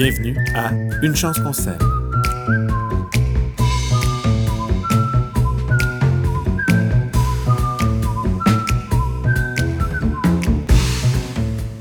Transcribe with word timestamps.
Bienvenue 0.00 0.36
à 0.54 0.70
Une 1.02 1.16
chance 1.16 1.40
s'aime. 1.52 1.76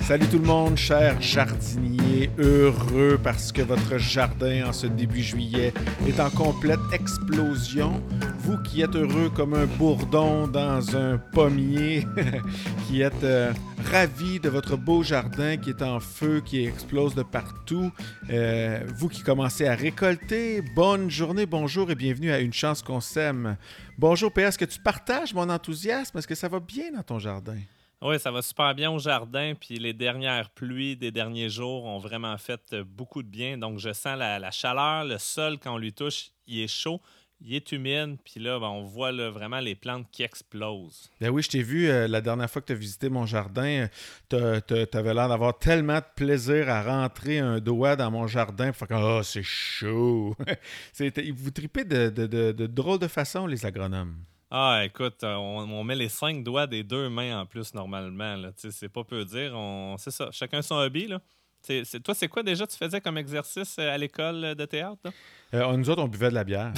Salut 0.02 0.26
tout 0.32 0.40
le 0.40 0.46
monde, 0.46 0.78
chers 0.78 1.22
jardiniers, 1.22 2.32
heureux 2.40 3.20
parce 3.24 3.52
que 3.52 3.62
votre 3.62 4.00
jardin 4.00 4.70
en 4.70 4.74
ce 4.74 4.88
début 4.88 5.22
juillet 5.22 5.72
est 6.08 6.20
en 6.20 6.32
complète 6.32 6.80
explosion. 6.92 8.02
Vous 8.48 8.58
qui 8.64 8.82
êtes 8.82 8.96
heureux 8.96 9.30
comme 9.30 9.54
un 9.56 9.66
bourdon 9.66 10.48
dans 10.48 10.96
un 10.96 11.18
pommier, 11.18 12.08
qui 12.88 13.02
êtes 13.02 13.26
euh, 13.26 13.52
ravis 13.92 14.40
de 14.40 14.48
votre 14.48 14.78
beau 14.78 15.04
jardin 15.04 15.58
qui 15.58 15.72
est 15.72 15.82
en 15.82 16.00
feu, 16.00 16.42
qui 16.46 16.66
explose 16.66 17.14
de 17.14 17.24
partout, 17.24 17.92
euh, 18.30 18.88
vous 18.96 19.10
qui 19.10 19.22
commencez 19.22 19.68
à 19.68 19.76
récolter, 19.76 20.62
bonne 20.62 21.10
journée, 21.10 21.46
bonjour 21.46 21.92
et 21.92 21.96
bienvenue 21.96 22.32
à 22.32 22.40
Une 22.40 22.54
chance 22.54 22.82
qu'on 22.82 23.02
s'aime. 23.02 23.58
Bonjour 23.98 24.32
PS, 24.32 24.40
est-ce 24.40 24.58
que 24.60 24.64
tu 24.64 24.80
partages 24.80 25.34
mon 25.34 25.50
enthousiasme? 25.50 26.18
Est-ce 26.18 26.28
que 26.28 26.34
ça 26.34 26.48
va 26.48 26.62
bien 26.62 26.94
dans 26.94 27.04
ton 27.04 27.20
jardin? 27.20 27.58
Oui, 28.02 28.20
ça 28.20 28.30
va 28.30 28.44
super 28.44 28.76
bien 28.76 28.92
au 28.92 29.00
jardin. 29.00 29.56
Puis 29.60 29.78
les 29.78 29.94
dernières 29.94 30.52
pluies 30.52 30.96
des 30.96 31.12
derniers 31.12 31.50
jours 31.50 31.84
ont 31.84 31.98
vraiment 31.98 32.38
fait 32.38 32.62
euh, 32.74 32.84
beaucoup 32.86 33.24
de 33.24 33.28
bien. 33.28 33.58
Donc, 33.58 33.80
je 33.80 33.92
sens 33.92 34.18
la, 34.18 34.52
chaleur. 34.52 35.04
Le 35.04 35.18
sol, 35.18 35.58
quand 35.58 35.74
on 35.74 35.78
lui 35.78 35.94
touche, 35.94 36.30
il 36.46 36.62
est 36.62 36.68
chaud, 36.68 37.02
il 37.42 37.56
est 37.56 37.72
humide. 37.72 38.18
Puis 38.24 38.40
là, 38.40 38.60
ben, 38.60 38.68
on 38.68 38.84
voit 38.84 39.12
vraiment 39.30 39.60
les 39.60 39.76
plantes 39.76 40.08
qui 40.12 40.24
explosent. 40.24 41.10
Ben 41.22 41.30
oui, 41.30 41.42
je 41.42 41.50
t'ai 41.50 41.64
vu 41.64 41.88
euh, 41.88 42.08
la 42.08 42.22
dernière 42.22 42.50
fois 42.50 42.62
que 42.62 42.68
tu 42.68 42.74
as 42.74 42.78
visité 42.78 43.10
mon 43.10 43.26
jardin. 43.26 43.88
Tu 44.30 44.36
avais 44.36 45.14
l'air 45.14 45.30
d'avoir 45.30 45.58
tellement 45.58 45.98
de 45.98 46.06
plaisir 46.16 46.70
à 46.70 46.84
rentrer 46.84 47.40
un 47.40 47.60
doigt 47.60 47.96
dans 47.96 48.12
mon 48.12 48.28
jardin. 48.28 48.72
Pour 48.72 48.88
faire 48.88 49.00
oh, 49.00 49.24
c'est 49.24 49.44
chaud. 49.44 50.36
vous 51.36 51.52
tripez 51.52 51.84
de, 51.84 52.10
de, 52.10 52.28
de, 52.28 52.52
de 52.52 52.68
drôles 52.68 53.00
de 53.00 53.08
façon, 53.08 53.48
les 53.48 53.66
agronomes. 53.66 54.16
Ah, 54.50 54.84
écoute, 54.86 55.24
euh, 55.24 55.36
on, 55.36 55.84
met 55.84 55.96
les 55.96 56.08
cinq 56.08 56.42
doigts 56.42 56.68
des 56.68 56.82
deux 56.82 57.10
mains 57.10 57.42
en 57.42 57.46
plus 57.46 57.74
normalement. 57.74 58.50
C'est 58.56 58.88
pas 58.88 59.04
peu 59.04 59.26
dire. 59.26 59.54
C'est 59.98 60.12
ça. 60.12 60.30
Chacun 60.32 60.62
son 60.62 60.76
hobby. 60.76 61.08
Là. 61.08 61.22
Toi, 62.04 62.16
c'est 62.16 62.28
quoi 62.28 62.44
déjà 62.44 62.66
tu 62.68 62.78
faisais 62.78 63.02
comme 63.02 63.18
exercice 63.18 63.78
euh, 63.80 63.94
à 63.94 63.98
l'école 63.98 64.56
de 64.56 64.66
théâtre? 64.66 65.12
Euh, 65.54 65.78
nous 65.78 65.90
autres, 65.90 66.04
on 66.04 66.08
buvait 66.08 66.30
de 66.30 66.36
la 66.36 66.44
bière. 66.44 66.74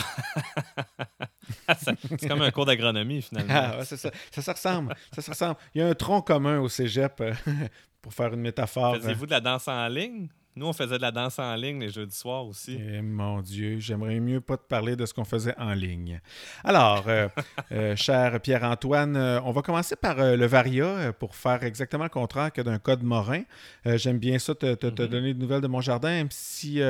c'est 1.80 2.28
comme 2.28 2.42
un 2.42 2.52
cours 2.52 2.66
d'agronomie, 2.66 3.22
finalement. 3.22 3.76
Ah, 3.80 3.86
ça, 3.86 3.98
ça, 3.98 4.54
ressemble. 4.54 4.96
ça 5.14 5.22
se 5.22 5.30
ressemble. 5.30 5.58
Il 5.74 5.82
y 5.82 5.84
a 5.84 5.88
un 5.88 5.94
tronc 5.94 6.22
commun 6.22 6.60
au 6.60 6.70
cégep, 6.70 7.24
pour 8.02 8.14
faire 8.14 8.34
une 8.34 8.42
métaphore. 8.42 8.96
Faisiez-vous 8.96 9.26
de 9.26 9.32
la 9.32 9.42
danse 9.42 9.68
en 9.68 9.88
ligne? 9.88 10.30
Nous, 10.60 10.68
on 10.68 10.74
faisait 10.74 10.98
de 10.98 11.02
la 11.02 11.12
danse 11.12 11.40
en 11.40 11.56
ligne 11.56 11.80
les 11.80 11.90
jeudis 11.90 12.18
soirs 12.18 12.46
aussi. 12.46 12.78
Eh, 12.78 13.02
mon 13.02 13.40
Dieu, 13.40 13.80
j'aimerais 13.80 14.20
mieux 14.20 14.42
pas 14.42 14.58
te 14.58 14.68
parler 14.68 14.98
de 14.98 15.06
ce 15.06 15.14
qu'on 15.14 15.24
faisait 15.24 15.58
en 15.58 15.74
ligne. 15.74 16.20
Alors, 16.66 17.06
euh, 17.08 17.30
euh, 17.72 17.96
cher 17.96 18.42
Pierre-Antoine, 18.42 19.16
euh, 19.16 19.40
on 19.46 19.54
va 19.54 19.62
commencer 19.62 19.96
par 19.96 20.18
le 20.18 20.46
Varia 20.48 21.14
pour 21.14 21.38
faire 21.38 21.64
exactement 21.64 22.04
le 22.04 22.10
contraire 22.10 22.52
que 22.52 22.60
d'un 22.60 22.78
code 22.78 23.04
Morin. 23.04 23.44
J'aime 23.86 24.20
bien 24.20 24.38
ça, 24.38 24.54
te, 24.54 24.76
te, 24.76 24.88
mm-hmm. 24.88 25.08
donner 25.08 25.34
de 25.34 25.40
nouvelles 25.40 25.62
de 25.62 25.68
mon 25.68 25.80
jardin, 25.80 26.10
même 26.10 26.28
si 26.30 26.82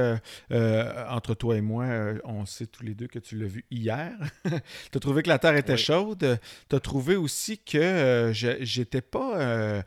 entre 1.08 1.36
toi 1.36 1.56
et 1.56 1.62
moi, 1.62 1.86
on 2.24 2.48
sait 2.48 2.66
tous 2.66 2.82
les 2.82 2.96
deux 2.96 3.06
que 3.06 3.20
tu 3.20 3.38
l'as 3.38 3.46
vu 3.46 3.66
hier. 3.70 4.14
tu 4.46 4.98
as 4.98 5.00
trouvé 5.00 5.22
que 5.22 5.30
la 5.30 5.38
terre 5.38 5.56
était 5.56 5.78
chaude. 5.78 6.40
Tu 6.70 6.76
as 6.76 6.80
trouvé 6.80 7.16
aussi 7.16 7.60
que 7.60 8.32
j'étais 8.34 9.02
pas 9.02 9.84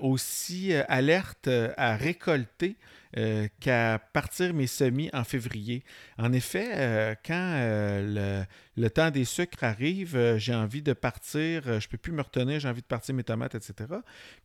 aussi 0.00 0.72
alerte 0.88 1.48
à 1.76 1.94
récolter 1.94 2.76
euh, 3.16 3.46
qu'à 3.60 4.00
partir 4.12 4.52
mes 4.54 4.66
semis 4.66 5.08
en 5.12 5.22
février. 5.22 5.84
En 6.18 6.32
effet, 6.32 6.72
euh, 6.74 7.14
quand 7.24 7.52
euh, 7.54 8.44
le, 8.76 8.90
temps 8.90 9.12
des 9.12 9.24
sucres 9.24 9.62
arrive, 9.62 10.36
j'ai 10.38 10.54
envie 10.54 10.82
de 10.82 10.94
partir, 10.94 11.62
je 11.64 11.70
ne 11.70 11.90
peux 11.90 11.96
plus 11.96 12.10
me 12.10 12.22
retenir, 12.22 12.58
j'ai 12.58 12.68
envie 12.68 12.82
de 12.82 12.86
partir 12.86 13.14
mes 13.14 13.22
tomates, 13.22 13.54
etc. 13.54 13.74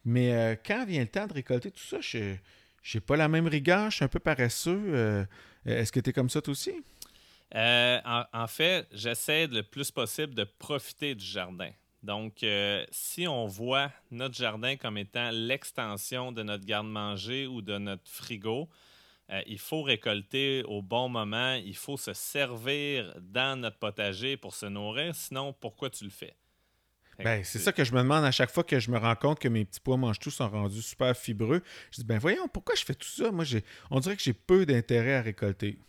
Mais 0.06 0.59
quand 0.63 0.85
vient 0.85 1.02
le 1.02 1.08
temps 1.08 1.25
de 1.25 1.34
récolter 1.34 1.72
tout 1.72 1.84
ça, 1.84 1.97
je 2.00 2.35
n'ai 2.94 3.02
pas 3.02 3.18
la 3.18 3.28
même 3.28 3.47
rigueur, 3.47 3.90
je 3.90 3.96
suis 3.96 4.06
un 4.06 4.09
peu 4.09 4.19
paresseux. 4.19 5.25
Est-ce 5.66 5.91
que 5.91 6.00
tu 6.00 6.12
es 6.12 6.13
comme 6.13 6.29
ça 6.29 6.40
toi 6.41 6.52
aussi? 6.52 6.74
en, 7.56 8.47
fait, 8.47 8.88
j'essaie 8.91 9.47
le 9.47 9.63
plus 9.63 9.90
possible 9.90 10.35
de 10.35 10.44
profiter 10.44 11.16
du 11.16 11.25
jardin. 11.25 11.72
Donc, 12.01 12.43
euh, 12.43 12.85
si 12.91 13.27
on 13.27 13.45
voit 13.45 13.91
notre 14.09 14.35
jardin 14.35 14.77
comme 14.77 14.97
étant 14.97 15.31
l'extension 15.31 16.31
de 16.31 16.43
notre 16.43 16.65
garde-manger 16.65 17.45
ou 17.45 17.61
de 17.61 17.77
notre 17.77 18.09
frigo, 18.09 18.69
euh, 19.31 19.41
il 19.45 19.59
faut 19.59 19.83
récolter 19.83 20.63
au 20.63 20.81
bon 20.81 21.09
moment, 21.09 21.53
il 21.53 21.75
faut 21.75 21.97
se 21.97 22.13
servir 22.13 23.13
dans 23.21 23.59
notre 23.59 23.77
potager 23.77 24.37
pour 24.37 24.55
se 24.55 24.65
nourrir, 24.65 25.13
sinon 25.13 25.53
pourquoi 25.53 25.89
tu 25.89 26.05
le 26.05 26.09
fais? 26.09 26.35
Ben, 27.23 27.43
c'est 27.43 27.59
ça 27.59 27.73
que 27.73 27.83
je 27.83 27.93
me 27.93 27.99
demande 27.99 28.23
à 28.23 28.31
chaque 28.31 28.49
fois 28.49 28.63
que 28.63 28.79
je 28.79 28.89
me 28.89 28.97
rends 28.97 29.16
compte 29.16 29.39
que 29.39 29.49
mes 29.49 29.66
petits 29.66 29.81
pois 29.81 29.97
mangent 29.97 30.19
tout 30.19 30.31
sont 30.31 30.47
rendus 30.47 30.81
super 30.81 31.16
fibreux. 31.17 31.61
Je 31.91 31.97
dis, 31.97 32.05
ben 32.05 32.17
voyons, 32.17 32.47
pourquoi 32.47 32.75
je 32.75 32.85
fais 32.85 32.95
tout 32.95 33.09
ça? 33.09 33.29
Moi, 33.29 33.43
on 33.91 33.99
dirait 33.99 34.16
que 34.16 34.21
j'ai 34.21 34.31
peu 34.31 34.66
d'intérêt 34.66 35.16
à 35.16 35.21
récolter. 35.21 35.79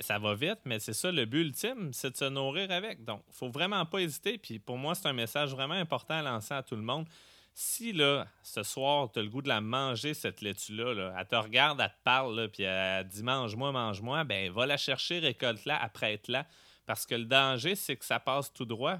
Ça 0.00 0.18
va 0.18 0.34
vite, 0.34 0.58
mais 0.64 0.80
c'est 0.80 0.92
ça, 0.92 1.12
le 1.12 1.24
but 1.26 1.42
ultime, 1.42 1.92
c'est 1.92 2.10
de 2.10 2.16
se 2.16 2.24
nourrir 2.24 2.70
avec. 2.70 3.04
Donc, 3.04 3.22
il 3.28 3.34
faut 3.34 3.48
vraiment 3.48 3.84
pas 3.86 3.98
hésiter. 3.98 4.36
Puis 4.36 4.58
pour 4.58 4.76
moi, 4.76 4.94
c'est 4.94 5.06
un 5.06 5.12
message 5.12 5.50
vraiment 5.50 5.74
important 5.74 6.14
à 6.14 6.22
lancer 6.22 6.54
à 6.54 6.62
tout 6.62 6.74
le 6.74 6.82
monde. 6.82 7.06
Si, 7.54 7.92
là, 7.92 8.26
ce 8.42 8.62
soir, 8.62 9.10
tu 9.12 9.20
as 9.20 9.22
le 9.22 9.28
goût 9.28 9.40
de 9.40 9.48
la 9.48 9.60
manger, 9.60 10.12
cette 10.12 10.40
laitue-là, 10.42 10.92
là, 10.92 11.14
elle 11.18 11.26
te 11.26 11.36
regarde, 11.36 11.80
elle 11.80 11.88
te 11.88 12.04
parle, 12.04 12.50
puis 12.52 12.64
elle 12.64 13.06
dit 13.06 13.22
mange-moi, 13.22 13.72
mange-moi, 13.72 14.24
ben 14.24 14.52
va 14.52 14.66
la 14.66 14.76
chercher, 14.76 15.20
récolte-la, 15.20 15.80
apprête-la. 15.80 16.46
Parce 16.84 17.06
que 17.06 17.14
le 17.14 17.24
danger, 17.24 17.74
c'est 17.74 17.96
que 17.96 18.04
ça 18.04 18.20
passe 18.20 18.52
tout 18.52 18.66
droit. 18.66 18.98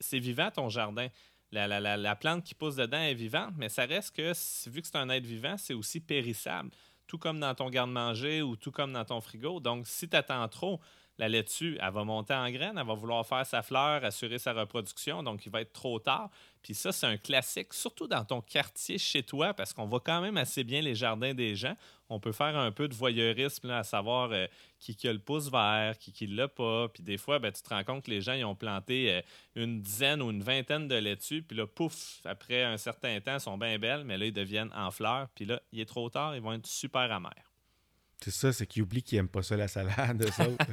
C'est 0.00 0.18
vivant, 0.18 0.50
ton 0.50 0.68
jardin. 0.68 1.08
La, 1.50 1.66
la, 1.66 1.96
la, 1.96 2.16
plante 2.16 2.44
qui 2.44 2.54
pousse 2.54 2.76
dedans 2.76 3.00
est 3.00 3.14
vivante, 3.14 3.54
mais 3.56 3.68
ça 3.68 3.86
reste 3.86 4.14
que, 4.14 4.32
vu 4.68 4.82
que 4.82 4.86
c'est 4.86 4.96
un 4.96 5.08
être 5.08 5.24
vivant, 5.24 5.56
c'est 5.56 5.74
aussi 5.74 6.00
périssable 6.00 6.70
tout 7.06 7.18
comme 7.18 7.40
dans 7.40 7.54
ton 7.54 7.70
garde-manger 7.70 8.42
ou 8.42 8.56
tout 8.56 8.72
comme 8.72 8.92
dans 8.92 9.04
ton 9.04 9.20
frigo. 9.20 9.60
Donc, 9.60 9.86
si 9.86 10.08
tu 10.08 10.16
attends 10.16 10.48
trop, 10.48 10.80
la 11.18 11.28
laitue, 11.28 11.78
elle 11.80 11.92
va 11.92 12.04
monter 12.04 12.34
en 12.34 12.50
graine, 12.50 12.76
elle 12.78 12.86
va 12.86 12.94
vouloir 12.94 13.26
faire 13.26 13.46
sa 13.46 13.62
fleur, 13.62 14.04
assurer 14.04 14.38
sa 14.38 14.52
reproduction, 14.52 15.22
donc 15.22 15.46
il 15.46 15.52
va 15.52 15.62
être 15.62 15.72
trop 15.72 15.98
tard. 15.98 16.30
Puis 16.62 16.74
ça, 16.74 16.90
c'est 16.90 17.06
un 17.06 17.16
classique, 17.16 17.72
surtout 17.72 18.08
dans 18.08 18.24
ton 18.24 18.40
quartier 18.40 18.98
chez 18.98 19.22
toi, 19.22 19.54
parce 19.54 19.72
qu'on 19.72 19.86
voit 19.86 20.00
quand 20.00 20.20
même 20.20 20.36
assez 20.36 20.64
bien 20.64 20.80
les 20.80 20.94
jardins 20.96 21.32
des 21.32 21.54
gens. 21.54 21.76
On 22.08 22.18
peut 22.18 22.32
faire 22.32 22.56
un 22.56 22.72
peu 22.72 22.88
de 22.88 22.94
voyeurisme, 22.94 23.70
à 23.70 23.84
savoir 23.84 24.30
euh, 24.32 24.46
qui, 24.78 24.96
qui, 24.96 25.06
a 25.08 25.12
le 25.12 25.20
pouce 25.20 25.50
vert, 25.50 25.96
qui 25.98 26.12
qui 26.12 26.26
l'a 26.26 26.48
pas. 26.48 26.88
Puis 26.88 27.02
des 27.02 27.18
fois, 27.18 27.38
ben, 27.38 27.52
tu 27.52 27.62
te 27.62 27.68
rends 27.68 27.84
compte 27.84 28.04
que 28.04 28.10
les 28.10 28.20
gens 28.20 28.32
ils 28.32 28.44
ont 28.44 28.56
planté 28.56 29.12
euh, 29.12 29.22
une 29.54 29.80
dizaine 29.80 30.20
ou 30.20 30.30
une 30.30 30.42
vingtaine 30.42 30.88
de 30.88 30.96
laitues, 30.96 31.42
puis 31.42 31.56
là, 31.56 31.66
pouf, 31.66 32.20
après 32.24 32.64
un 32.64 32.76
certain 32.78 33.20
temps, 33.20 33.34
elles 33.34 33.40
sont 33.40 33.58
bien 33.58 33.78
belles, 33.78 34.04
mais 34.04 34.18
là, 34.18 34.26
ils 34.26 34.32
deviennent 34.32 34.72
en 34.74 34.90
fleurs. 34.90 35.28
Puis 35.34 35.44
là, 35.44 35.60
il 35.72 35.80
est 35.80 35.86
trop 35.86 36.10
tard, 36.10 36.34
ils 36.34 36.42
vont 36.42 36.52
être 36.52 36.66
super 36.66 37.12
amers. 37.12 37.45
C'est 38.22 38.30
ça, 38.30 38.52
c'est 38.52 38.66
qu'ils 38.66 38.82
oublient 38.82 39.02
qu'ils 39.02 39.18
n'aiment 39.18 39.28
pas 39.28 39.42
ça, 39.42 39.56
la 39.56 39.68
salade, 39.68 40.28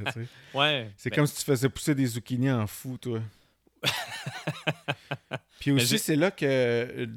ouais. 0.53 0.91
C'est 0.97 1.11
comme 1.11 1.27
si 1.27 1.35
tu 1.35 1.43
faisais 1.43 1.69
pousser 1.69 1.93
des 1.93 2.05
zucchini 2.05 2.49
en 2.49 2.67
fou, 2.67 2.97
toi. 2.97 3.19
Puis 5.59 5.71
aussi, 5.71 5.99
c'est 5.99 6.15
là 6.15 6.31
que 6.31 7.07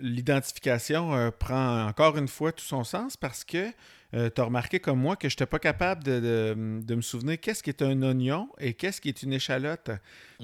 l'identification 0.00 1.14
euh, 1.14 1.30
prend 1.30 1.86
encore 1.86 2.16
une 2.18 2.28
fois 2.28 2.52
tout 2.52 2.64
son 2.64 2.84
sens 2.84 3.16
parce 3.16 3.44
que 3.44 3.72
euh, 4.14 4.30
tu 4.32 4.40
as 4.40 4.44
remarqué 4.44 4.78
comme 4.78 5.00
moi 5.00 5.16
que 5.16 5.28
je 5.28 5.34
n'étais 5.34 5.46
pas 5.46 5.58
capable 5.58 6.04
de, 6.04 6.54
me 6.56 7.00
souvenir 7.00 7.40
qu'est-ce 7.40 7.62
qui 7.62 7.70
est 7.70 7.82
un 7.82 8.00
oignon 8.02 8.48
et 8.58 8.74
qu'est-ce 8.74 9.00
qui 9.00 9.08
est 9.08 9.22
une 9.22 9.32
échalote. 9.32 9.90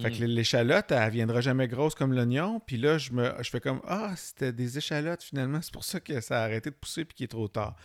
Fait 0.01 0.11
que 0.11 0.25
mm. 0.25 0.27
l'échalote, 0.27 0.91
elle 0.91 1.11
viendra 1.11 1.41
jamais 1.41 1.69
grosse 1.69 1.95
comme 1.95 2.13
l'oignon. 2.13 2.61
Puis 2.61 2.79
là, 2.79 2.99
je, 2.99 3.13
me, 3.13 3.33
je 3.41 3.51
fais 3.51 3.61
comme 3.61 3.81
Ah, 3.87 4.13
c'était 4.17 4.53
des 4.53 4.77
échalotes 4.77 5.22
finalement. 5.22 5.61
C'est 5.63 5.72
pour 5.72 5.84
ça 5.84 6.01
que 6.01 6.21
ça 6.21 6.41
a 6.41 6.45
arrêté 6.45 6.71
de 6.71 6.75
pousser 6.75 7.05
puis 7.05 7.15
qu'il 7.15 7.25
est 7.25 7.28
trop 7.28 7.49
tard. 7.49 7.77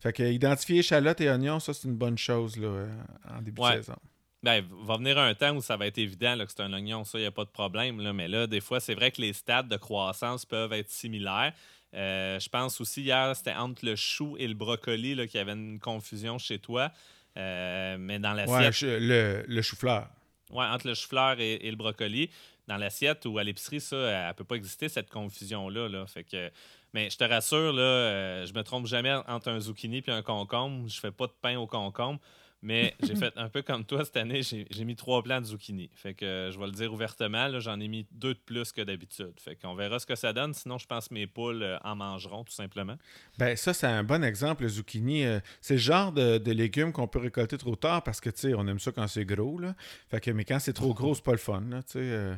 Fait 0.00 0.12
que 0.12 0.22
identifier 0.22 0.78
échalote 0.78 1.20
et 1.20 1.28
oignon, 1.28 1.60
ça, 1.60 1.74
c'est 1.74 1.88
une 1.88 1.96
bonne 1.96 2.18
chose 2.18 2.56
là, 2.56 2.86
en 3.28 3.42
début 3.42 3.60
de 3.60 3.66
saison. 3.66 3.96
Ben, 4.42 4.62
va 4.82 4.98
venir 4.98 5.18
un 5.18 5.34
temps 5.34 5.56
où 5.56 5.62
ça 5.62 5.78
va 5.78 5.86
être 5.86 5.96
évident 5.96 6.36
que 6.36 6.50
c'est 6.50 6.60
un 6.60 6.72
oignon, 6.74 7.02
ça, 7.04 7.16
il 7.16 7.22
n'y 7.22 7.26
a 7.26 7.30
pas 7.30 7.46
de 7.46 7.50
problème. 7.50 8.02
Là, 8.02 8.12
mais 8.12 8.28
là, 8.28 8.46
des 8.46 8.60
fois, 8.60 8.78
c'est 8.78 8.94
vrai 8.94 9.10
que 9.10 9.22
les 9.22 9.32
stades 9.32 9.68
de 9.68 9.76
croissance 9.78 10.44
peuvent 10.44 10.74
être 10.74 10.90
similaires. 10.90 11.54
Euh, 11.94 12.40
je 12.40 12.48
pense 12.48 12.80
aussi 12.80 13.02
hier, 13.02 13.34
c'était 13.36 13.54
entre 13.54 13.84
le 13.84 13.96
chou 13.96 14.36
et 14.38 14.48
le 14.48 14.54
brocoli 14.54 15.14
qu'il 15.28 15.38
y 15.38 15.40
avait 15.40 15.52
une 15.52 15.78
confusion 15.78 16.38
chez 16.38 16.58
toi. 16.58 16.90
Euh, 17.36 17.96
mais 17.98 18.18
dans 18.18 18.32
l'assiette. 18.32 18.82
Ouais, 18.82 19.00
le, 19.00 19.44
le 19.46 19.62
chou-fleur. 19.62 20.08
Oui, 20.50 20.64
entre 20.64 20.88
le 20.88 20.94
chou-fleur 20.94 21.40
et, 21.40 21.70
le 21.70 21.76
brocoli. 21.76 22.30
Dans 22.66 22.76
l'assiette 22.76 23.26
ou 23.26 23.38
à 23.38 23.44
l'épicerie, 23.44 23.80
ça, 23.80 23.96
elle 23.96 24.28
ne 24.28 24.32
peut 24.32 24.44
pas 24.44 24.54
exister, 24.54 24.88
cette 24.88 25.10
confusion-là. 25.10 25.88
Là. 25.88 26.06
Fait 26.06 26.24
que 26.24 26.50
mais 26.94 27.10
je 27.10 27.18
te 27.18 27.24
rassure, 27.24 27.72
là, 27.72 27.82
euh, 27.82 28.46
je 28.46 28.54
me 28.54 28.62
trompe 28.62 28.86
jamais 28.86 29.12
entre 29.26 29.48
un 29.48 29.58
zucchini 29.58 30.02
et 30.06 30.10
un 30.10 30.22
concombre. 30.22 30.88
Je 30.88 31.00
fais 31.00 31.10
pas 31.10 31.26
de 31.26 31.32
pain 31.42 31.58
au 31.58 31.66
concombre. 31.66 32.20
Mais 32.64 32.94
j'ai 33.02 33.14
fait 33.14 33.32
un 33.36 33.50
peu 33.50 33.60
comme 33.62 33.84
toi 33.84 34.04
cette 34.04 34.16
année, 34.16 34.40
j'ai 34.42 34.84
mis 34.84 34.96
trois 34.96 35.22
plants 35.22 35.40
de 35.40 35.46
zucchini. 35.46 35.90
Fait 35.94 36.14
que 36.14 36.50
je 36.50 36.58
vais 36.58 36.66
le 36.66 36.72
dire 36.72 36.92
ouvertement, 36.92 37.60
j'en 37.60 37.78
ai 37.78 37.88
mis 37.88 38.06
deux 38.10 38.32
de 38.32 38.38
plus 38.38 38.72
que 38.72 38.80
d'habitude. 38.80 39.34
Fait 39.38 39.54
qu'on 39.54 39.74
verra 39.74 39.98
ce 39.98 40.06
que 40.06 40.14
ça 40.14 40.32
donne. 40.32 40.54
Sinon, 40.54 40.78
je 40.78 40.86
pense 40.86 41.08
que 41.08 41.14
mes 41.14 41.26
poules 41.26 41.62
euh, 41.62 41.78
en 41.84 41.94
mangeront 41.94 42.42
tout 42.42 42.54
simplement. 42.54 42.96
Ben 43.38 43.54
ça, 43.54 43.74
c'est 43.74 43.86
un 43.86 44.02
bon 44.02 44.24
exemple, 44.24 44.62
le 44.62 44.70
zucchini. 44.70 45.24
Euh, 45.24 45.40
c'est 45.60 45.74
le 45.74 45.80
genre 45.80 46.10
de, 46.10 46.50
légumes 46.50 46.92
qu'on 46.92 47.06
peut 47.06 47.18
récolter 47.18 47.58
trop 47.58 47.76
tard 47.76 48.02
parce 48.02 48.20
que, 48.20 48.30
tu 48.30 48.40
sais, 48.40 48.54
on 48.54 48.66
aime 48.66 48.78
ça 48.78 48.92
quand 48.92 49.06
c'est 49.08 49.26
gros. 49.26 49.58
Là. 49.58 49.74
Fait 50.08 50.20
que, 50.20 50.30
mais 50.30 50.44
quand 50.44 50.58
c'est 50.58 50.72
trop 50.72 50.94
gros, 50.94 51.14
c'est 51.14 51.24
pas 51.24 51.32
le 51.32 51.38
fun. 51.38 51.62
Là, 51.68 51.82
euh. 51.96 52.34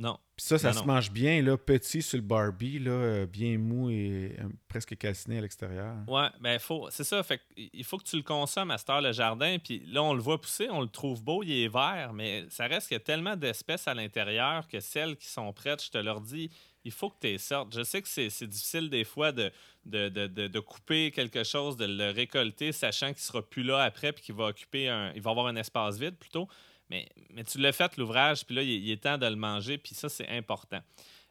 Non. 0.00 0.18
Puis 0.34 0.46
ça, 0.46 0.56
ça 0.56 0.72
se 0.72 0.82
mange 0.84 1.10
bien, 1.10 1.42
là, 1.42 1.58
petit 1.58 2.00
sur 2.00 2.16
le 2.16 2.22
Barbie, 2.22 2.78
là, 2.78 2.90
euh, 2.90 3.26
bien 3.26 3.58
mou 3.58 3.90
et 3.90 4.34
euh, 4.40 4.48
presque 4.66 4.96
calciné 4.96 5.36
à 5.36 5.40
l'extérieur. 5.42 5.94
Ouais, 6.08 6.28
ben 6.40 6.58
faut, 6.58 6.88
c'est 6.90 7.04
ça. 7.04 7.22
Fait 7.22 7.42
il 7.54 7.84
faut 7.84 7.98
que 7.98 8.04
tu 8.04 8.16
le 8.16 8.22
consommes 8.22 8.70
à 8.70 8.78
cette 8.78 8.88
heure, 8.88 9.02
le 9.02 9.12
jardin. 9.12 9.58
Puis 9.62 9.84
là, 9.86 10.02
on 10.02 10.14
le 10.14 10.22
voit 10.22 10.40
pousser, 10.40 10.68
on 10.70 10.80
le 10.80 10.88
trouve 10.88 11.22
beau, 11.22 11.42
il 11.42 11.52
est 11.52 11.68
vert, 11.68 12.12
mais 12.14 12.46
ça 12.48 12.66
reste 12.66 12.88
qu'il 12.88 12.94
y 12.94 12.96
a 12.96 13.04
tellement 13.04 13.36
d'espèces 13.36 13.86
à 13.88 13.92
l'intérieur 13.92 14.66
que 14.68 14.80
celles 14.80 15.18
qui 15.18 15.28
sont 15.28 15.52
prêtes, 15.52 15.84
je 15.84 15.90
te 15.90 15.98
leur 15.98 16.22
dis, 16.22 16.50
il 16.84 16.92
faut 16.92 17.10
que 17.10 17.16
tu 17.20 17.26
les 17.26 17.36
sortes. 17.36 17.74
Je 17.74 17.82
sais 17.82 18.00
que 18.00 18.08
c'est, 18.08 18.46
difficile 18.46 18.88
des 18.88 19.04
fois 19.04 19.32
de 19.32 19.52
de, 19.84 20.08
de, 20.08 20.26
de, 20.26 20.60
couper 20.60 21.10
quelque 21.10 21.44
chose, 21.44 21.76
de 21.76 21.84
le 21.84 22.10
récolter, 22.10 22.72
sachant 22.72 23.08
qu'il 23.12 23.22
sera 23.22 23.42
plus 23.42 23.62
là 23.62 23.82
après, 23.82 24.12
puis 24.12 24.24
qu'il 24.24 24.34
va 24.34 24.46
occuper 24.46 24.88
un, 24.88 25.12
il 25.14 25.20
va 25.20 25.30
avoir 25.30 25.46
un 25.46 25.56
espace 25.56 25.98
vide 25.98 26.16
plutôt. 26.16 26.48
Mais, 26.90 27.08
tu 27.44 27.58
l'as 27.58 27.72
fait, 27.72 27.96
l'ouvrage, 27.96 28.44
puis 28.44 28.56
là, 28.56 28.62
il, 28.62 28.90
est 28.90 29.02
temps 29.02 29.16
de 29.16 29.26
le 29.26 29.36
manger, 29.36 29.78
puis 29.78 29.94
ça, 29.94 30.08
c'est 30.08 30.28
important. 30.28 30.80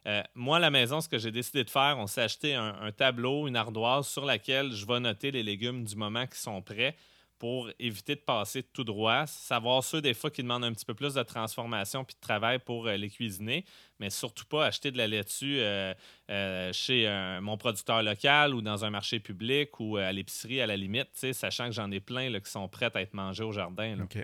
Euh, 0.06 0.22
moi, 0.34 0.56
à 0.56 0.60
la 0.60 0.70
maison, 0.70 1.02
ce 1.02 1.08
que 1.08 1.18
j'ai 1.18 1.30
décidé 1.30 1.62
de 1.62 1.70
faire, 1.70 1.96
on 1.98 2.06
s'est 2.06 2.22
acheté 2.22 2.54
un, 2.54 2.90
tableau, 2.92 3.46
une 3.46 3.56
ardoise 3.56 4.08
sur 4.08 4.24
laquelle 4.24 4.72
je 4.72 4.86
vais 4.86 4.98
noter 4.98 5.30
les 5.30 5.42
légumes 5.42 5.84
du 5.84 5.96
moment 5.96 6.26
qui 6.26 6.38
sont 6.38 6.62
prêts 6.62 6.96
pour 7.38 7.70
éviter 7.78 8.16
de 8.16 8.20
passer 8.20 8.62
tout 8.62 8.84
droit, 8.84 9.26
savoir 9.26 9.82
ceux 9.82 10.02
des 10.02 10.12
fois 10.12 10.30
qui 10.30 10.42
demandent 10.42 10.64
un 10.64 10.72
petit 10.72 10.84
peu 10.84 10.92
plus 10.92 11.14
de 11.14 11.22
transformation 11.22 12.04
puis 12.04 12.14
de 12.14 12.20
travail 12.20 12.58
pour 12.58 12.86
euh, 12.86 12.96
les 12.96 13.08
cuisiner, 13.08 13.64
mais 13.98 14.10
surtout 14.10 14.44
pas 14.44 14.66
acheter 14.66 14.90
de 14.90 14.98
la 14.98 15.06
laitue 15.06 15.58
euh, 15.60 16.72
chez 16.72 17.38
mon 17.42 17.58
producteur 17.58 18.02
local 18.02 18.54
ou 18.54 18.62
dans 18.62 18.84
un 18.86 18.90
marché 18.90 19.20
public 19.20 19.78
ou 19.80 19.98
à 19.98 20.12
l'épicerie 20.12 20.62
à 20.62 20.66
la 20.66 20.76
limite, 20.76 21.10
sachant 21.32 21.66
que 21.66 21.72
j'en 21.72 21.90
ai 21.90 22.00
plein 22.00 22.30
là, 22.30 22.40
qui 22.40 22.50
sont 22.50 22.68
prêts 22.68 22.90
à 22.94 23.00
être 23.00 23.14
mangés 23.14 23.44
au 23.44 23.52
jardin. 23.52 24.00
OK. 24.00 24.18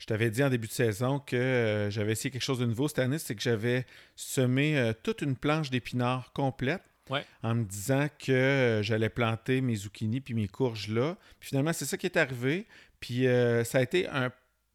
Je 0.00 0.06
t'avais 0.06 0.30
dit 0.30 0.42
en 0.42 0.48
début 0.48 0.66
de 0.66 0.72
saison 0.72 1.18
que 1.18 1.36
euh, 1.36 1.90
j'avais 1.90 2.12
essayé 2.12 2.30
quelque 2.30 2.42
chose 2.42 2.58
de 2.58 2.64
nouveau 2.64 2.88
cette 2.88 3.00
année, 3.00 3.18
c'est 3.18 3.34
que 3.34 3.42
j'avais 3.42 3.84
semé 4.16 4.78
euh, 4.78 4.94
toute 5.02 5.20
une 5.20 5.36
planche 5.36 5.70
d'épinards 5.70 6.32
complète. 6.32 6.82
En 7.42 7.56
me 7.56 7.64
disant 7.64 8.06
que 8.20 8.30
euh, 8.30 8.82
j'allais 8.82 9.08
planter 9.08 9.60
mes 9.60 9.74
zucchinis 9.74 10.20
puis 10.20 10.32
mes 10.32 10.46
courges 10.46 10.88
là. 10.88 11.16
Puis 11.40 11.48
finalement, 11.48 11.72
c'est 11.72 11.84
ça 11.84 11.96
qui 11.98 12.06
est 12.06 12.16
arrivé. 12.16 12.66
Puis 13.00 13.24
ça 13.64 13.78
a 13.78 13.82
été 13.82 14.06
un, 14.08 14.30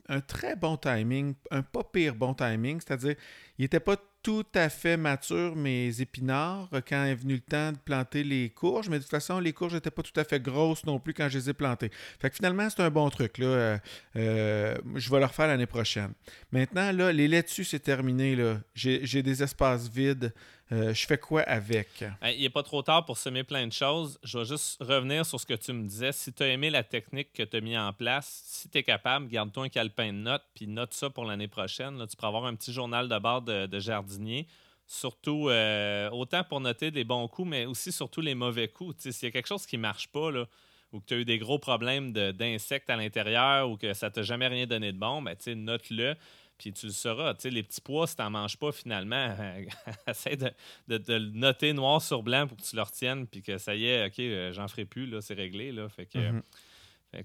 un, 0.10 0.22
très 0.22 0.56
bon 0.56 0.78
timing, 0.78 1.36
un 1.52 1.62
pas 1.62 1.84
pire 1.84 2.16
bon 2.16 2.34
timing. 2.34 2.80
C'est-à-dire, 2.80 3.16
il 3.58 3.64
n'était 3.64 3.80
pas 3.80 3.98
tout 4.26 4.46
à 4.56 4.70
fait 4.70 4.98
mature 4.98 5.56
mes 5.56 6.02
épinards 6.02 6.70
quand 6.90 7.06
est 7.06 7.14
venu 7.14 7.36
le 7.36 7.42
temps 7.42 7.72
de 7.72 7.78
planter 7.78 8.24
les 8.24 8.50
courges, 8.50 8.90
mais 8.90 8.98
de 8.98 9.04
toute 9.04 9.12
façon, 9.12 9.40
les 9.40 9.54
courges 9.54 9.76
n'étaient 9.76 9.92
pas 9.92 10.02
tout 10.02 10.20
à 10.20 10.24
fait 10.24 10.40
grosses 10.40 10.84
non 10.84 11.00
plus 11.00 11.14
quand 11.14 11.30
je 11.30 11.38
les 11.38 11.50
ai 11.52 11.54
plantées. 11.54 11.92
Fait 12.20 12.32
que 12.32 12.36
finalement, 12.36 12.68
c'est 12.70 12.82
un 12.82 12.90
bon 12.90 13.08
truc. 13.12 13.38
Là. 13.38 13.46
Euh, 13.46 13.78
euh, 14.16 14.76
je 14.96 15.12
vais 15.12 15.20
le 15.20 15.26
refaire 15.26 15.46
l'année 15.46 15.68
prochaine. 15.68 16.14
Maintenant, 16.52 16.92
là, 16.92 17.12
les 17.12 17.28
laitues, 17.28 17.66
c'est 17.66 17.80
terminé. 17.80 18.36
J'ai 18.74 19.22
des 19.22 19.44
espaces 19.44 19.90
vides. 19.90 20.34
Euh, 20.72 20.94
je 20.94 21.06
fais 21.06 21.18
quoi 21.20 21.42
avec? 21.44 22.04
Il 22.24 22.42
n'est 22.42 22.50
pas 22.50 22.64
trop 22.64 22.82
tard 22.82 23.06
pour 23.06 23.18
semer 23.18 23.44
plein 23.44 23.68
de 23.68 23.72
choses. 23.72 24.20
Je 24.24 24.40
vais 24.40 24.46
juste 24.46 24.82
revenir 24.82 25.26
sur 25.26 25.40
ce 25.40 25.46
que 25.46 25.54
tu 25.54 25.74
me 25.74 25.88
disais. 25.88 26.12
Si 26.12 26.34
tu 26.34 26.42
as 26.42 26.48
aimé 26.48 26.72
la 26.72 26.84
technique 26.84 27.34
que 27.34 27.44
tu 27.44 27.58
as 27.58 27.62
mis 27.62 27.78
en 27.78 27.94
place, 27.94 28.44
si 28.46 28.70
tu 28.70 28.80
es 28.80 28.84
capable, 28.84 29.28
garde-toi 29.28 29.66
un 29.66 29.70
calepin 29.70 30.08
de 30.08 30.18
notes, 30.18 30.46
puis 30.56 30.68
note 30.68 30.94
ça 30.94 31.10
pour 31.12 31.26
l'année 31.26 31.48
prochaine. 31.48 32.04
Tu 32.10 32.16
pourras 32.16 32.30
avoir 32.30 32.46
un 32.46 32.56
petit 32.56 32.74
journal 32.74 33.08
de 33.08 33.20
bord 33.20 33.44
de, 33.44 33.80
jardinier. 33.80 34.48
Surtout, 34.88 35.50
euh, 35.50 36.10
autant 36.12 36.44
pour 36.44 36.62
noter 36.62 36.90
des 36.90 37.04
bons 37.04 37.28
coups, 37.28 37.50
mais 37.50 37.66
aussi 37.66 37.92
surtout 37.92 38.22
les 38.22 38.36
mauvais 38.36 38.68
coups. 38.68 38.96
S'il 39.12 39.28
y 39.28 39.30
a 39.30 39.32
quelque 39.32 39.48
chose 39.48 39.66
qui 39.68 39.78
ne 39.78 39.82
marche 39.82 40.08
pas, 40.08 40.32
là, 40.32 40.46
ou 40.92 41.00
que 41.00 41.06
tu 41.06 41.14
as 41.14 41.18
eu 41.18 41.26
des 41.26 41.38
gros 41.38 41.60
problèmes 41.60 42.12
d'insectes 42.12 42.90
à 42.90 42.96
l'intérieur, 42.96 43.70
ou 43.70 43.78
que 43.78 43.94
ça 43.94 44.10
t'a 44.10 44.24
jamais 44.24 44.48
rien 44.48 44.66
donné 44.66 44.92
de 44.92 44.98
bon, 44.98 45.22
ben, 45.22 45.36
note-le. 45.56 46.16
Puis 46.58 46.74
tu 46.74 46.88
le 46.88 46.92
sauras. 46.92 47.34
les 47.44 47.64
petits 47.64 47.82
pois, 47.82 48.08
si 48.08 48.16
tu 48.16 48.22
n'en 48.22 48.30
manges 48.30 48.58
pas 48.58 48.72
finalement, 48.72 49.36
essaie 50.08 50.38
de, 50.38 50.52
le 50.88 51.20
noter 51.32 51.74
noir 51.74 52.02
sur 52.02 52.24
blanc 52.24 52.48
pour 52.48 52.58
que 52.58 52.64
tu 52.64 52.76
le 52.76 52.82
retiennes, 52.82 53.28
puis 53.28 53.42
que 53.42 53.58
ça 53.58 53.76
y 53.76 53.86
est, 53.86 54.08
OK, 54.08 54.20
euh, 54.20 54.54
j'en 54.54 54.68
ferai 54.68 54.86
plus, 54.86 55.06
là, 55.06 55.22
c'est 55.22 55.34
réglé. 55.34 55.72
Là, 55.72 55.90
fait 55.90 56.06
que, 56.06 56.18
mm-hmm 56.18 56.42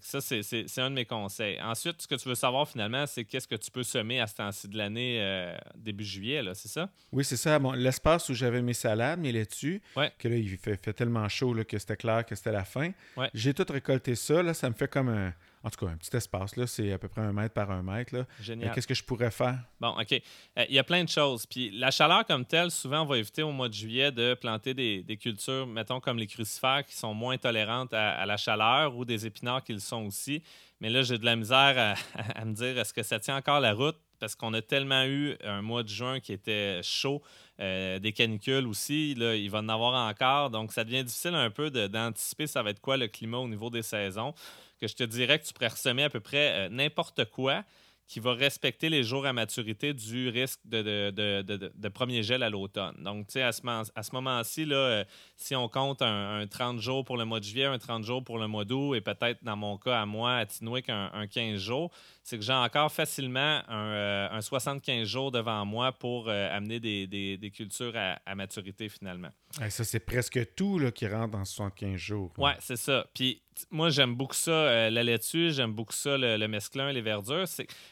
ça, 0.03 0.21
c'est 0.21 0.79
un 0.79 0.91
de 0.91 0.94
mes 0.94 1.05
conseils. 1.05 1.61
Ensuite, 1.61 2.03
ce 2.03 2.06
que 2.06 2.15
tu 2.15 2.29
veux 2.29 2.35
savoir 2.35 2.69
finalement, 2.69 3.06
c'est 3.06 3.25
qu'est-ce 3.25 3.49
que 3.49 3.56
tu 3.56 3.71
peux 3.71 3.82
semer 3.82 4.21
à 4.21 4.27
ce 4.27 4.37
temps-ci 4.37 4.69
de 4.69 4.77
l'année, 4.77 5.19
euh, 5.21 5.56
début 5.75 6.05
juillet, 6.05 6.43
c'est 6.55 6.69
ça? 6.69 6.91
Oui, 7.12 7.25
c'est 7.25 7.37
ça. 7.37 7.59
Bon, 7.59 7.73
L'espace 7.73 8.29
où 8.29 8.35
j'avais 8.35 8.62
mes 8.62 8.75
salades, 8.75 9.21
mes 9.21 9.33
laitues, 9.33 9.83
que 10.19 10.29
là, 10.29 10.37
il 10.37 10.56
fait, 10.56 10.76
tellement 10.93 11.29
chaud 11.29 11.55
que 11.65 11.79
c'était 11.79 11.97
clair 11.97 12.25
que 12.25 12.35
c'était 12.35 12.53
la 12.53 12.65
fin. 12.65 12.93
J'ai 13.35 13.55
tout 13.55 13.67
récolté 13.69 14.15
ça. 14.15 14.43
Là, 14.43 14.55
ça 14.55 14.69
me 14.69 14.75
fait 14.75 14.88
comme 14.88 15.09
un, 15.09 15.33
en 15.62 15.69
tout 15.69 15.85
cas, 15.85 15.93
un 15.93 15.97
petit 15.97 16.17
espace, 16.17 16.57
là, 16.57 16.67
c'est 16.67 16.91
à 16.91 16.99
peu 16.99 17.09
près 17.09 17.21
un 17.21 17.35
mètre 17.35 17.53
par 17.53 17.71
un 17.71 17.83
mètre. 17.83 18.15
Là. 18.15 18.25
Génial. 18.41 18.73
Qu'est-ce 18.73 18.87
que 18.87 18.95
je 18.95 19.05
pourrais 19.05 19.31
faire? 19.31 19.59
Bon, 19.79 19.91
OK. 19.91 20.12
Euh, 20.12 20.65
il 20.69 20.75
y 20.75 20.79
a 20.79 20.85
plein 20.85 21.05
de 21.05 21.09
choses. 21.09 21.45
Puis 21.45 21.71
la 21.71 21.91
chaleur 21.91 22.25
comme 22.25 22.47
telle, 22.47 22.71
souvent, 22.71 23.03
on 23.03 23.05
va 23.05 23.19
éviter 23.19 23.43
au 23.43 23.53
mois 23.53 23.69
de 23.69 23.75
juillet 23.75 24.11
de 24.11 24.33
planter 24.33 24.73
des, 24.73 25.19
cultures, 25.21 25.67
mettons, 25.67 26.01
comme 26.01 26.17
les 26.17 26.27
crucifères, 26.27 26.85
qui 26.87 26.95
sont 26.95 27.12
moins 27.12 27.37
tolérantes 27.37 27.93
à, 27.93 28.25
la 28.25 28.39
chaleur 28.39 28.97
ou 28.97 29.05
des 29.05 29.27
épinards 29.27 29.62
qui 29.62 29.75
le 29.75 29.81
sont 29.81 30.07
aussi. 30.07 30.43
Mais 30.81 30.89
là, 30.89 31.03
j'ai 31.03 31.19
de 31.19 31.27
la 31.27 31.37
misère 31.37 31.95
à, 32.35 32.45
me 32.47 32.55
dire, 32.55 32.79
est-ce 32.79 32.95
que 32.95 33.03
ça 33.03 33.21
tient 33.21 33.37
encore 33.37 33.61
la 33.61 33.75
route? 33.75 33.97
Parce 34.19 34.35
qu'on 34.35 34.55
a 34.55 34.62
tellement 34.62 35.05
eu 35.05 35.37
un 35.45 35.61
mois 35.61 35.83
de 35.83 35.89
juin 35.89 36.21
qui 36.21 36.33
était 36.33 36.81
chaud, 36.83 37.23
euh, 37.59 37.99
des 37.99 38.12
canicules 38.12 38.67
aussi, 38.67 39.15
là, 39.15 39.35
il 39.35 39.51
va 39.51 39.59
en 39.59 39.69
avoir 39.69 40.09
encore. 40.09 40.49
Donc, 40.49 40.73
ça 40.73 40.85
devient 40.85 41.05
difficile 41.05 41.35
un 41.35 41.51
peu 41.51 41.71
d'anticiper 41.71 42.47
ça 42.47 42.62
va 42.62 42.71
être 42.71 42.81
quoi 42.81 42.97
le 42.97 43.09
climat 43.09 43.39
au 43.39 43.49
niveau 43.49 43.69
des 43.69 43.83
saisons 43.83 44.35
que 44.81 44.88
je 44.88 44.94
te 44.94 45.05
dirais 45.05 45.38
que 45.38 45.44
tu 45.44 45.53
pourrais 45.53 45.69
ressemer 45.69 46.05
à 46.05 46.11
peu 46.11 46.21
près 46.21 46.67
euh, 46.67 46.69
n'importe 46.71 47.27
quoi 47.27 47.65
qui 48.11 48.19
va 48.19 48.35
respecter 48.35 48.88
les 48.88 49.05
jours 49.05 49.25
à 49.25 49.32
maturité 49.32 49.94
du 49.94 50.31
risque 50.31 50.59
de, 50.65 51.88
premier 51.91 52.25
gel 52.25 52.43
à 52.43 52.50
l'automne. 52.50 52.97
Donc, 53.05 53.29
tu 53.29 53.35
sais, 53.35 53.43
à 53.43 53.53
ce, 53.53 53.61
ce 53.62 54.12
moment-ci, 54.12 54.67
euh, 54.69 55.05
si 55.37 55.55
on 55.55 55.69
compte 55.69 56.03
un, 56.03 56.44
30 56.49 56.81
jours 56.81 57.05
pour 57.05 57.17
le 57.17 57.25
mois 57.25 57.38
de 57.38 57.44
juillet, 57.44 57.67
un 57.67 57.79
30 57.79 58.03
jours 58.03 58.25
pour 58.25 58.38
le 58.38 58.49
mois 58.49 58.65
d'août, 58.65 58.97
et 58.97 59.00
peut-être 59.00 59.44
dans 59.44 59.55
mon 59.55 59.79
cas 59.79 60.00
à 60.00 60.06
moi, 60.06 60.38
à 60.38 60.47
Tinwick, 60.47 60.88
un, 60.88 61.29
15 61.29 61.56
jours, 61.61 61.93
c'est 62.25 62.37
que 62.37 62.43
j'ai 62.43 62.53
encore 62.53 62.91
facilement 62.91 63.62
un, 63.69 64.41
75 64.41 65.03
euh, 65.03 65.05
jours 65.05 65.31
devant 65.31 65.65
moi 65.65 65.93
pour 65.93 66.29
amener 66.29 66.81
des, 66.81 67.53
cultures 67.55 67.94
à, 67.94 68.35
maturité 68.35 68.88
finalement. 68.88 69.31
Ça, 69.50 69.85
c'est 69.85 70.00
presque 70.00 70.54
tout 70.54 70.78
là, 70.78 70.92
qui 70.92 71.07
rentre 71.07 71.33
dans 71.33 71.45
75 71.45 71.97
jours. 71.97 72.33
Oui, 72.38 72.52
c'est 72.61 72.76
ça. 72.76 73.07
Puis, 73.14 73.42
moi, 73.71 73.90
j'aime 73.90 74.14
beaucoup 74.14 74.35
ça, 74.35 74.50
euh, 74.50 74.90
la 74.90 75.02
laitue, 75.02 75.50
j'aime 75.50 75.73
beaucoup 75.73 75.92
ça, 75.92 76.16
le, 76.16 76.47
mesclun, 76.47 76.92
les 76.92 77.02
verdures. 77.02 77.47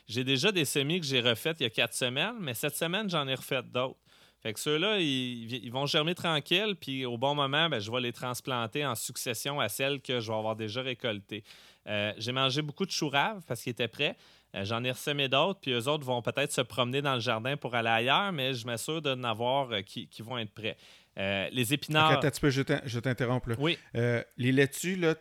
J'ai 0.06 0.24
déjà 0.24 0.52
des 0.52 0.64
semis 0.64 1.00
que 1.00 1.06
j'ai 1.06 1.20
refaites 1.20 1.60
il 1.60 1.64
y 1.64 1.66
a 1.66 1.70
quatre 1.70 1.94
semaines, 1.94 2.36
mais 2.40 2.54
cette 2.54 2.76
semaine, 2.76 3.10
j'en 3.10 3.26
ai 3.26 3.34
refait 3.34 3.62
d'autres. 3.62 3.98
Fait 4.40 4.52
que 4.52 4.60
ceux-là, 4.60 5.00
ils, 5.00 5.70
vont 5.70 5.86
germer 5.86 6.14
tranquille, 6.14 6.76
puis 6.80 7.04
au 7.04 7.18
bon 7.18 7.34
moment, 7.34 7.68
ben, 7.68 7.80
je 7.80 7.90
vais 7.90 8.00
les 8.00 8.12
transplanter 8.12 8.86
en 8.86 8.94
succession 8.94 9.58
à 9.58 9.68
celles 9.68 10.00
que 10.00 10.20
je 10.20 10.30
vais 10.30 10.38
avoir 10.38 10.54
déjà 10.54 10.80
récoltées. 10.80 11.42
Euh, 11.88 12.12
j'ai 12.18 12.30
mangé 12.30 12.62
beaucoup 12.62 12.86
de 12.86 12.90
chou 12.90 13.10
parce 13.10 13.62
qu'ils 13.62 13.72
étaient 13.72 13.88
prêts. 13.88 14.16
Euh, 14.54 14.64
j'en 14.64 14.84
ai 14.84 14.92
ressemé 14.92 15.28
d'autres, 15.28 15.60
puis 15.60 15.72
eux 15.72 15.88
autres 15.88 16.04
vont 16.04 16.22
peut-être 16.22 16.52
se 16.52 16.60
promener 16.60 17.02
dans 17.02 17.14
le 17.14 17.20
jardin 17.20 17.56
pour 17.56 17.74
aller 17.74 17.88
ailleurs, 17.88 18.32
mais 18.32 18.54
je 18.54 18.64
m'assure 18.64 19.02
de 19.02 19.14
n'avoir 19.14 19.82
qui, 19.84 20.08
vont 20.20 20.38
être 20.38 20.52
prêts. 20.54 20.76
Les 21.18 21.75
épinards. 21.75 22.12
attends, 22.12 22.30
tu 22.30 22.40
peux, 22.40 22.50
je 22.50 22.98
t'interromps. 22.98 23.44
Oui. 23.58 23.76
les 23.94 24.52
laitues, 24.52 24.96
là, 24.96 25.14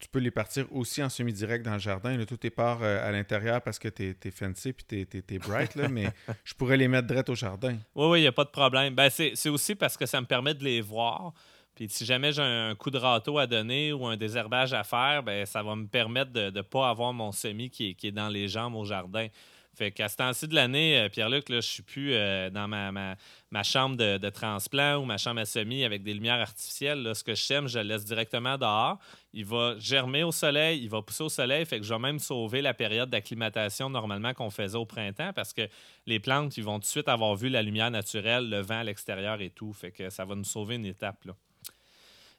tu 0.00 0.08
peux 0.08 0.18
les 0.18 0.30
partir 0.30 0.64
aussi 0.72 1.02
en 1.02 1.08
semi-direct 1.08 1.64
dans 1.64 1.74
le 1.74 1.78
jardin. 1.78 2.16
Là, 2.16 2.24
tout 2.24 2.44
est 2.44 2.50
part 2.50 2.82
euh, 2.82 3.06
à 3.06 3.12
l'intérieur 3.12 3.60
parce 3.60 3.78
que 3.78 3.88
tu 3.88 4.16
es, 4.24 4.30
fancy 4.30 4.72
puis 4.72 5.06
tu 5.06 5.34
es, 5.34 5.38
bright, 5.38 5.74
là, 5.76 5.88
mais 5.88 6.08
je 6.44 6.54
pourrais 6.54 6.78
les 6.78 6.88
mettre 6.88 7.06
direct 7.06 7.28
au 7.28 7.34
jardin. 7.34 7.76
Oui, 7.94 8.06
oui, 8.06 8.18
il 8.20 8.22
n'y 8.22 8.28
a 8.28 8.32
pas 8.32 8.44
de 8.44 8.50
problème. 8.50 8.94
Ben, 8.94 9.10
c'est 9.10 9.48
aussi 9.48 9.74
parce 9.74 9.96
que 9.96 10.06
ça 10.06 10.20
me 10.20 10.26
permet 10.26 10.54
de 10.54 10.64
les 10.64 10.80
voir. 10.80 11.32
Puis 11.74 11.88
si 11.88 12.04
jamais 12.04 12.32
j'ai 12.32 12.42
un 12.42 12.74
coup 12.74 12.90
de 12.90 12.98
râteau 12.98 13.38
à 13.38 13.46
donner 13.46 13.92
ou 13.92 14.06
un 14.06 14.16
désherbage 14.16 14.72
à 14.72 14.84
faire, 14.84 15.22
ben, 15.22 15.44
ça 15.44 15.62
va 15.62 15.76
me 15.76 15.86
permettre 15.86 16.32
de 16.32 16.50
ne 16.50 16.62
pas 16.62 16.88
avoir 16.88 17.12
mon 17.12 17.30
semi 17.30 17.68
qui 17.70 17.96
est 18.02 18.12
dans 18.12 18.28
les 18.28 18.48
jambes 18.48 18.74
au 18.74 18.84
jardin. 18.84 19.28
Fait 19.74 19.92
qu'à 19.92 20.08
ce 20.08 20.16
temps-ci 20.16 20.48
de 20.48 20.54
l'année, 20.54 20.98
euh, 20.98 21.08
Pierre-Luc, 21.08 21.44
je 21.48 21.60
suis 21.60 21.82
plus 21.82 22.12
euh, 22.12 22.50
dans 22.50 22.66
ma, 22.66 23.62
chambre 23.62 23.96
de, 23.96 24.28
transplant 24.28 24.96
ou 24.96 25.04
ma 25.04 25.16
chambre 25.16 25.40
à 25.40 25.44
semis 25.44 25.84
avec 25.84 26.02
des 26.02 26.12
lumières 26.12 26.40
artificielles. 26.40 27.02
Là. 27.02 27.14
Ce 27.14 27.22
que 27.22 27.34
je 27.34 27.42
sème, 27.42 27.68
je 27.68 27.78
le 27.78 27.84
laisse 27.84 28.04
directement 28.04 28.58
dehors. 28.58 28.98
Il 29.32 29.44
va 29.44 29.76
germer 29.78 30.24
au 30.24 30.32
soleil, 30.32 30.80
il 30.82 30.90
va 30.90 31.02
pousser 31.02 31.22
au 31.22 31.28
soleil. 31.28 31.64
Fait 31.66 31.78
que 31.78 31.86
je 31.86 31.94
vais 31.94 32.00
même 32.00 32.18
sauver 32.18 32.62
la 32.62 32.74
période 32.74 33.10
d'acclimatation 33.10 33.88
normalement 33.88 34.34
qu'on 34.34 34.50
faisait 34.50 34.76
au 34.76 34.86
printemps 34.86 35.32
parce 35.34 35.52
que 35.52 35.68
les 36.06 36.18
plantes, 36.18 36.56
ils 36.56 36.64
vont 36.64 36.74
tout 36.74 36.80
de 36.80 36.86
suite 36.86 37.08
avoir 37.08 37.36
vu 37.36 37.48
la 37.48 37.62
lumière 37.62 37.90
naturelle, 37.90 38.50
le 38.50 38.60
vent 38.60 38.80
à 38.80 38.84
l'extérieur 38.84 39.40
et 39.40 39.50
tout. 39.50 39.72
Fait 39.72 39.92
que 39.92 40.10
ça 40.10 40.24
va 40.24 40.34
nous 40.34 40.44
sauver 40.44 40.74
une 40.74 40.86
étape. 40.86 41.24
Là. 41.24 41.34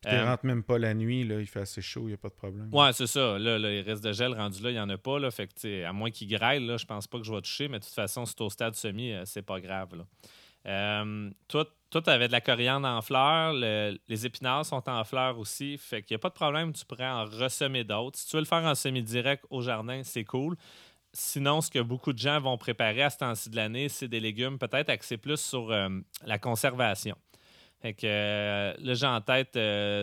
Tu 0.03 0.15
ne 0.15 0.23
rentres 0.23 0.45
même 0.45 0.63
pas 0.63 0.79
la 0.79 0.93
nuit, 0.93 1.23
là, 1.23 1.39
il 1.39 1.45
fait 1.45 1.61
assez 1.61 1.81
chaud, 1.81 2.01
il 2.05 2.07
n'y 2.07 2.13
a 2.13 2.17
pas 2.17 2.29
de 2.29 2.33
problème. 2.33 2.69
Ouais, 2.73 2.91
c'est 2.93 3.05
ça. 3.05 3.37
Là, 3.37 3.59
là, 3.59 3.69
les 3.69 3.81
restes 3.81 4.03
de 4.03 4.11
gel 4.11 4.33
rendus 4.33 4.63
là, 4.63 4.71
il 4.71 4.73
n'y 4.73 4.79
en 4.79 4.89
a 4.89 4.97
pas. 4.97 5.19
Là, 5.19 5.29
fait 5.29 5.47
que, 5.47 5.83
à 5.85 5.93
moins 5.93 6.09
qu'il 6.09 6.27
grêle, 6.27 6.65
là, 6.65 6.77
je 6.77 6.85
pense 6.85 7.05
pas 7.05 7.19
que 7.19 7.23
je 7.23 7.31
vais 7.31 7.41
toucher, 7.41 7.67
mais 7.67 7.77
de 7.77 7.83
toute 7.83 7.93
façon, 7.93 8.25
si 8.25 8.33
tu 8.35 8.41
au 8.41 8.49
stade 8.49 8.73
semi, 8.73 9.13
c'est 9.25 9.43
pas 9.43 9.59
grave. 9.59 9.95
Là. 9.95 10.05
Euh, 10.67 11.29
toi, 11.47 11.65
tu 11.91 12.09
avais 12.09 12.27
de 12.27 12.31
la 12.31 12.41
coriandre 12.41 12.87
en 12.87 13.01
fleurs. 13.01 13.53
les 13.53 14.25
épinards 14.25 14.65
sont 14.65 14.87
en 14.89 15.03
fleurs 15.03 15.39
aussi. 15.39 15.77
Fait 15.77 16.01
qu'il 16.01 16.15
n'y 16.15 16.19
a 16.19 16.19
pas 16.19 16.29
de 16.29 16.35
problème, 16.35 16.73
tu 16.73 16.85
pourrais 16.85 17.09
en 17.09 17.25
ressemer 17.25 17.83
d'autres. 17.83 18.19
Si 18.19 18.27
tu 18.27 18.35
veux 18.35 18.41
le 18.41 18.47
faire 18.47 18.63
en 18.63 18.75
semi-direct 18.75 19.45
au 19.49 19.61
jardin, 19.61 20.01
c'est 20.03 20.23
cool. 20.23 20.55
Sinon, 21.13 21.59
ce 21.59 21.69
que 21.69 21.79
beaucoup 21.79 22.13
de 22.13 22.19
gens 22.19 22.39
vont 22.39 22.57
préparer 22.57 23.03
à 23.03 23.09
ce 23.09 23.17
temps-ci 23.17 23.49
de 23.49 23.57
l'année, 23.57 23.89
c'est 23.89 24.07
des 24.07 24.21
légumes 24.21 24.57
peut-être 24.57 24.89
axés 24.89 25.17
plus 25.17 25.39
sur 25.41 25.71
euh, 25.71 25.89
la 26.25 26.39
conservation. 26.39 27.17
Fait 27.81 27.93
que 27.93 28.05
euh, 28.05 28.73
là, 28.79 28.93
j'ai 28.93 29.07
en 29.07 29.21
tête 29.21 29.57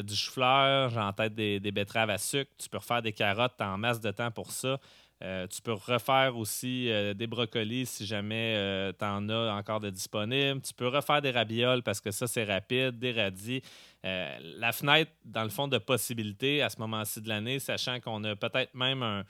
du 0.04 0.14
chou-fleur, 0.14 0.90
j'ai 0.90 1.00
en 1.00 1.12
tête 1.12 1.34
des, 1.34 1.60
betteraves 1.72 2.10
à 2.10 2.18
sucre. 2.18 2.50
Tu 2.58 2.68
peux 2.68 2.78
refaire 2.78 3.02
des 3.02 3.12
carottes 3.12 3.60
en 3.60 3.78
masse 3.78 4.00
de 4.00 4.10
temps 4.10 4.30
pour 4.30 4.50
ça. 4.50 4.78
Euh, 5.20 5.48
tu 5.48 5.60
peux 5.60 5.72
refaire 5.72 6.36
aussi 6.36 6.88
euh, 6.90 7.12
des 7.12 7.26
brocolis 7.26 7.86
si 7.86 8.06
jamais 8.06 8.54
euh, 8.56 8.92
tu 8.96 9.04
en 9.04 9.28
as 9.28 9.52
encore 9.52 9.80
de 9.80 9.90
disponibles. 9.90 10.60
Tu 10.60 10.72
peux 10.72 10.86
refaire 10.86 11.20
des 11.20 11.32
rabioles 11.32 11.82
parce 11.82 12.00
que 12.00 12.12
ça, 12.12 12.28
c'est 12.28 12.44
rapide, 12.44 12.98
des 13.00 13.10
radis. 13.10 13.62
la 14.04 14.72
fenêtre, 14.72 15.10
dans 15.24 15.42
le 15.42 15.48
fond, 15.48 15.66
de 15.66 15.78
possibilités 15.78 16.62
à 16.62 16.70
ce 16.70 16.78
moment-ci 16.78 17.20
de 17.20 17.28
l'année, 17.28 17.58
sachant 17.58 17.98
qu'on 17.98 18.22
a 18.22 18.36
peut-être 18.36 18.74
même 18.74 19.02
un, 19.02 19.24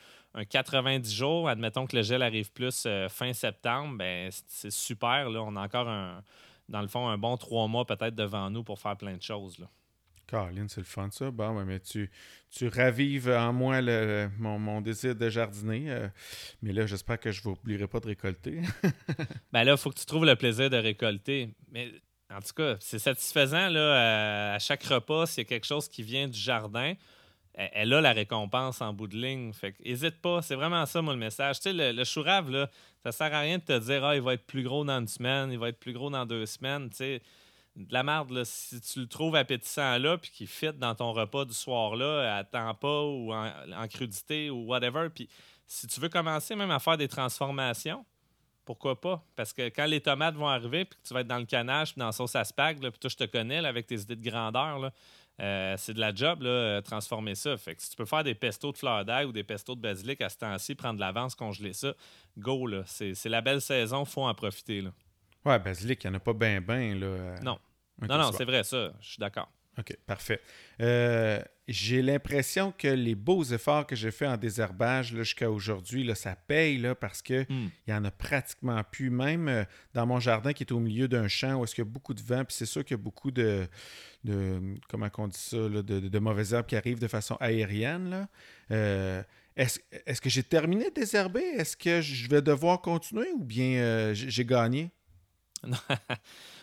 90 0.50 1.12
jours, 1.12 1.49
admettons 1.49 1.87
que 1.87 1.97
le 1.97 2.02
gel 2.02 2.23
arrive 2.23 2.52
plus 2.52 2.87
fin 3.09 3.33
septembre, 3.33 3.97
ben, 3.97 4.31
c'est 4.47 4.71
super. 4.71 5.31
Là. 5.31 5.43
On 5.43 5.57
a 5.57 5.62
encore, 5.62 5.88
un, 5.88 6.23
dans 6.68 6.82
le 6.82 6.88
fond, 6.88 7.08
un 7.08 7.18
bon 7.18 7.37
trois 7.37 7.66
mois 7.68 7.87
peut-être 7.87 8.14
devant 8.14 8.50
nous 8.50 8.62
pour 8.62 8.78
faire 8.78 8.96
plein 8.96 9.16
de 9.16 9.22
choses. 9.22 9.58
Là. 9.58 9.68
Caroline, 10.28 10.68
c'est 10.68 10.82
le 10.82 10.87
fun, 10.87 11.08
ça. 11.10 11.30
Bon, 11.30 11.64
mais 11.64 11.80
tu, 11.80 12.10
tu 12.50 12.68
ravives 12.68 13.30
en 13.30 13.52
moi 13.54 13.80
mon, 14.38 14.80
désir 14.82 15.16
de 15.16 15.30
jardiner. 15.30 15.90
Euh, 15.90 16.08
mais 16.60 16.72
là, 16.72 16.87
j'espère 16.87 17.18
que 17.18 17.32
je 17.32 17.48
ne 17.48 17.54
oublierai 17.54 17.88
pas 17.88 17.98
de 17.98 18.08
récolter. 18.08 18.60
ben 19.52 19.64
là, 19.64 19.72
il 19.72 19.78
faut 19.78 19.90
que 19.90 19.98
tu 19.98 20.04
trouves 20.04 20.26
le 20.26 20.37
plaisir 20.37 20.68
de 20.68 20.76
récolter. 20.76 21.54
Mais 21.70 21.90
en 22.30 22.40
tout 22.40 22.52
cas, 22.54 22.76
c'est 22.80 22.98
satisfaisant 22.98 23.70
là, 23.70 24.52
à, 24.54 24.58
chaque 24.58 24.84
repas, 24.84 25.25
s'il 25.26 25.44
y 25.44 25.46
a 25.46 25.48
quelque 25.48 25.66
chose 25.66 25.88
qui 25.88 26.02
vient 26.02 26.28
du 26.28 26.38
jardin. 26.38 26.92
Elle, 27.60 27.92
a 27.92 28.00
la 28.00 28.12
récompense 28.12 28.80
en 28.80 28.92
bout 28.92 29.08
de 29.08 29.16
ligne. 29.16 29.52
Fait 29.52 29.74
n'hésite 29.84 30.20
pas. 30.20 30.42
C'est 30.42 30.54
vraiment 30.54 30.86
ça, 30.86 31.02
moi, 31.02 31.12
le 31.12 31.18
message. 31.18 31.56
Tu 31.56 31.62
sais, 31.64 31.72
le, 31.72 31.90
le 31.90 32.04
chourave, 32.04 32.50
là, 32.50 32.70
ça 33.02 33.10
sert 33.10 33.34
à 33.34 33.40
rien 33.40 33.58
de 33.58 33.64
te 33.64 33.76
dire, 33.78 34.04
ah, 34.04 34.14
il 34.14 34.22
va 34.22 34.34
être 34.34 34.46
plus 34.46 34.62
gros 34.62 34.84
dans 34.84 35.00
une 35.00 35.08
semaine, 35.08 35.50
il 35.50 35.58
va 35.58 35.68
être 35.68 35.80
plus 35.80 35.92
gros 35.92 36.08
dans 36.08 36.24
deux 36.24 36.46
semaines. 36.46 36.88
Tu 36.90 36.96
sais, 36.96 37.22
de 37.78 37.92
la 37.92 38.02
merde, 38.02 38.44
si 38.44 38.80
tu 38.80 39.00
le 39.00 39.06
trouves 39.06 39.36
appétissant 39.36 39.98
là, 39.98 40.18
puis 40.18 40.30
qu'il 40.30 40.48
fit 40.48 40.72
dans 40.72 40.94
ton 40.94 41.12
repas 41.12 41.44
du 41.44 41.54
soir-là, 41.54 42.36
à 42.36 42.44
temps 42.44 42.74
pas 42.74 43.02
ou 43.04 43.32
en, 43.32 43.88
crudité 43.88 44.50
ou 44.50 44.66
whatever, 44.66 45.08
puis 45.14 45.28
si 45.66 45.86
tu 45.86 46.00
veux 46.00 46.08
commencer 46.08 46.56
même 46.56 46.70
à 46.70 46.78
faire 46.78 46.96
des 46.96 47.08
transformations, 47.08 48.04
pourquoi 48.64 49.00
pas? 49.00 49.24
Parce 49.36 49.52
que 49.52 49.68
quand 49.68 49.86
les 49.86 50.00
tomates 50.00 50.34
vont 50.34 50.48
arriver, 50.48 50.84
puis 50.84 50.98
que 51.00 51.08
tu 51.08 51.14
vas 51.14 51.20
être 51.20 51.26
dans 51.26 51.38
le 51.38 51.46
canage, 51.46 51.92
puis 51.92 52.00
dans 52.00 52.06
la 52.06 52.12
sauce 52.12 52.36
à 52.36 52.44
spag, 52.44 52.80
puis 52.80 52.90
toi, 52.98 53.08
je 53.08 53.16
te 53.16 53.24
connais 53.24 53.64
avec 53.64 53.86
tes 53.86 54.00
idées 54.00 54.16
de 54.16 54.28
grandeur, 54.28 54.90
euh, 55.40 55.75
c'est 55.76 55.95
de 55.95 56.00
la 56.00 56.14
job, 56.14 56.42
là, 56.42 56.49
euh, 56.49 56.80
transformer 56.80 57.35
ça. 57.35 57.57
Fait 57.57 57.75
que 57.75 57.83
si 57.83 57.90
tu 57.90 57.97
peux 57.97 58.04
faire 58.04 58.25
des 58.25 58.35
pestos 58.35 58.73
de 58.73 58.78
fleurs 58.78 59.04
d'ail 59.04 59.26
ou 59.26 59.33
des 59.33 59.45
pestos 59.45 59.76
de 59.76 59.80
basilic 59.80 60.21
à 60.21 60.28
ce 60.28 60.38
temps-ci, 60.38 60.75
prendre 60.75 60.97
de 60.97 61.00
l'avance, 61.00 61.35
congeler 61.35 61.73
ça, 61.73 61.95
go, 62.37 62.66
là. 62.66 62.83
C'est 62.87 63.26
la 63.26 63.40
belle 63.40 63.61
saison, 63.61 64.04
faut 64.04 64.25
en 64.25 64.35
profiter, 64.35 64.80
là. 64.80 64.90
Ouais, 65.45 65.59
basilic, 65.59 66.02
il 66.04 66.11
n'y 66.11 66.16
en 66.16 66.16
a 66.16 66.21
pas 66.21 66.33
bien, 66.33 66.61
bien, 66.61 66.95
là. 66.95 67.40
Non 67.42 67.59
non, 68.07 68.18
non, 68.18 68.33
c'est 68.33 68.45
vrai, 68.45 68.62
ça. 68.62 68.92
Je 69.00 69.09
suis 69.09 69.18
d'accord. 69.21 69.50
OK, 69.78 69.97
parfait. 70.06 70.40
Euh, 70.80 71.40
j'ai 71.68 72.02
l'impression 72.02 72.73
que 72.76 72.88
les 72.88 73.14
beaux 73.14 73.44
efforts 73.44 73.87
que 73.87 73.94
j'ai 73.94 74.11
faits 74.11 74.28
en 74.28 74.37
désherbage 74.37 75.14
jusqu'à 75.14 75.50
aujourd'hui, 75.50 76.02
là, 76.02 76.16
ça 76.16 76.35
paye 76.35 76.78
là, 76.78 76.97
parce 76.97 77.23
qu'il 77.23 77.47
hmm. 77.49 77.70
il 77.87 77.90
y 77.90 77.94
en 77.94 78.04
a 78.04 78.11
pratiquement 78.11 78.82
plus. 78.82 79.11
Même 79.11 79.49
euh, 79.49 79.64
dans 79.94 80.04
mon 80.04 80.18
jardin 80.18 80.52
qui 80.52 80.64
est 80.64 80.73
au 80.73 80.80
milieu 80.80 81.06
d'un 81.06 81.28
champ 81.28 81.61
où 81.61 81.64
il 81.64 81.78
y 81.78 81.80
a 81.80 81.85
beaucoup 81.85 82.14
de 82.14 82.23
vent, 82.23 82.44
puis 82.44 82.56
c'est 82.56 82.66
sûr 82.66 82.85
qu'il 82.85 82.97
y 82.97 83.00
a 83.00 83.02
beaucoup 83.02 83.30
de, 83.30 83.68
de 84.25 84.61
comment 84.88 85.08
on 85.16 85.28
dit 85.28 85.38
ça, 85.38 85.56
de, 85.56 86.18
mauvaises 86.18 86.54
herbes 86.54 86.66
qui 86.66 86.76
arrivent 86.76 87.00
de 87.00 87.08
façon 87.08 87.37
aérienne. 87.38 88.26
Euh, 88.73 89.23
est-ce, 89.56 89.78
est 90.06 90.20
que 90.20 90.30
j'ai 90.30 90.42
terminé 90.42 90.87
de 90.87 90.94
désherber? 90.94 91.44
Est-ce 91.56 91.76
que 91.76 92.00
je 92.00 92.28
vais 92.28 92.42
devoir 92.42 92.80
continuer 92.80 93.30
ou 93.32 93.44
bien 93.44 94.12
j'ai 94.12 94.44
gagné? 94.44 94.90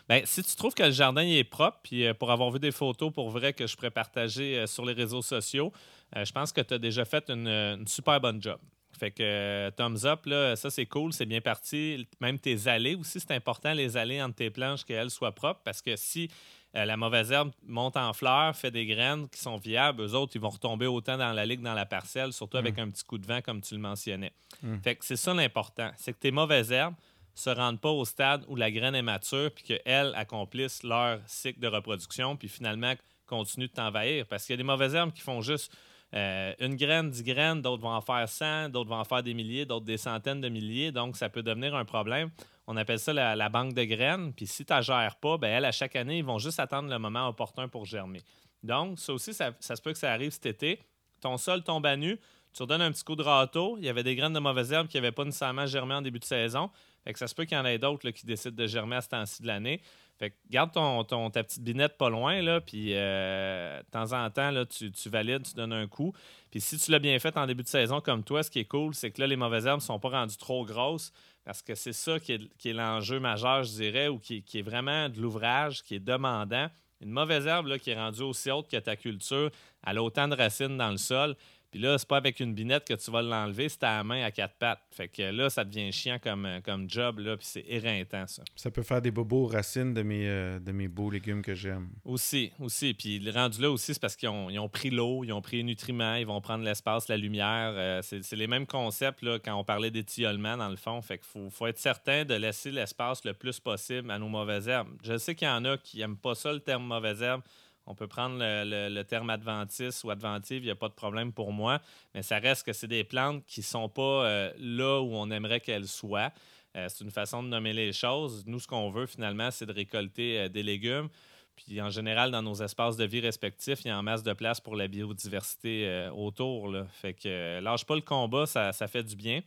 Ben, 0.07 0.21
si 0.25 0.43
tu 0.43 0.55
trouves 0.55 0.73
que 0.73 0.83
le 0.83 0.91
jardin 0.91 1.21
est 1.21 1.43
propre, 1.43 1.79
puis 1.83 2.05
euh, 2.05 2.13
pour 2.13 2.31
avoir 2.31 2.51
vu 2.51 2.59
des 2.59 2.71
photos 2.71 3.11
pour 3.11 3.29
vrai 3.29 3.53
que 3.53 3.65
je 3.65 3.75
pourrais 3.75 3.91
partager 3.91 4.59
euh, 4.59 4.67
sur 4.67 4.85
les 4.85 4.93
réseaux 4.93 5.23
sociaux, 5.23 5.71
euh, 6.15 6.23
je 6.23 6.31
pense 6.31 6.51
que 6.51 6.61
tu 6.61 6.75
as 6.75 6.77
déjà 6.77 7.05
fait 7.05 7.29
une, 7.29 7.83
super 7.87 8.21
bonne 8.21 8.41
job. 8.41 8.59
Fait 8.97 9.11
que 9.11 9.69
thumbs 9.71 10.05
up, 10.05 10.25
là, 10.25 10.55
ça 10.55 10.69
c'est 10.69 10.85
cool, 10.85 11.11
c'est 11.11 11.25
bien 11.25 11.41
parti. 11.41 12.07
Même 12.21 12.39
tes 12.39 12.67
allées 12.67 12.95
aussi, 12.95 13.19
c'est 13.19 13.31
important, 13.31 13.73
les 13.73 13.97
allées 13.97 14.21
entre 14.21 14.35
tes 14.35 14.49
planches, 14.49 14.85
qu'elles 14.85 15.09
soient 15.09 15.33
propres, 15.33 15.59
parce 15.65 15.81
que 15.81 15.97
si 15.97 16.29
la 16.73 16.97
mauvaise 16.97 17.31
herbe 17.31 17.51
monte 17.65 17.95
en 17.97 18.13
fleurs, 18.13 18.55
fait 18.55 18.71
des 18.71 18.85
graines 18.85 19.27
qui 19.29 19.39
sont 19.39 19.57
viables, 19.57 20.01
eux 20.01 20.13
autres, 20.13 20.33
ils 20.35 20.41
vont 20.41 20.49
retomber 20.49 20.87
autant 20.87 21.17
dans 21.17 21.31
la 21.31 21.45
ligue, 21.45 21.61
dans 21.61 21.73
la 21.73 21.85
parcelle, 21.85 22.31
surtout 22.33 22.57
avec 22.57 22.77
mm. 22.77 22.81
un 22.81 22.89
petit 22.89 23.03
coup 23.03 23.17
de 23.17 23.25
vent, 23.25 23.41
comme 23.41 23.61
tu 23.61 23.75
le 23.75 23.81
mentionnais. 23.81 24.33
Mm. 24.61 24.77
Fait 24.79 24.95
que 24.95 25.05
c'est 25.05 25.15
ça 25.15 25.33
l'important, 25.33 25.91
c'est 25.97 26.13
que 26.13 26.19
tes 26.19 26.31
mauvaises 26.31 26.71
herbes, 26.71 26.95
se 27.35 27.49
rendent 27.49 27.81
pas 27.81 27.91
au 27.91 28.05
stade 28.05 28.45
où 28.47 28.55
la 28.55 28.71
graine 28.71 28.95
est 28.95 29.01
mature, 29.01 29.51
puis 29.51 29.63
qu'elles 29.63 30.13
accomplissent 30.15 30.83
leur 30.83 31.19
cycle 31.27 31.59
de 31.59 31.67
reproduction, 31.67 32.37
puis 32.37 32.47
finalement 32.47 32.93
continuent 33.27 33.67
de 33.67 33.73
t'envahir. 33.73 34.25
Parce 34.27 34.45
qu'il 34.45 34.53
y 34.53 34.55
a 34.55 34.57
des 34.57 34.63
mauvaises 34.63 34.95
herbes 34.95 35.11
qui 35.11 35.21
font 35.21 35.41
juste 35.41 35.71
euh, 36.13 36.53
une 36.59 36.75
graine, 36.75 37.09
dix 37.09 37.23
graines, 37.23 37.61
d'autres 37.61 37.81
vont 37.81 37.93
en 37.93 38.01
faire 38.01 38.27
100, 38.27 38.69
d'autres 38.69 38.89
vont 38.89 38.99
en 38.99 39.03
faire 39.03 39.21
des 39.21 39.33
milliers, 39.33 39.65
d'autres 39.65 39.85
des 39.85 39.97
centaines 39.97 40.39
de 40.39 40.47
milliers. 40.47 40.91
Donc, 40.91 41.17
ça 41.17 41.29
peut 41.29 41.43
devenir 41.43 41.75
un 41.75 41.83
problème. 41.83 42.29
On 42.67 42.77
appelle 42.77 42.99
ça 42.99 43.11
la, 43.13 43.49
banque 43.49 43.73
de 43.73 43.83
graines. 43.83 44.33
Puis 44.33 44.47
si 44.47 44.65
tu 44.65 44.73
ne 44.73 44.81
gères 44.81 45.17
pas, 45.17 45.37
ben 45.37 45.49
elles, 45.49 45.65
à 45.65 45.71
chaque 45.71 45.95
année, 45.95 46.19
ils 46.19 46.25
vont 46.25 46.39
juste 46.39 46.59
attendre 46.59 46.89
le 46.89 46.97
moment 46.97 47.27
opportun 47.27 47.67
pour 47.67 47.85
germer. 47.85 48.21
Donc, 48.63 48.97
ça 48.97 49.13
aussi, 49.13 49.33
ça, 49.33 49.51
ça 49.59 49.75
se 49.75 49.81
peut 49.81 49.91
que 49.91 49.99
ça 49.99 50.11
arrive 50.11 50.31
cet 50.31 50.45
été. 50.45 50.79
Ton 51.21 51.37
sol 51.37 51.63
tombe 51.63 51.85
à 51.85 51.95
nu, 51.95 52.19
tu 52.53 52.63
redonnes 52.63 52.81
un 52.81 52.91
petit 52.91 53.03
coup 53.03 53.15
de 53.15 53.21
râteau. 53.21 53.77
Il 53.77 53.83
y 53.83 53.89
avait 53.89 54.03
des 54.03 54.15
graines 54.15 54.33
de 54.33 54.39
mauvaises 54.39 54.71
herbes 54.71 54.87
qui 54.87 54.97
n'avaient 54.97 55.11
pas 55.11 55.25
nécessairement 55.25 55.65
germé 55.65 55.93
en 55.93 56.01
début 56.01 56.19
de 56.19 56.25
saison. 56.25 56.69
Fait 57.05 57.13
que 57.13 57.19
ça 57.19 57.27
se 57.27 57.35
peut 57.35 57.45
qu'il 57.45 57.55
y 57.55 57.61
en 57.61 57.65
ait 57.65 57.77
d'autres 57.77 58.09
qui 58.09 58.25
décident 58.25 58.55
de 58.55 58.67
germer 58.67 58.95
à 58.95 59.01
ce 59.01 59.09
temps-ci 59.09 59.43
de 59.43 59.47
l'année. 59.47 59.79
Fait 60.17 60.33
garde 60.49 60.71
ta 60.71 61.43
petite 61.43 61.61
binette 61.61 61.97
pas 61.97 62.09
loin, 62.09 62.41
là, 62.41 62.61
puis 62.61 62.91
euh, 62.93 63.79
de 63.79 63.85
temps 63.91 64.13
en 64.13 64.29
temps, 64.29 64.49
là, 64.49 64.65
tu, 64.65 64.91
valides, 65.09 65.43
tu 65.43 65.53
donnes 65.53 65.73
un 65.73 65.87
coup. 65.87 66.13
Puis 66.49 66.61
si 66.61 66.77
tu 66.77 66.89
l'as 66.89 66.99
bien 66.99 67.19
fait 67.19 67.37
en 67.37 67.45
début 67.45 67.63
de 67.63 67.67
saison 67.67 68.01
comme 68.01 68.23
toi, 68.23 68.41
ce 68.41 68.49
qui 68.49 68.59
est 68.59 68.65
cool, 68.65 68.95
c'est 68.95 69.11
que 69.11 69.21
les 69.21 69.35
mauvaises 69.35 69.67
herbes 69.67 69.81
ne 69.81 69.85
sont 69.85 69.99
pas 69.99 70.09
rendues 70.09 70.37
trop 70.37 70.65
grosses 70.65 71.11
parce 71.43 71.61
que 71.61 71.75
c'est 71.75 71.93
ça 71.93 72.19
qui 72.19 72.33
est, 72.33 72.73
l'enjeu 72.73 73.19
majeur, 73.19 73.63
je 73.63 73.73
dirais, 73.73 74.07
ou 74.07 74.17
qui, 74.17 74.43
est 74.53 74.61
vraiment 74.63 75.09
de 75.09 75.21
l'ouvrage, 75.21 75.83
qui 75.83 75.95
est 75.95 75.99
demandant. 75.99 76.69
Une 77.01 77.11
mauvaise 77.11 77.45
herbe 77.45 77.77
qui 77.77 77.91
est 77.91 77.95
rendue 77.95 78.23
aussi 78.23 78.49
haute 78.49 78.67
que 78.67 78.77
ta 78.77 78.95
culture, 78.95 79.51
elle 79.85 79.97
a 79.99 80.03
autant 80.03 80.27
de 80.27 80.35
racines 80.35 80.75
dans 80.75 80.89
le 80.89 80.97
sol. 80.97 81.35
Puis 81.75 81.83
là, 81.83 81.97
c'est 81.97 82.07
pas 82.07 82.15
avec 82.15 82.39
une 82.39 82.53
binette 82.53 82.87
que 82.87 82.93
tu 82.93 83.11
vas 83.11 83.21
l'enlever, 83.21 83.67
c'est 83.67 83.83
à 83.83 83.97
la 83.97 84.03
main 84.05 84.23
à 84.23 84.31
quatre 84.31 84.53
pattes. 84.53 84.79
Fait 84.91 85.09
que 85.09 85.23
là, 85.23 85.49
ça 85.49 85.65
devient 85.65 85.91
chiant 85.91 86.17
comme, 86.23 86.45
euh, 86.45 86.61
comme 86.61 86.89
job, 86.89 87.19
là, 87.19 87.35
puis 87.35 87.45
c'est 87.45 87.65
éreintant, 87.67 88.25
ça. 88.27 88.43
Ça 88.55 88.71
peut 88.71 88.81
faire 88.81 89.01
des 89.01 89.11
bobos 89.11 89.47
racines 89.47 89.93
de 89.93 90.01
mes, 90.01 90.25
euh, 90.25 90.57
de 90.57 90.71
mes 90.71 90.87
beaux 90.87 91.11
légumes 91.11 91.41
que 91.41 91.53
j'aime. 91.53 91.89
Aussi, 92.05 92.53
aussi. 92.61 92.93
Puis 92.93 93.19
le 93.19 93.29
rendu 93.29 93.61
là 93.61 93.69
aussi, 93.69 93.93
c'est 93.93 93.99
parce 93.99 94.15
qu'ils 94.15 94.29
ont, 94.29 94.49
ils 94.49 94.57
ont, 94.57 94.69
pris 94.69 94.89
l'eau, 94.89 95.25
ils 95.25 95.33
ont 95.33 95.41
pris 95.41 95.57
les 95.57 95.63
nutriments, 95.63 96.15
ils 96.15 96.25
vont 96.25 96.39
prendre 96.39 96.63
l'espace, 96.63 97.09
la 97.09 97.17
lumière. 97.17 97.73
Euh, 97.75 97.99
c'est, 98.01 98.31
les 98.31 98.47
mêmes 98.47 98.67
concepts 98.67 99.21
là, 99.21 99.37
quand 99.37 99.55
on 99.59 99.65
parlait 99.65 99.91
d'étiolement, 99.91 100.55
dans 100.55 100.69
le 100.69 100.77
fond. 100.77 101.01
Fait 101.01 101.17
qu'il 101.17 101.27
faut, 101.27 101.49
faut 101.49 101.67
être 101.67 101.77
certain 101.77 102.23
de 102.23 102.35
laisser 102.35 102.71
l'espace 102.71 103.25
le 103.25 103.33
plus 103.33 103.59
possible 103.59 104.11
à 104.11 104.17
nos 104.17 104.29
mauvaises 104.29 104.69
herbes. 104.69 104.95
Je 105.03 105.17
sais 105.17 105.35
qu'il 105.35 105.49
y 105.49 105.51
en 105.51 105.65
a 105.65 105.75
qui 105.77 105.97
n'aiment 105.97 106.15
pas 106.15 106.35
ça, 106.35 106.53
le 106.53 106.61
terme 106.61 106.85
mauvaise 106.85 107.21
herbe 107.21 107.41
on 107.87 107.95
peut 107.95 108.07
prendre 108.07 108.37
le, 108.39 109.03
terme 109.03 109.29
adventiste 109.29 110.03
ou 110.03 110.09
adventive, 110.09 110.63
il 110.63 110.65
n'y 110.65 110.71
a 110.71 110.75
pas 110.75 110.89
de 110.89 110.93
problème 110.93 111.31
pour 111.31 111.51
moi, 111.51 111.79
mais 112.13 112.23
ça 112.23 112.39
reste 112.39 112.65
que 112.65 112.73
c'est 112.73 112.87
des 112.87 113.03
plantes 113.03 113.43
qui 113.45 113.59
ne 113.59 113.65
sont 113.65 113.89
pas 113.89 114.25
euh, 114.25 114.51
là 114.59 115.01
où 115.01 115.15
on 115.15 115.29
aimerait 115.29 115.59
qu'elles 115.59 115.87
soient. 115.87 116.31
Euh, 116.75 116.87
c'est 116.89 117.03
une 117.03 117.11
façon 117.11 117.43
de 117.43 117.47
nommer 117.47 117.73
les 117.73 117.93
choses. 117.93 118.43
Nous, 118.47 118.59
ce 118.59 118.67
qu'on 118.67 118.89
veut 118.89 119.05
finalement, 119.05 119.51
c'est 119.51 119.65
de 119.65 119.71
récolter 119.71 120.39
euh, 120.39 120.49
des 120.49 120.63
légumes. 120.63 121.09
Puis 121.55 121.79
en 121.79 121.89
général, 121.89 122.31
dans 122.31 122.41
nos 122.41 122.55
espaces 122.55 122.97
de 122.97 123.05
vie 123.05 123.21
respectifs, 123.21 123.79
il 123.85 123.87
y 123.87 123.91
a 123.91 123.97
en 123.97 124.03
masse 124.03 124.23
de 124.23 124.33
place 124.33 124.59
pour 124.59 124.75
la 124.75 124.89
biodiversité 124.89 126.09
autour. 126.13 126.75
Fait 126.91 127.13
que 127.13 127.61
lâche 127.61 127.85
pas 127.85 127.95
le 127.95 128.01
combat, 128.01 128.45
ça, 128.45 128.73
ça 128.73 128.89
fait 128.89 129.03
du 129.03 129.15
bien. 129.15 129.39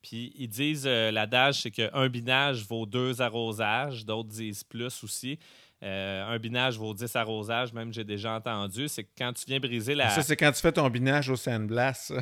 Puis 0.00 0.32
ils 0.36 0.46
disent, 0.46 0.86
l'adage, 0.86 1.62
c'est 1.62 1.72
qu'un 1.72 2.08
binage 2.08 2.64
vaut 2.64 2.86
deux 2.86 3.20
arrosages, 3.20 4.06
d'autres 4.06 4.28
disent 4.28 4.62
plus 4.62 5.02
aussi. 5.02 5.40
Euh, 5.82 6.26
un 6.26 6.38
binage 6.38 6.78
vaut 6.78 6.92
10 6.92 7.16
arrosages, 7.16 7.72
même 7.72 7.92
j'ai 7.92 8.04
déjà 8.04 8.34
entendu. 8.34 8.86
C'est 8.88 9.04
que 9.04 9.10
quand 9.16 9.32
tu 9.32 9.46
viens 9.46 9.58
briser 9.58 9.94
la. 9.94 10.10
Ça, 10.10 10.22
c'est 10.22 10.36
quand 10.36 10.52
tu 10.52 10.60
fais 10.60 10.72
ton 10.72 10.88
binage 10.90 11.30
au 11.30 11.36
sandblast. 11.36 12.12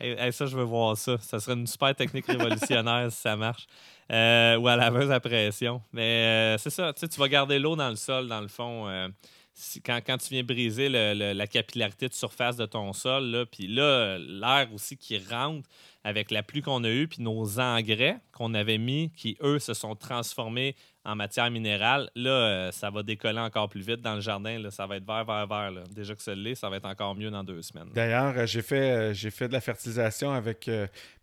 ça, 0.00 0.46
je 0.46 0.56
veux 0.56 0.62
voir 0.62 0.96
ça. 0.96 1.18
Ça 1.18 1.40
serait 1.40 1.54
une 1.54 1.66
super 1.66 1.94
technique 1.96 2.26
révolutionnaire 2.26 3.10
si 3.10 3.20
ça 3.20 3.34
marche. 3.34 3.66
Euh, 4.10 4.56
ou 4.56 4.68
à 4.68 4.76
laveuse 4.76 5.10
à 5.10 5.18
pression. 5.18 5.82
Mais 5.92 6.54
euh, 6.54 6.58
c'est 6.58 6.70
ça, 6.70 6.92
tu 6.92 7.06
vas 7.18 7.28
garder 7.28 7.58
l'eau 7.58 7.74
dans 7.76 7.90
le 7.90 7.96
sol, 7.96 8.28
dans 8.28 8.40
le 8.40 8.48
fond. 8.48 8.86
quand, 9.84 10.00
quand, 10.06 10.16
tu 10.16 10.28
viens 10.30 10.44
briser 10.44 10.88
la 10.88 11.46
capillarité 11.48 12.08
de 12.08 12.14
surface 12.14 12.56
de 12.56 12.66
ton 12.66 12.92
sol, 12.92 13.46
puis 13.50 13.66
là, 13.66 14.16
l'air 14.16 14.72
aussi 14.72 14.96
qui 14.96 15.18
rentre 15.18 15.68
avec 16.04 16.30
la 16.30 16.42
pluie 16.42 16.62
qu'on 16.62 16.84
a 16.84 16.88
eue, 16.88 17.06
puis 17.06 17.22
nos 17.22 17.60
engrais 17.60 18.18
qu'on 18.32 18.54
avait 18.54 18.78
mis, 18.78 19.10
qui 19.14 19.36
eux 19.42 19.58
se 19.58 19.74
sont 19.74 19.94
transformés 19.94 20.74
en 21.08 21.16
matière 21.16 21.50
minérale, 21.50 22.10
là, 22.14 22.30
euh, 22.30 22.70
ça 22.70 22.90
va 22.90 23.02
décoller 23.02 23.38
encore 23.38 23.70
plus 23.70 23.80
vite 23.80 24.02
dans 24.02 24.14
le 24.14 24.20
jardin. 24.20 24.58
Là, 24.58 24.70
ça 24.70 24.86
va 24.86 24.96
être 24.96 25.06
vert, 25.06 25.24
vert, 25.24 25.46
vert. 25.46 25.72
Déjà 25.90 26.14
que 26.14 26.22
ça 26.22 26.34
l'est, 26.34 26.54
ça 26.54 26.68
va 26.68 26.76
être 26.76 26.84
encore 26.84 27.14
mieux 27.14 27.30
dans 27.30 27.42
deux 27.42 27.62
semaines. 27.62 27.88
D'ailleurs, 27.94 28.36
euh, 28.36 28.46
j'ai 28.46 28.60
fait, 28.60 29.14
euh, 29.14 29.30
fait 29.30 29.48
de 29.48 29.54
la 29.54 29.62
fertilisation 29.62 30.30
avec 30.32 30.70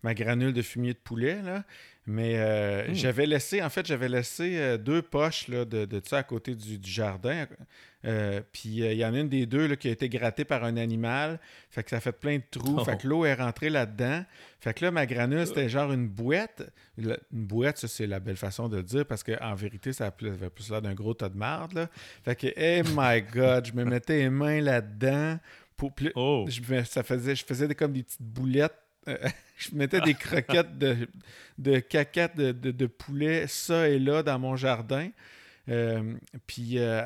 ma 0.02 0.12
granule 0.12 0.52
de 0.52 0.62
fumier 0.62 0.92
de 0.92 0.98
poulet. 0.98 1.40
Là. 1.40 1.62
Mais 2.08 2.34
euh, 2.36 2.88
hmm. 2.88 2.94
j'avais 2.94 3.26
laissé, 3.26 3.60
en 3.60 3.68
fait, 3.68 3.84
j'avais 3.84 4.08
laissé 4.08 4.56
euh, 4.58 4.78
deux 4.78 5.02
poches 5.02 5.48
là, 5.48 5.64
de, 5.64 5.84
de 5.86 6.00
ça 6.04 6.18
à 6.18 6.22
côté 6.22 6.54
du, 6.54 6.78
jardin. 6.84 7.46
Euh, 8.04 8.40
puis 8.52 8.68
il 8.68 8.92
y 8.92 9.04
en 9.04 9.12
a 9.12 9.18
une 9.18 9.28
des 9.28 9.44
deux 9.44 9.66
là, 9.66 9.74
qui 9.74 9.88
a 9.88 9.90
été 9.90 10.08
grattée 10.08 10.44
par 10.44 10.62
un 10.62 10.76
animal. 10.76 11.40
Fait 11.68 11.82
que 11.82 11.90
ça 11.90 11.98
fait 11.98 12.12
plein 12.12 12.36
de 12.36 12.44
trous. 12.48 12.78
Fait 12.84 12.96
que 12.96 13.06
oh. 13.06 13.08
l'eau 13.08 13.24
est 13.24 13.34
rentrée 13.34 13.70
là-dedans. 13.70 14.24
Fait 14.60 14.72
que 14.72 14.84
là, 14.84 14.92
ma 14.92 15.04
granule, 15.04 15.48
c'était 15.48 15.68
genre 15.68 15.92
une 15.92 16.06
bouette. 16.06 16.72
une 16.96 17.16
bouette, 17.32 17.78
ça, 17.78 17.88
c'est 17.88 18.06
la 18.06 18.20
belle 18.20 18.36
façon 18.36 18.68
de 18.68 18.76
le 18.76 18.84
dire 18.84 19.04
parce 19.04 19.24
qu'en 19.24 19.54
vérité, 19.56 19.92
ça 19.92 20.06
avait 20.06 20.50
plus 20.50 20.70
l'air 20.70 20.82
d'un 20.82 20.94
gros 20.94 21.14
tas 21.14 21.28
de 21.28 21.36
marde. 21.36 21.72
Là. 21.72 21.90
Fait 22.24 22.36
que, 22.36 22.46
hey 22.56 22.84
my 22.94 23.20
God, 23.34 23.66
je 23.66 23.72
me 23.72 23.84
mettais 23.84 24.18
les 24.18 24.30
mains 24.30 24.60
là-dedans. 24.60 25.40
Pour, 25.76 25.92
oh. 26.14 26.46
je, 26.48 26.84
ça 26.84 27.02
faisait, 27.02 27.34
je 27.34 27.44
faisais 27.44 27.74
comme 27.74 27.92
des 27.92 28.04
petites 28.04 28.22
boulettes 28.22 28.85
euh, 29.08 29.16
je 29.58 29.74
mettais 29.74 30.00
des 30.00 30.14
croquettes 30.14 30.78
de, 30.78 31.08
de 31.58 31.78
caquettes 31.78 32.36
de, 32.36 32.86
poulet, 32.86 33.46
ça 33.46 33.88
et 33.88 33.98
là, 33.98 34.22
dans 34.22 34.38
mon 34.38 34.56
jardin. 34.56 35.10
Euh, 35.68 36.14
puis 36.46 36.78
euh, 36.78 37.02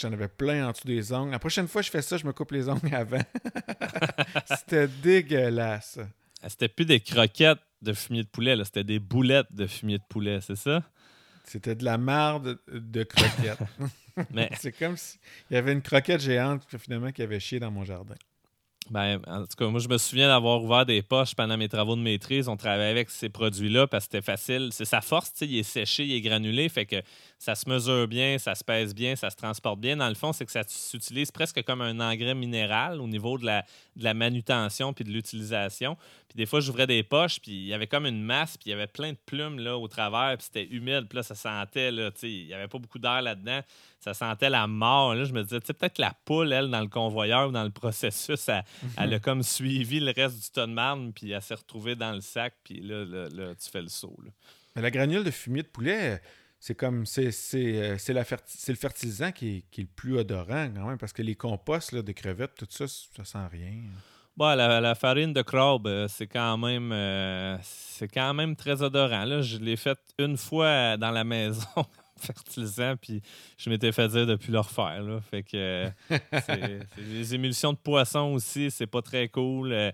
j'en 0.00 0.12
avais 0.12 0.28
plein 0.28 0.68
en 0.68 0.70
dessous 0.70 0.86
des 0.86 1.12
ongles. 1.12 1.32
La 1.32 1.40
prochaine 1.40 1.66
fois 1.66 1.82
que 1.82 1.86
je 1.86 1.90
fais 1.90 2.02
ça, 2.02 2.16
je 2.16 2.24
me 2.24 2.32
coupe 2.32 2.52
les 2.52 2.68
ongles 2.68 2.94
avant. 2.94 3.22
c'était 4.56 4.86
dégueulasse. 4.86 5.98
Ah, 6.42 6.48
c'était 6.48 6.68
plus 6.68 6.84
des 6.84 7.00
croquettes 7.00 7.58
de 7.82 7.92
fumier 7.92 8.22
de 8.22 8.28
poulet, 8.28 8.56
c'était 8.64 8.84
des 8.84 9.00
boulettes 9.00 9.52
de 9.52 9.66
fumier 9.66 9.98
de 9.98 10.04
poulet, 10.08 10.40
c'est 10.40 10.56
ça? 10.56 10.84
C'était 11.44 11.74
de 11.74 11.84
la 11.84 11.98
marde 11.98 12.58
de 12.68 13.02
croquettes. 13.02 13.58
Mais... 14.30 14.50
c'est 14.60 14.72
comme 14.72 14.96
s'il 14.96 15.18
y 15.50 15.56
avait 15.56 15.72
une 15.72 15.82
croquette 15.82 16.20
géante 16.20 16.62
finalement 16.78 17.10
qui 17.10 17.22
avait 17.22 17.40
chié 17.40 17.58
dans 17.58 17.70
mon 17.72 17.84
jardin. 17.84 18.14
Ben, 18.90 19.20
en 19.26 19.42
tout 19.42 19.56
cas, 19.56 19.68
moi, 19.68 19.80
je 19.80 19.88
me 19.88 19.96
souviens 19.96 20.28
d'avoir 20.28 20.62
ouvert 20.62 20.84
des 20.84 21.02
poches 21.02 21.34
pendant 21.34 21.56
mes 21.56 21.68
travaux 21.68 21.94
de 21.94 22.00
maîtrise. 22.00 22.48
On 22.48 22.56
travaillait 22.56 22.90
avec 22.90 23.10
ces 23.10 23.28
produits-là 23.28 23.86
parce 23.86 24.06
que 24.06 24.12
c'était 24.12 24.24
facile. 24.24 24.70
C'est 24.72 24.84
sa 24.84 25.00
force, 25.00 25.32
il 25.40 25.56
est 25.56 25.62
séché, 25.62 26.04
il 26.04 26.14
est 26.14 26.20
granulé, 26.20 26.68
fait 26.68 26.84
que 26.84 26.96
ça 27.38 27.54
se 27.54 27.68
mesure 27.70 28.08
bien, 28.08 28.38
ça 28.38 28.54
se 28.54 28.64
pèse 28.64 28.94
bien, 28.94 29.14
ça 29.14 29.30
se 29.30 29.36
transporte 29.36 29.80
bien. 29.80 29.96
Dans 29.96 30.08
le 30.08 30.14
fond, 30.14 30.32
c'est 30.32 30.44
que 30.44 30.52
ça 30.52 30.62
s'utilise 30.66 31.30
presque 31.30 31.62
comme 31.62 31.80
un 31.80 32.00
engrais 32.00 32.34
minéral 32.34 33.00
au 33.00 33.06
niveau 33.06 33.38
de 33.38 33.46
la, 33.46 33.64
de 33.96 34.12
manutention 34.12 34.92
puis 34.92 35.04
de 35.04 35.10
l'utilisation. 35.10 35.96
Puis 36.28 36.36
des 36.36 36.46
fois, 36.46 36.60
j'ouvrais 36.60 36.86
des 36.86 37.02
poches, 37.02 37.40
puis 37.40 37.52
il 37.52 37.66
y 37.66 37.74
avait 37.74 37.86
comme 37.86 38.06
une 38.06 38.22
masse, 38.22 38.56
puis 38.56 38.68
il 38.68 38.70
y 38.70 38.74
avait 38.74 38.86
plein 38.88 39.12
de 39.12 39.18
plumes 39.26 39.60
là, 39.60 39.78
au 39.78 39.86
travers, 39.86 40.36
puis 40.36 40.46
c'était 40.46 40.66
humide, 40.74 41.06
ça 41.22 41.34
sentait, 41.34 41.90
il 42.22 42.46
n'y 42.46 42.54
avait 42.54 42.68
pas 42.68 42.78
beaucoup 42.78 42.98
d'air 42.98 43.22
là-dedans 43.22 43.60
ça 44.02 44.14
sentait 44.14 44.50
la 44.50 44.66
mort. 44.66 45.14
Là, 45.14 45.24
je 45.24 45.32
me 45.32 45.42
disais, 45.42 45.60
peut-être 45.60 45.98
la 45.98 46.12
poule, 46.24 46.52
elle, 46.52 46.70
dans 46.70 46.80
le 46.80 46.88
convoyeur, 46.88 47.52
dans 47.52 47.62
le 47.62 47.70
processus, 47.70 48.48
elle, 48.96 49.14
a 49.14 49.18
comme 49.20 49.44
suivi 49.44 50.00
le 50.00 50.12
reste 50.12 50.42
du 50.42 50.50
ton 50.50 50.66
de 50.66 50.72
marne, 50.72 51.12
puis 51.12 51.30
elle 51.30 51.40
s'est 51.40 51.54
retrouvée 51.54 51.94
dans 51.94 52.12
le 52.12 52.20
sac, 52.20 52.54
puis 52.64 52.80
là, 52.80 53.04
là, 53.04 53.54
tu 53.54 53.70
fais 53.70 53.82
le 53.82 53.88
saut. 53.88 54.16
Mais 54.74 54.82
la 54.82 54.90
granule 54.90 55.22
de 55.22 55.30
fumier 55.30 55.62
de 55.62 55.68
poulet, 55.68 56.20
c'est 56.58 56.74
comme 56.74 57.06
c'est 57.06 57.30
euh, 57.54 57.96
le 58.08 58.74
fertilisant 58.74 59.30
qui 59.30 59.64
est, 59.76 59.78
le 59.78 59.86
plus 59.86 60.18
odorant 60.18 60.68
quand 60.74 60.86
même, 60.86 60.98
parce 60.98 61.12
que 61.12 61.22
les 61.22 61.36
composts 61.36 61.94
de 61.94 62.12
crevettes, 62.12 62.54
tout 62.56 62.66
ça, 62.70 62.86
ça 62.88 63.24
sent 63.24 63.46
rien. 63.52 63.72
Bon, 64.36 64.54
la, 64.56 64.94
farine 64.94 65.32
de 65.32 65.42
crabe, 65.42 65.86
euh, 65.86 66.08
c'est 66.08 66.26
quand 66.26 66.56
même 66.56 66.90
euh, 66.90 67.56
c'est 67.62 68.08
quand 68.08 68.32
même 68.32 68.56
très 68.56 68.82
odorant. 68.82 69.24
Là, 69.24 69.42
je 69.42 69.58
l'ai 69.58 69.76
faite 69.76 70.00
une 70.18 70.38
fois 70.38 70.96
dans 70.96 71.10
la 71.10 71.22
maison 71.22 71.66
fertilisant, 72.26 72.96
puis 72.96 73.22
je 73.58 73.70
m'étais 73.70 73.92
fait 73.92 74.08
dire 74.08 74.26
de 74.26 74.36
plus 74.36 74.52
le 74.52 74.60
refaire. 74.60 75.02
Là. 75.02 75.20
Fait 75.20 75.42
que 75.42 75.90
c'est, 76.08 76.80
les 76.98 77.34
émulsions 77.34 77.72
de 77.72 77.78
poisson 77.78 78.32
aussi, 78.32 78.70
c'est 78.70 78.86
pas 78.86 79.02
très 79.02 79.28
cool. 79.28 79.72
Euh, 79.72 79.90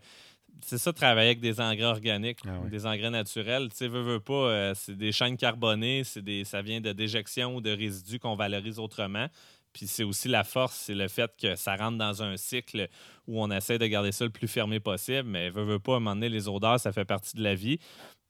c'est 0.64 0.78
ça, 0.78 0.92
travailler 0.92 1.28
avec 1.28 1.40
des 1.40 1.60
engrais 1.60 1.84
organiques, 1.84 2.40
ah 2.46 2.68
des 2.68 2.86
engrais 2.86 3.10
naturels. 3.10 3.68
Tu 3.70 3.76
sais, 3.76 3.88
veux, 3.88 4.02
veux 4.02 4.20
pas, 4.20 4.32
euh, 4.32 4.72
c'est 4.74 4.96
des 4.96 5.12
chaînes 5.12 5.36
carbonées, 5.36 6.02
c'est 6.04 6.22
des, 6.22 6.44
ça 6.44 6.62
vient 6.62 6.80
de 6.80 6.92
déjection 6.92 7.56
ou 7.56 7.60
de 7.60 7.70
résidus 7.70 8.18
qu'on 8.18 8.34
valorise 8.34 8.78
autrement. 8.78 9.28
Puis 9.72 9.86
c'est 9.86 10.02
aussi 10.02 10.28
la 10.28 10.44
force, 10.44 10.74
c'est 10.74 10.94
le 10.94 11.08
fait 11.08 11.30
que 11.40 11.54
ça 11.54 11.76
rentre 11.76 11.98
dans 11.98 12.22
un 12.22 12.36
cycle 12.36 12.88
où 13.26 13.40
on 13.40 13.50
essaie 13.50 13.78
de 13.78 13.86
garder 13.86 14.12
ça 14.12 14.24
le 14.24 14.30
plus 14.30 14.48
fermé 14.48 14.80
possible, 14.80 15.28
mais 15.28 15.50
veut, 15.50 15.62
veut 15.62 15.78
pas, 15.78 15.94
à 15.94 15.96
un 15.96 16.00
moment 16.00 16.16
donné, 16.16 16.28
les 16.28 16.48
odeurs, 16.48 16.80
ça 16.80 16.90
fait 16.90 17.04
partie 17.04 17.36
de 17.36 17.42
la 17.42 17.54
vie. 17.54 17.78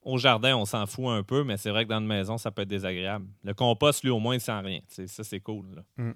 Au 0.03 0.17
jardin, 0.17 0.57
on 0.57 0.65
s'en 0.65 0.87
fout 0.87 1.07
un 1.09 1.23
peu, 1.23 1.45
mais 1.45 1.57
c'est 1.57 1.71
vrai 1.71 1.85
que 1.85 1.91
dans 1.91 1.99
une 1.99 2.07
maison, 2.07 2.39
ça 2.39 2.51
peut 2.51 2.63
être 2.63 2.69
désagréable. 2.69 3.27
Le 3.43 3.53
compost, 3.53 4.05
lui, 4.05 4.11
au 4.11 4.19
moins, 4.19 4.35
il 4.35 4.41
sent 4.41 4.61
rien. 4.61 4.81
ça, 4.89 5.25
c'est 5.25 5.41
cool. 5.41 5.85
Mm. 5.97 6.13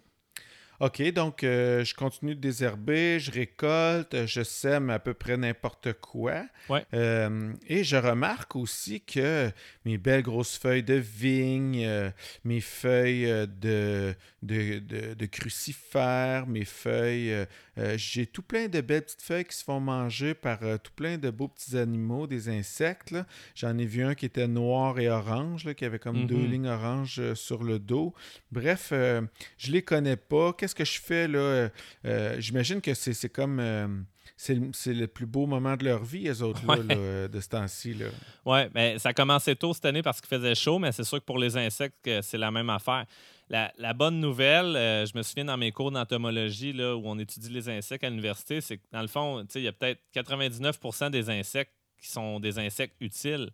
OK, 0.83 1.01
donc 1.13 1.45
euh, 1.45 1.85
je 1.85 1.95
continue 1.95 2.35
de 2.35 2.41
désherber, 2.41 3.21
je 3.21 3.31
récolte, 3.31 4.27
je 4.27 4.43
sème 4.43 4.91
à 4.91 4.99
peu 4.99 5.15
près 5.15 5.37
n'importe 5.37 5.93
quoi. 5.93 6.43
Euh, 6.93 7.53
et 7.69 7.85
je 7.85 7.95
remarque 7.95 8.57
aussi 8.57 9.01
que 9.01 9.49
mes 9.85 9.97
belles 9.97 10.25
grosses 10.25 10.59
feuilles 10.59 10.83
de 10.83 10.95
vigne, 10.95 11.85
euh, 11.87 12.11
mes 12.43 12.61
feuilles 12.61 13.47
de, 13.61 14.13
de, 14.43 15.27
crucifères, 15.27 16.49
mes 16.49 16.65
feuilles, 16.65 17.47
j'ai 17.95 18.27
tout 18.27 18.43
plein 18.43 18.67
de 18.67 18.81
belles 18.81 19.03
petites 19.03 19.23
feuilles 19.23 19.45
qui 19.45 19.57
se 19.57 19.63
font 19.63 19.79
manger 19.79 20.35
par 20.35 20.59
tout 20.83 20.93
plein 20.97 21.17
de 21.17 21.31
beaux 21.31 21.47
petits 21.47 21.79
animaux, 21.79 22.27
des 22.27 22.49
insectes. 22.49 23.15
J'en 23.55 23.79
ai 23.79 23.87
vu 23.87 24.03
un 24.03 24.17
qui 24.17 24.27
était 24.27 24.49
noir 24.49 24.99
et 24.99 25.09
orange, 25.09 25.73
qui 25.75 25.85
avait 25.85 26.01
comme 26.01 26.27
deux 26.27 26.35
mhm. 26.35 26.51
lignes 26.51 26.69
oranges 26.69 27.35
sur 27.35 27.63
le 27.63 27.79
dos. 27.79 28.15
Bref, 28.51 28.89
je 28.91 29.71
les 29.71 29.83
connais 29.83 30.17
pas. 30.17 30.53
Qu'est-ce 30.53 30.72
que 30.75 30.85
je 30.85 31.01
fais 31.01 31.29
là? 31.29 31.39
Euh, 31.39 31.69
euh, 32.05 32.37
j'imagine 32.41 32.81
que 32.81 32.95
c'est 32.95 33.29
comme. 33.29 33.59
Euh, 33.61 33.89
c'est 34.37 34.55
le, 34.93 35.07
plus 35.07 35.27
beau 35.27 35.47
moment 35.47 35.77
de 35.77 35.85
leur 35.85 36.03
vie, 36.03 36.25
les 36.25 36.43
autres, 36.43 36.61
là, 36.67 37.29
de 37.29 37.41
ce 37.41 37.49
temps-ci. 37.49 37.97
Oui, 38.45 38.61
mais 38.75 38.99
ça 38.99 39.11
a 39.11 39.13
commencé 39.13 39.55
tôt 39.55 39.73
cette 39.73 39.85
année 39.85 40.03
parce 40.03 40.21
qu'il 40.21 40.29
faisait 40.29 40.57
chaud, 40.57 40.81
mais 40.81 40.91
c'est 40.91 41.05
sûr 41.05 41.21
que 41.21 41.25
pour 41.25 41.39
les 41.39 41.57
insectes, 41.57 42.11
c'est 42.23 42.39
la 42.39 42.51
même 42.51 42.69
affaire. 42.69 43.07
La, 43.49 43.93
bonne 43.93 44.19
nouvelle, 44.19 44.73
je 45.07 45.17
me 45.17 45.23
souviens 45.23 45.45
dans 45.45 45.57
mes 45.57 45.71
cours 45.71 45.93
d'entomologie 45.93 46.73
où 46.73 47.03
on 47.05 47.19
étudie 47.21 47.51
les 47.51 47.69
insectes 47.69 48.03
à 48.03 48.11
l'université, 48.11 48.61
c'est 48.61 48.79
que 48.79 48.83
dans 48.91 49.03
le 49.03 49.07
fond, 49.07 49.47
il 49.55 49.63
y 49.63 49.69
a 49.69 49.73
peut-être 49.73 50.01
99% 50.13 51.11
des 51.11 51.31
insectes 51.31 51.73
qui 52.01 52.09
sont 52.09 52.41
des 52.41 52.59
insectes 52.59 52.97
utiles 53.01 53.51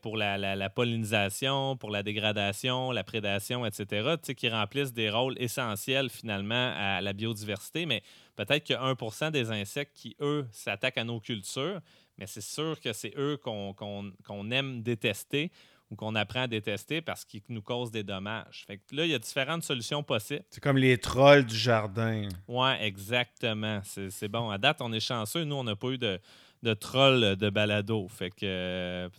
pour 0.00 0.16
la, 0.16 0.70
pollinisation, 0.70 1.76
pour 1.76 1.90
la 1.90 2.02
dégradation, 2.02 2.92
la 2.92 3.04
prédation, 3.04 3.66
etc., 3.66 4.16
qui 4.36 4.48
remplissent 4.48 4.92
des 4.92 5.10
rôles 5.10 5.36
essentiels 5.38 6.10
finalement 6.10 6.72
à 6.76 7.00
la 7.00 7.12
biodiversité. 7.12 7.86
Mais 7.86 8.02
peut-être 8.36 8.64
qu'il 8.64 8.74
y 8.74 8.78
a 8.78 8.92
1% 8.92 9.30
des 9.30 9.50
insectes 9.50 9.92
qui, 9.94 10.16
eux, 10.20 10.46
s'attaquent 10.50 10.98
à 10.98 11.04
nos 11.04 11.20
cultures, 11.20 11.80
mais 12.18 12.26
c'est 12.26 12.42
sûr 12.42 12.80
que 12.80 12.92
c'est 12.92 13.12
eux 13.16 13.36
qu'on 13.36 14.50
aime 14.50 14.82
détester 14.82 15.50
ou 15.90 15.96
qu'on 15.96 16.14
apprend 16.14 16.42
à 16.42 16.46
détester 16.46 17.00
parce 17.02 17.24
qu'ils 17.24 17.42
nous 17.48 17.62
causent 17.62 17.90
des 17.90 18.02
dommages. 18.02 18.64
Fait 18.66 18.78
que 18.78 18.94
là, 18.94 19.04
il 19.04 19.10
y 19.10 19.14
a 19.14 19.18
différentes 19.18 19.64
solutions 19.64 20.02
possibles. 20.02 20.44
C'est 20.50 20.62
comme 20.62 20.78
les 20.78 20.98
trolls 20.98 21.44
du 21.44 21.56
jardin. 21.56 22.28
Oui, 22.48 22.70
exactement. 22.80 23.80
C'est 23.84 24.28
bon. 24.28 24.50
À 24.50 24.58
date, 24.58 24.80
on 24.80 24.92
est 24.92 25.00
chanceux. 25.00 25.44
Nous, 25.44 25.56
on 25.56 25.64
n'a 25.64 25.76
pas 25.76 25.88
eu 25.88 25.98
de, 25.98 26.18
de 26.62 26.74
trolls 26.74 27.36
de 27.36 27.50
balado. 27.50 28.08
Fait 28.08 28.30
que 28.30 29.10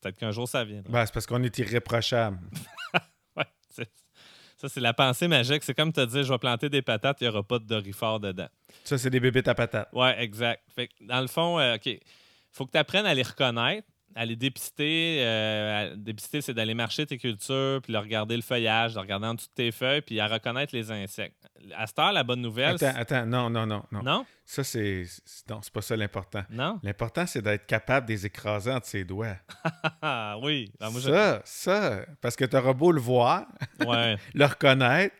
Peut-être 0.00 0.16
qu'un 0.16 0.30
jour, 0.30 0.48
ça 0.48 0.64
viendra. 0.64 0.90
Ben, 0.90 1.06
c'est 1.06 1.12
parce 1.12 1.26
qu'on 1.26 1.42
est 1.42 1.58
irréprochable. 1.58 2.38
ouais, 3.36 3.44
ça, 4.56 4.68
c'est 4.68 4.80
la 4.80 4.92
pensée 4.92 5.28
magique. 5.28 5.62
C'est 5.62 5.74
comme 5.74 5.92
te 5.92 6.04
dire, 6.04 6.24
je 6.24 6.32
vais 6.32 6.38
planter 6.38 6.68
des 6.68 6.82
patates, 6.82 7.20
il 7.20 7.24
n'y 7.24 7.28
aura 7.30 7.42
pas 7.42 7.58
de 7.58 7.64
dorifort 7.64 8.18
dedans. 8.18 8.48
Ça, 8.84 8.98
c'est 8.98 9.10
des 9.10 9.20
bébés 9.20 9.46
à 9.46 9.54
patates. 9.54 9.88
Oui, 9.92 10.08
exact. 10.18 10.62
Fait 10.74 10.88
dans 11.00 11.20
le 11.20 11.28
fond, 11.28 11.58
euh, 11.58 11.76
OK, 11.76 11.88
faut 12.50 12.66
que 12.66 12.72
tu 12.72 12.78
apprennes 12.78 13.06
à 13.06 13.14
les 13.14 13.22
reconnaître, 13.22 13.86
les 14.24 14.36
dépister. 14.36 15.18
Euh, 15.20 15.94
dépister, 15.96 16.40
c'est 16.40 16.54
d'aller 16.54 16.74
marcher 16.74 17.06
tes 17.06 17.18
cultures, 17.18 17.80
puis 17.82 17.92
de 17.92 17.98
regarder 17.98 18.36
le 18.36 18.42
feuillage, 18.42 18.94
de 18.94 18.98
regarder 18.98 19.26
en 19.26 19.34
dessous 19.34 19.48
de 19.48 19.54
tes 19.54 19.72
feuilles, 19.72 20.02
puis 20.02 20.20
à 20.20 20.26
reconnaître 20.26 20.74
les 20.74 20.90
insectes 20.90 21.48
à 21.76 21.86
cette 21.86 21.98
heure, 21.98 22.12
la 22.12 22.24
bonne 22.24 22.40
nouvelle. 22.40 22.74
Attends, 22.74 22.92
attends, 22.96 23.26
non, 23.26 23.50
non, 23.50 23.66
non. 23.66 23.82
Non? 23.90 24.02
non? 24.02 24.26
Ça, 24.44 24.64
c'est. 24.64 25.04
Non, 25.48 25.60
c'est 25.62 25.72
pas 25.72 25.82
ça 25.82 25.96
l'important. 25.96 26.42
Non? 26.50 26.78
L'important, 26.82 27.26
c'est 27.26 27.42
d'être 27.42 27.66
capable 27.66 28.06
de 28.06 28.12
les 28.12 28.26
écraser 28.26 28.72
entre 28.72 28.86
ses 28.86 29.04
doigts. 29.04 29.36
oui. 30.42 30.72
Ben, 30.80 30.90
ça, 30.92 31.42
ça, 31.44 32.00
parce 32.20 32.36
que 32.36 32.44
t'auras 32.44 32.72
beau 32.72 32.92
le 32.92 33.00
voir, 33.00 33.46
le 33.80 34.44
reconnaître, 34.44 35.14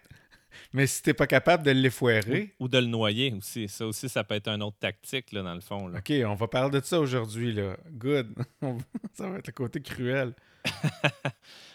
mais 0.72 0.86
si 0.86 1.02
t'es 1.02 1.14
pas 1.14 1.26
capable 1.26 1.62
de 1.64 1.70
l'effouérer. 1.70 2.54
Ou, 2.58 2.64
ou, 2.64 2.68
de 2.68 2.78
le 2.78 2.86
noyer 2.86 3.34
aussi. 3.36 3.68
Ça 3.68 3.86
aussi, 3.86 4.08
ça 4.08 4.24
peut 4.24 4.34
être 4.34 4.48
une 4.48 4.62
autre 4.62 4.78
tactique, 4.78 5.32
là, 5.32 5.42
dans 5.42 5.54
le 5.54 5.60
fond. 5.60 5.92
OK, 5.94 6.12
on 6.26 6.34
va 6.34 6.48
parler 6.48 6.80
de 6.80 6.84
ça 6.84 7.00
aujourd'hui, 7.00 7.52
là. 7.52 7.76
Good. 7.92 8.34
ça 9.14 9.28
va 9.28 9.38
être 9.38 9.46
le 9.46 9.52
côté 9.52 9.80
cruel. 9.80 10.34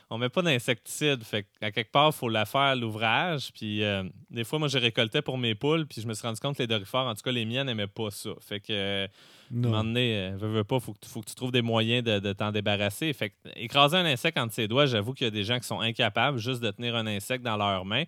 on 0.09 0.17
met 0.17 0.29
pas 0.29 0.41
d'insecticide. 0.41 1.23
Fait 1.23 1.45
à 1.61 1.71
quelque 1.71 1.91
part, 1.91 2.09
il 2.09 2.13
faut 2.13 2.29
la 2.29 2.45
faire 2.45 2.75
l'ouvrage. 2.75 3.51
Puis 3.53 3.83
euh, 3.83 4.03
des 4.29 4.43
fois, 4.43 4.59
moi, 4.59 4.67
je 4.67 4.77
récoltais 4.77 5.21
pour 5.21 5.37
mes 5.37 5.55
poules, 5.55 5.87
puis 5.87 6.01
je 6.01 6.07
me 6.07 6.13
suis 6.13 6.25
rendu 6.25 6.39
compte 6.39 6.55
que 6.55 6.61
les 6.61 6.67
dorifores, 6.67 7.07
en 7.07 7.15
tout 7.15 7.23
cas 7.23 7.31
les 7.31 7.45
miennes, 7.45 7.67
n'aimaient 7.67 7.87
pas 7.87 8.11
ça. 8.11 8.31
Fait 8.39 8.59
que, 8.59 8.71
euh, 8.71 9.05
à 9.05 9.55
un 9.55 9.57
moment 9.57 9.83
donné, 9.83 10.31
euh, 10.31 10.37
veux, 10.37 10.63
pas, 10.63 10.79
faut 10.79 10.93
que, 10.93 11.07
faut 11.07 11.21
que 11.21 11.29
tu 11.29 11.35
trouves 11.35 11.51
des 11.51 11.61
moyens 11.61 12.03
de, 12.03 12.33
t'en 12.33 12.51
débarrasser. 12.51 13.11
Fait 13.13 13.29
que, 13.29 13.35
écraser 13.55 13.97
un 13.97 14.05
insecte 14.05 14.37
entre 14.37 14.53
ses 14.53 14.67
doigts, 14.67 14.85
j'avoue 14.85 15.13
qu'il 15.13 15.25
y 15.25 15.27
a 15.27 15.31
des 15.31 15.43
gens 15.43 15.59
qui 15.59 15.67
sont 15.67 15.79
incapables 15.79 16.37
juste 16.37 16.61
de 16.61 16.69
tenir 16.71 16.95
un 16.95 17.07
insecte 17.07 17.43
dans 17.43 17.57
leurs 17.57 17.85
mains. 17.85 18.03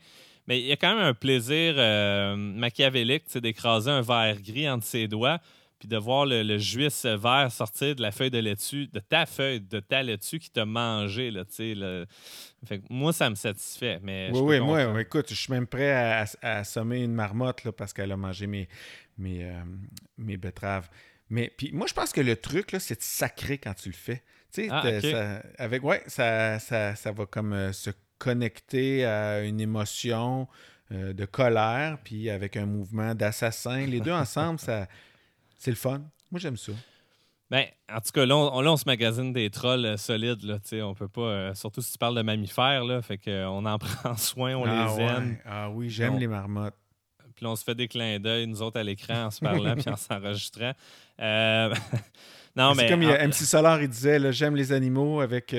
Mais 0.48 0.60
il 0.60 0.66
y 0.66 0.72
a 0.72 0.78
quand 0.78 0.96
même 0.96 1.04
un 1.04 1.14
plaisir 1.14 1.76
machiavélique 2.38 3.38
d'écraser 3.38 3.90
un 3.90 4.02
verre 4.02 4.42
gris 4.42 4.70
entre 4.70 4.86
ses 4.86 5.08
doigts 5.08 5.40
puis 5.80 5.88
de 5.88 5.98
voir 5.98 6.26
le, 6.26 6.44
le 6.44 6.58
juice 6.58 7.06
vert 7.06 7.52
sortir 7.52 7.96
de 7.96 8.02
la 8.02 8.12
feuille 8.12 8.32
de 8.32 8.40
laitue, 8.40 8.88
de 8.88 9.00
ta 9.00 9.26
feuille, 9.26 9.60
de 9.60 9.80
ta 9.80 10.04
laitue 10.04 10.40
qui 10.40 10.50
t'a 10.50 10.66
mangé. 10.66 11.32
Là, 11.32 11.44
le... 11.60 12.06
fait 12.66 12.82
moi, 12.90 13.12
ça 13.12 13.30
me 13.30 13.36
satisfait. 13.36 14.00
Mais 14.02 14.30
oui, 14.34 14.60
oui, 14.60 14.60
moi, 14.62 15.02
écoute, 15.02 15.30
je 15.30 15.36
suis 15.36 15.52
même 15.52 15.68
prêt 15.68 15.92
à, 15.92 16.26
assommer 16.42 17.04
une 17.04 17.14
marmotte 17.14 17.64
là, 17.66 17.72
parce 17.72 17.92
qu'elle 17.92 18.12
a 18.12 18.18
mangé 18.18 18.48
mes, 18.48 18.70
mes, 19.18 19.44
euh, 19.44 19.64
mes 20.18 20.38
betteraves. 20.38 20.90
Mais 21.30 21.52
puis 21.58 21.72
moi, 21.74 21.88
je 21.88 21.94
pense 21.94 22.14
que 22.14 22.22
le 22.22 22.36
truc, 22.38 22.72
là, 22.72 22.80
c'est 22.80 22.96
de 22.96 23.04
sacrer 23.04 23.58
quand 23.58 23.74
tu 23.74 23.90
le 23.90 23.96
fais. 23.96 24.24
Tu 24.54 24.68
sais, 24.68 24.68
ah, 24.72 25.42
avec, 25.58 25.84
ouais, 25.84 26.04
ça, 26.08 26.60
ça, 26.60 26.96
ça 26.96 27.12
va 27.12 27.26
comme 27.26 27.52
euh, 27.52 27.74
se 27.74 27.90
connecter 28.18 29.06
à 29.06 29.42
une 29.42 29.60
émotion 29.60 30.48
euh, 30.92 31.14
de 31.14 31.26
colère, 31.26 31.98
puis 32.04 32.30
avec 32.30 32.58
un 32.58 32.68
mouvement 32.68 33.16
d'assassin. 33.16 33.86
Les 33.88 34.02
deux 34.02 34.12
ensemble, 34.12 34.60
ça, 34.60 34.88
c'est 35.58 35.72
le 35.72 35.78
fun. 35.78 36.02
Moi, 36.32 36.40
j'aime 36.40 36.58
ça. 36.58 36.74
Ben, 37.50 37.66
en 37.92 38.02
tout 38.02 38.12
cas, 38.12 38.26
là, 38.26 38.36
on, 38.36 38.78
se 38.78 38.86
magasine 38.86 39.32
des 39.32 39.50
trolls 39.50 39.86
euh, 39.86 39.98
solides. 39.98 40.44
Là, 40.44 40.58
on 40.84 40.94
peut 40.94 41.08
pas. 41.08 41.22
Euh, 41.22 41.54
surtout 41.54 41.82
si 41.82 41.92
tu 41.92 41.98
parles 41.98 42.16
de 42.16 42.22
mammifères, 42.22 42.84
là, 42.84 43.02
fait 43.02 43.18
qu'on 43.18 43.66
en 43.66 43.78
prend 43.80 44.16
soin, 44.16 44.56
on 44.56 44.66
ah 44.66 44.88
les 44.88 45.04
aime. 45.04 45.38
Ah 45.46 45.70
oui, 45.70 45.90
j'aime 45.90 46.18
les 46.18 46.28
marmottes. 46.28 46.76
Puis 47.36 47.46
on 47.46 47.56
se 47.56 47.64
fait 47.64 47.76
des 47.76 47.88
clins 47.88 48.20
d'œil, 48.20 48.48
nous 48.48 48.62
autres, 48.62 48.80
à 48.80 48.84
l'écran, 48.84 49.26
en 49.26 49.32
se 49.32 49.42
parlant 49.42 49.76
puis 49.76 49.90
en 49.90 49.96
s'enregistrant. 49.98 50.74
Euh, 51.20 51.74
non, 52.56 52.76
mais. 52.76 52.84
C'est 52.84 52.90
comme 52.90 53.02
MC 53.02 53.34
Solar, 53.34 53.82
il 53.82 53.90
disait 53.90 54.32
j'aime 54.32 54.56
les 54.56 54.72
animaux 54.72 55.20
avec, 55.20 55.56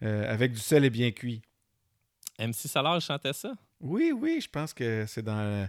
avec 0.00 0.52
du 0.52 0.60
sel 0.60 0.84
et 0.84 0.90
bien 0.90 1.10
cuit. 1.12 1.42
MC 2.38 2.68
Solar, 2.68 3.00
chantait 3.00 3.32
ça? 3.32 3.54
Oui, 3.80 4.12
oui, 4.12 4.40
je 4.40 4.48
pense 4.48 4.72
que 4.72 5.04
c'est 5.06 5.22
dans 5.22 5.68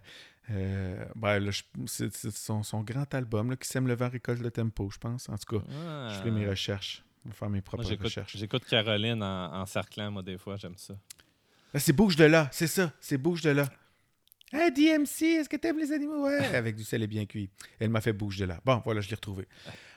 euh, 0.49 1.05
ben, 1.15 1.49
c'est 1.85 2.09
son, 2.31 2.81
grand 2.81 3.13
album 3.13 3.49
là, 3.49 3.57
qui 3.57 3.67
sème 3.67 3.87
le 3.87 3.95
vent 3.95 4.09
récolte 4.09 4.41
le 4.41 4.51
tempo, 4.51 4.89
je 4.89 4.97
pense. 4.97 5.27
En 5.29 5.37
tout 5.37 5.59
cas, 5.59 5.65
je 6.09 6.23
fais 6.23 6.31
mes 6.31 6.45
ah. 6.45 6.51
recherches. 6.51 7.03
Je 7.25 7.29
vais 7.29 7.35
faire 7.35 7.49
mes 7.49 7.61
propres 7.61 7.83
recherches. 7.83 8.37
J'écoute 8.37 8.63
Caroline 8.65 9.21
en, 9.21 9.65
cerclant, 9.65 10.09
moi, 10.11 10.23
des 10.23 10.37
fois, 10.37 10.55
j'aime 10.57 10.77
ça. 10.77 10.93
Ben, 11.73 11.79
c'est 11.79 11.93
Bouge 11.93 12.15
de 12.15 12.23
là, 12.23 12.47
c'est 12.51 12.67
ça, 12.67 12.93
c'est 13.01 13.17
Bouge 13.17 13.41
de 13.41 13.49
là. 13.49 13.67
Hey, 14.53 14.71
DMC, 14.71 15.23
est-ce 15.23 15.49
que 15.49 15.57
t'aimes 15.57 15.77
les 15.77 15.91
animaux? 15.91 16.23
Ouais, 16.23 16.45
avec 16.55 16.77
du 16.77 16.85
sel 16.85 17.03
et 17.03 17.07
bien 17.07 17.25
cuit. 17.25 17.49
Elle 17.79 17.89
m'a 17.89 17.99
fait 17.99 18.13
Bouge 18.13 18.37
de 18.37 18.45
là. 18.45 18.61
Bon, 18.63 18.81
voilà, 18.85 19.01
je 19.01 19.09
l'ai 19.09 19.15
retrouvé. 19.15 19.45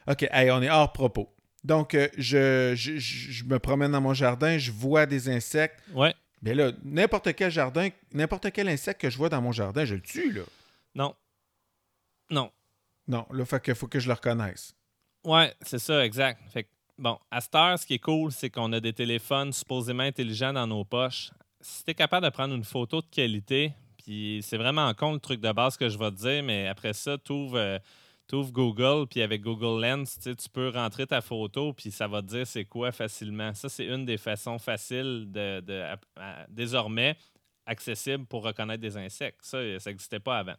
OK, 0.08 0.26
hey, 0.32 0.50
on 0.50 0.60
est 0.60 0.70
hors 0.70 0.92
propos. 0.92 1.32
Donc, 1.62 1.94
euh, 1.94 2.08
je, 2.18 2.72
je, 2.74 2.98
je, 2.98 3.44
me 3.44 3.60
promène 3.60 3.92
dans 3.92 4.00
mon 4.00 4.14
jardin, 4.14 4.58
je 4.58 4.72
vois 4.72 5.06
des 5.06 5.28
insectes. 5.28 5.78
Ouais. 5.92 6.14
Mais 6.42 6.54
là, 6.54 6.72
n'importe 6.84 7.34
quel 7.34 7.50
jardin, 7.50 7.90
n'importe 8.12 8.50
quel 8.52 8.68
insecte 8.68 9.00
que 9.00 9.10
je 9.10 9.18
vois 9.18 9.28
dans 9.28 9.42
mon 9.42 9.52
jardin, 9.52 9.84
je 9.84 9.94
le 9.94 10.00
tue, 10.00 10.32
là. 10.32 10.42
Non. 10.94 11.14
Non. 12.30 12.50
Non, 13.06 13.26
là, 13.32 13.44
fait 13.44 13.60
que 13.60 13.74
faut 13.74 13.88
que 13.88 14.00
je 14.00 14.08
le 14.08 14.14
reconnaisse. 14.14 14.74
Ouais, 15.24 15.54
c'est 15.62 15.78
ça, 15.78 16.04
exact. 16.04 16.40
Fait 16.50 16.66
bon, 16.96 17.18
à 17.30 17.40
cette 17.40 17.54
heure, 17.54 17.78
ce 17.78 17.84
qui 17.84 17.94
est 17.94 17.98
cool, 17.98 18.32
c'est 18.32 18.50
qu'on 18.50 18.72
a 18.72 18.80
des 18.80 18.92
téléphones 18.92 19.52
supposément 19.52 20.02
intelligents 20.02 20.52
dans 20.52 20.66
nos 20.66 20.84
poches. 20.84 21.30
Si 21.60 21.84
tu 21.84 21.90
es 21.90 21.94
capable 21.94 22.24
de 22.24 22.30
prendre 22.30 22.54
une 22.54 22.64
photo 22.64 23.02
de 23.02 23.06
qualité, 23.10 23.72
puis 23.98 24.40
c'est 24.42 24.56
vraiment 24.56 24.92
con 24.94 25.12
le 25.12 25.20
truc 25.20 25.40
de 25.40 25.52
base 25.52 25.76
que 25.76 25.88
je 25.88 25.98
vais 25.98 26.10
te 26.10 26.16
dire, 26.16 26.42
mais 26.42 26.68
après 26.68 26.94
ça, 26.94 27.18
tu 27.18 27.32
ouvres. 27.32 27.58
Euh, 27.58 27.78
tu 28.30 28.36
ouvres 28.36 28.52
Google, 28.52 29.08
puis 29.08 29.22
avec 29.22 29.42
Google 29.42 29.84
Lens, 29.84 30.18
tu 30.20 30.48
peux 30.52 30.68
rentrer 30.68 31.04
ta 31.04 31.20
photo, 31.20 31.72
puis 31.72 31.90
ça 31.90 32.06
va 32.06 32.22
te 32.22 32.28
dire 32.28 32.46
c'est 32.46 32.64
quoi 32.64 32.92
facilement. 32.92 33.52
Ça, 33.54 33.68
c'est 33.68 33.86
une 33.86 34.04
des 34.04 34.18
façons 34.18 34.60
faciles 34.60 35.26
de, 35.30 35.60
désormais 36.48 37.16
accessible 37.66 38.26
pour 38.26 38.44
reconnaître 38.44 38.80
des 38.80 38.96
insectes. 38.96 39.40
Ça, 39.42 39.58
ça 39.80 39.90
n'existait 39.90 40.20
pas 40.20 40.38
avant. 40.38 40.54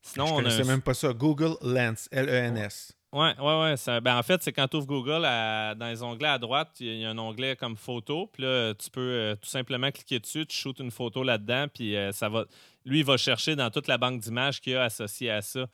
Sinon, 0.00 0.48
Je 0.48 0.62
ne 0.62 0.64
même 0.64 0.80
pas 0.80 0.94
ça. 0.94 1.12
Google 1.12 1.56
Lens, 1.60 2.08
L-E-N-S. 2.12 2.92
Oui, 3.12 3.30
oui, 3.38 3.52
oui. 3.62 4.00
Ben, 4.00 4.16
en 4.16 4.22
fait, 4.22 4.40
c'est 4.42 4.52
quand 4.52 4.68
tu 4.68 4.76
ouvres 4.76 4.86
Google, 4.86 5.22
dans 5.22 5.88
les 5.88 6.02
onglets 6.04 6.28
à 6.28 6.38
droite, 6.38 6.76
il 6.78 6.98
y, 6.98 7.04
a 7.04 7.10
un 7.10 7.18
onglet 7.18 7.56
comme 7.56 7.76
photo. 7.76 8.28
Puis 8.32 8.44
là, 8.44 8.74
tu 8.74 8.90
peux 8.90 9.00
euh, 9.00 9.34
tout 9.34 9.48
simplement 9.48 9.90
cliquer 9.90 10.20
dessus, 10.20 10.46
tu 10.46 10.56
shootes 10.56 10.78
une 10.78 10.90
photo 10.90 11.24
là-dedans, 11.24 11.66
puis 11.72 11.96
euh, 11.96 12.12
ça 12.12 12.28
va. 12.28 12.44
Lui, 12.84 13.00
il 13.00 13.04
va 13.04 13.16
chercher 13.16 13.56
dans 13.56 13.70
toute 13.70 13.88
la 13.88 13.98
banque 13.98 14.20
d'images 14.20 14.60
qu'il 14.60 14.74
y 14.74 14.76
a 14.76 14.84
associée 14.84 15.30
à 15.30 15.42
ça. 15.42 15.66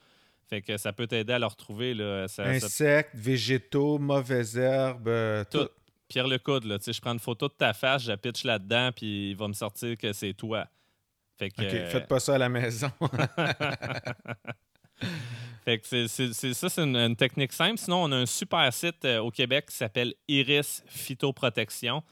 Fait 0.49 0.63
que 0.63 0.77
ça 0.77 0.93
peut 0.93 1.07
t'aider 1.07 1.33
à 1.33 1.39
le 1.39 1.47
retrouver. 1.47 1.95
Là. 1.95 2.27
Insectes, 2.39 3.15
végétaux, 3.15 3.99
mauvaises 3.99 4.57
herbes, 4.57 5.09
euh, 5.09 5.45
tout. 5.51 5.69
Pierre 6.09 6.29
le 6.29 6.39
coude, 6.39 6.65
là. 6.65 6.77
Je 6.87 7.01
prends 7.01 7.13
une 7.13 7.19
photo 7.19 7.49
de 7.49 7.55
ta 7.55 7.73
face, 7.73 8.05
je 8.05 8.13
pitch 8.13 8.45
là-dedans, 8.45 8.91
puis 8.95 9.31
il 9.31 9.37
va 9.37 9.49
me 9.49 9.55
sortir 9.55 9.97
que 9.97 10.13
c'est 10.13 10.35
toi. 10.35 10.67
Fait 11.39 11.51
que, 11.51 11.63
OK, 11.63 11.91
faites 11.91 12.07
pas 12.07 12.21
ça 12.21 12.35
à 12.35 12.39
la 12.39 12.49
maison. 12.49 12.91
fait 15.65 15.79
que 15.79 16.07
c'est, 16.07 16.55
ça, 16.55 16.69
c'est 16.69 16.83
une, 16.83 17.17
technique 17.17 17.53
simple. 17.53 17.79
Sinon, 17.79 18.05
on 18.05 18.13
a 18.13 18.17
un 18.17 18.27
super 18.27 18.73
site 18.73 19.05
euh, 19.05 19.19
au 19.19 19.31
Québec 19.31 19.67
qui 19.69 19.77
s'appelle 19.77 20.15
Iris 20.29 20.83
Phytoprotection. 20.87 22.03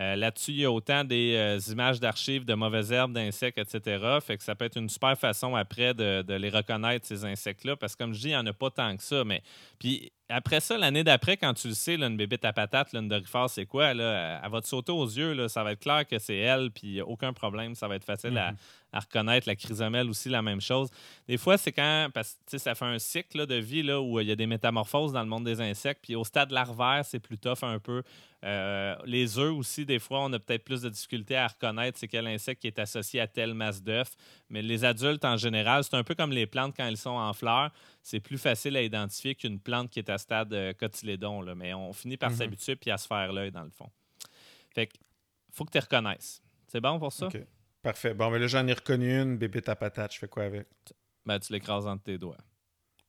Euh, 0.00 0.16
là-dessus, 0.16 0.52
il 0.52 0.60
y 0.60 0.64
a 0.64 0.70
autant 0.70 1.04
des 1.04 1.34
euh, 1.36 1.72
images 1.72 2.00
d'archives 2.00 2.46
de 2.46 2.54
mauvaises 2.54 2.90
herbes, 2.90 3.12
d'insectes, 3.12 3.58
etc. 3.58 4.18
Fait 4.22 4.38
que 4.38 4.42
ça 4.42 4.54
peut 4.54 4.64
être 4.64 4.78
une 4.78 4.88
super 4.88 5.16
façon 5.18 5.54
après 5.54 5.92
de, 5.92 6.34
les 6.36 6.48
reconnaître, 6.48 7.06
ces 7.06 7.24
insectes-là, 7.24 7.76
parce 7.76 7.94
que 7.94 8.04
comme 8.04 8.14
je 8.14 8.20
dis, 8.20 8.28
il 8.28 8.30
n'y 8.30 8.36
en 8.36 8.46
a 8.46 8.52
pas 8.54 8.70
tant 8.70 8.96
que 8.96 9.02
ça. 9.02 9.24
Mais 9.24 9.42
puis 9.78 10.10
après 10.30 10.60
ça, 10.60 10.78
l'année 10.78 11.02
d'après, 11.02 11.36
quand 11.36 11.52
tu 11.54 11.68
le 11.68 11.74
sais, 11.74 11.96
là, 11.96 12.06
une 12.06 12.16
bébête 12.16 12.44
à 12.44 12.52
patate, 12.52 12.92
là, 12.92 13.00
une 13.00 13.08
dorifère, 13.08 13.50
c'est 13.50 13.66
quoi? 13.66 13.92
Là, 13.94 14.40
elle 14.42 14.50
va 14.50 14.60
te 14.60 14.66
sauter 14.68 14.92
aux 14.92 15.06
yeux. 15.06 15.32
Là, 15.32 15.48
ça 15.48 15.64
va 15.64 15.72
être 15.72 15.80
clair 15.80 16.06
que 16.06 16.18
c'est 16.18 16.36
elle, 16.36 16.70
puis 16.70 17.00
aucun 17.02 17.32
problème. 17.32 17.74
Ça 17.74 17.88
va 17.88 17.96
être 17.96 18.04
facile 18.04 18.38
à, 18.38 18.52
mhm. 18.52 18.56
reconnaître. 18.94 19.48
La 19.48 19.56
chrysomèle 19.56 20.08
aussi, 20.08 20.28
la 20.28 20.42
même 20.42 20.60
chose. 20.60 20.88
Des 21.26 21.36
fois, 21.36 21.58
c'est 21.58 21.72
quand, 21.72 22.08
parce 22.14 22.38
que 22.50 22.58
ça 22.58 22.74
fait 22.74 22.84
un 22.84 22.98
cycle 23.00 23.46
de 23.46 23.56
vie 23.56 23.82
là, 23.82 24.00
où 24.00 24.20
il 24.20 24.28
y 24.28 24.32
a 24.32 24.36
des 24.36 24.46
métamorphoses 24.46 25.12
dans 25.12 25.22
le 25.22 25.28
monde 25.28 25.44
des 25.44 25.60
insectes. 25.60 26.00
Puis 26.02 26.14
au 26.14 26.24
stade 26.24 26.52
larvaire, 26.52 27.04
c'est 27.04 27.20
plus 27.20 27.38
tough 27.38 27.62
un 27.62 27.80
peu. 27.80 28.02
Euh, 28.42 28.96
les 29.04 29.38
œufs 29.38 29.52
aussi, 29.52 29.84
des 29.84 29.98
fois, 29.98 30.20
on 30.22 30.32
a 30.32 30.38
peut-être 30.38 30.64
plus 30.64 30.80
de 30.80 30.88
difficultés 30.88 31.36
à 31.36 31.48
reconnaître 31.48 31.98
c'est 31.98 32.08
quel 32.08 32.26
insecte 32.26 32.62
qui 32.62 32.68
est 32.68 32.78
associé 32.78 33.20
à 33.20 33.26
telle 33.26 33.52
masse 33.52 33.82
d'œufs. 33.82 34.16
Mais 34.48 34.62
les 34.62 34.84
adultes, 34.84 35.24
en 35.24 35.36
général, 35.36 35.84
c'est 35.84 35.94
un 35.94 36.04
peu 36.04 36.14
comme 36.14 36.32
les 36.32 36.46
plantes 36.46 36.74
quand 36.76 36.86
elles 36.86 36.96
sont 36.96 37.10
en 37.10 37.32
fleurs. 37.34 37.70
C'est 38.02 38.20
plus 38.20 38.38
facile 38.38 38.76
à 38.76 38.82
identifier 38.82 39.34
qu'une 39.34 39.60
plante 39.60 39.90
qui 39.90 39.98
est 39.98 40.08
à 40.08 40.18
stade 40.18 40.52
euh, 40.52 40.72
cotylédon. 40.72 41.42
Là. 41.42 41.54
Mais 41.54 41.74
on 41.74 41.92
finit 41.92 42.16
par 42.16 42.30
mhm. 42.30 42.36
s'habituer 42.36 42.76
puis 42.76 42.90
à 42.90 42.98
se 42.98 43.06
faire 43.06 43.32
l'œil, 43.32 43.50
dans 43.50 43.64
le 43.64 43.70
fond. 43.70 43.90
Fait 44.74 44.86
que, 44.86 44.94
faut 45.52 45.64
que 45.64 45.70
tu 45.70 45.78
reconnaisses. 45.78 46.42
C'est 46.68 46.80
bon 46.80 46.98
pour 46.98 47.12
ça? 47.12 47.26
OK. 47.26 47.38
Parfait. 47.82 48.14
Bon, 48.14 48.30
mais 48.30 48.38
là, 48.38 48.46
j'en 48.46 48.66
ai 48.66 48.72
reconnu 48.72 49.20
une, 49.20 49.36
bébé 49.36 49.60
à 49.66 49.76
patate. 49.76 50.14
Je 50.14 50.18
fais 50.18 50.28
quoi 50.28 50.44
avec? 50.44 50.66
Ben, 51.24 51.38
tu 51.38 51.52
l'écrases 51.52 51.86
entre 51.86 52.04
tes 52.04 52.18
doigts. 52.18 52.36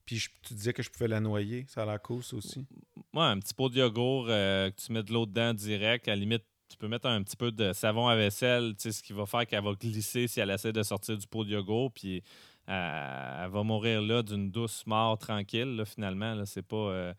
Puis 0.05 0.21
tu 0.41 0.53
disais 0.53 0.73
que 0.73 0.83
je 0.83 0.89
pouvais 0.89 1.07
la 1.07 1.19
noyer. 1.19 1.65
Ça 1.67 1.83
a 1.83 1.85
la 1.85 1.99
cause 1.99 2.33
aussi. 2.33 2.65
Ouais, 3.13 3.23
un 3.23 3.39
petit 3.39 3.53
pot 3.53 3.69
de 3.69 3.77
yogourt 3.77 4.27
euh, 4.29 4.69
que 4.71 4.75
tu 4.75 4.91
mets 4.91 5.03
de 5.03 5.13
l'eau 5.13 5.25
dedans 5.25 5.53
direct. 5.53 6.07
À 6.07 6.11
la 6.11 6.17
limite, 6.17 6.43
tu 6.69 6.77
peux 6.77 6.87
mettre 6.87 7.07
un 7.07 7.21
petit 7.21 7.35
peu 7.35 7.51
de 7.51 7.73
savon 7.73 8.07
à 8.07 8.15
vaisselle, 8.15 8.73
tu 8.75 8.83
sais, 8.83 8.91
ce 8.91 9.03
qui 9.03 9.13
va 9.13 9.25
faire 9.25 9.45
qu'elle 9.45 9.63
va 9.63 9.73
glisser 9.73 10.27
si 10.27 10.39
elle 10.39 10.49
essaie 10.49 10.71
de 10.71 10.83
sortir 10.83 11.17
du 11.17 11.27
pot 11.27 11.43
de 11.43 11.51
yogourt. 11.51 11.91
Puis 11.91 12.23
elle, 12.67 13.49
va 13.49 13.63
mourir 13.63 14.01
là 14.01 14.23
d'une 14.23 14.51
douce 14.51 14.85
mort 14.85 15.17
tranquille, 15.17 15.75
là, 15.75 15.85
finalement. 15.85 16.33
Là, 16.33 16.45
c'est 16.45 16.61
pas. 16.61 16.75
Euh, 16.75 17.13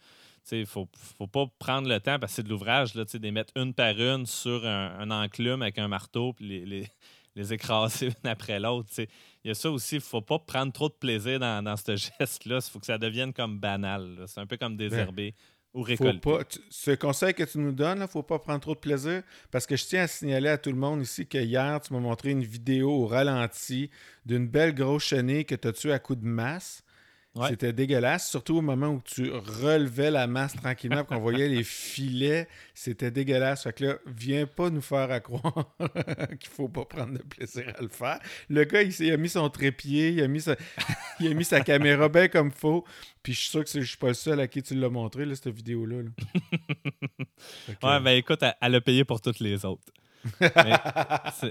il 0.50 0.60
ne 0.60 0.64
faut, 0.64 0.88
faut, 0.94 1.28
pas 1.28 1.46
prendre 1.58 1.88
le 1.88 2.00
temps, 2.00 2.18
parce 2.18 2.32
que 2.32 2.36
c'est 2.36 2.42
de 2.42 2.48
l'ouvrage, 2.48 2.94
là, 2.94 3.04
de 3.04 3.18
les 3.18 3.30
mettre 3.30 3.52
une 3.56 3.74
par 3.74 3.98
une 4.00 4.26
sur 4.26 4.66
un, 4.66 5.10
enclume 5.10 5.62
avec 5.62 5.78
un 5.78 5.86
marteau, 5.86 6.32
puis 6.32 6.46
les, 6.48 6.66
les, 6.66 6.88
les 7.36 7.52
écraser 7.52 8.06
une 8.06 8.30
après 8.30 8.58
l'autre. 8.58 8.88
Il 8.98 9.06
y 9.48 9.50
a 9.50 9.54
ça 9.54 9.70
aussi, 9.70 9.96
il 9.96 9.98
ne 9.98 10.02
faut 10.02 10.20
pas 10.20 10.38
prendre 10.38 10.72
trop 10.72 10.88
de 10.88 10.94
plaisir 10.94 11.38
dans, 11.38 11.64
dans 11.64 11.76
ce 11.76 11.96
geste-là. 12.18 12.58
Il 12.58 12.70
faut 12.70 12.80
que 12.80 12.86
ça 12.86 12.98
devienne 12.98 13.32
comme 13.32 13.58
banal. 13.58 14.24
C'est 14.26 14.40
un 14.40 14.46
peu 14.46 14.56
comme 14.56 14.76
ben, 14.76 14.88
désherber 14.88 15.34
ou 15.74 15.82
récolter. 15.82 16.18
Pas, 16.18 16.40
ce 16.70 16.90
conseil 16.92 17.34
que 17.34 17.44
tu 17.44 17.58
nous 17.58 17.72
donnes, 17.72 17.98
il 17.98 18.02
ne 18.02 18.06
faut 18.06 18.22
pas 18.22 18.38
prendre 18.38 18.60
trop 18.60 18.74
de 18.74 18.80
plaisir 18.80 19.22
parce 19.50 19.66
que 19.66 19.76
je 19.76 19.84
tiens 19.84 20.02
à 20.02 20.06
signaler 20.06 20.48
à 20.48 20.58
tout 20.58 20.70
le 20.70 20.76
monde 20.76 21.02
ici 21.02 21.26
que 21.26 21.38
hier, 21.38 21.80
tu 21.80 21.92
m'as 21.92 22.00
montré 22.00 22.30
une 22.30 22.44
vidéo 22.44 22.90
au 22.90 23.06
ralenti 23.06 23.90
d'une 24.26 24.46
belle 24.48 24.74
grosse 24.74 25.04
chenille 25.04 25.44
que 25.44 25.54
tu 25.54 25.68
as 25.68 25.72
tuée 25.72 25.92
à 25.92 25.98
coup 25.98 26.14
de 26.14 26.26
masse. 26.26 26.84
C'était 27.48 27.72
dégueulasse, 27.72 28.28
surtout 28.28 28.58
au 28.58 28.60
moment 28.60 28.88
où 28.88 29.00
tu 29.02 29.30
relevais 29.30 30.10
la 30.10 30.26
masse 30.26 30.54
tranquillement 30.54 31.02
qu'on 31.02 31.18
voyait 31.18 31.48
les 31.48 31.64
filets. 31.64 32.46
C'était 32.74 33.10
dégueulasse. 33.10 33.62
Fait 33.62 33.72
que 33.72 33.84
là, 33.86 33.94
viens 34.06 34.46
pas 34.46 34.68
nous 34.68 34.82
faire 34.82 35.10
à 35.10 35.20
croire 35.20 35.74
qu'il 36.40 36.50
faut 36.50 36.68
pas 36.68 36.84
prendre 36.84 37.14
de 37.14 37.22
plaisir 37.22 37.72
à 37.78 37.80
le 37.80 37.88
faire. 37.88 38.18
Le 38.50 38.64
gars, 38.64 38.82
il, 38.82 39.10
a 39.10 39.16
mis 39.16 39.30
son 39.30 39.48
trépied, 39.48 40.10
il 40.10 40.22
a 40.22 40.28
mis 40.28 40.42
sa, 40.42 40.56
il 41.20 41.28
a 41.28 41.34
mis 41.34 41.44
sa 41.44 41.62
caméra 41.62 42.10
bien 42.10 42.28
comme 42.28 42.50
faut. 42.50 42.84
Puis 43.22 43.32
je 43.32 43.40
suis 43.40 43.50
sûr 43.50 43.64
que 43.64 43.70
je 43.70 43.80
suis 43.80 43.96
pas 43.96 44.08
le 44.08 44.14
seul 44.14 44.38
à 44.38 44.46
qui 44.46 44.62
tu 44.62 44.74
l'as 44.74 44.90
montré, 44.90 45.24
là, 45.24 45.34
cette 45.34 45.48
vidéo-là. 45.48 46.02
Ouais, 47.82 48.00
ben 48.00 48.10
écoute, 48.10 48.40
elle, 48.60 48.74
a 48.74 48.80
payé 48.80 49.04
pour 49.04 49.20
toutes 49.20 49.40
les 49.40 49.64
autres. 49.64 49.82
Ça, 50.40 51.42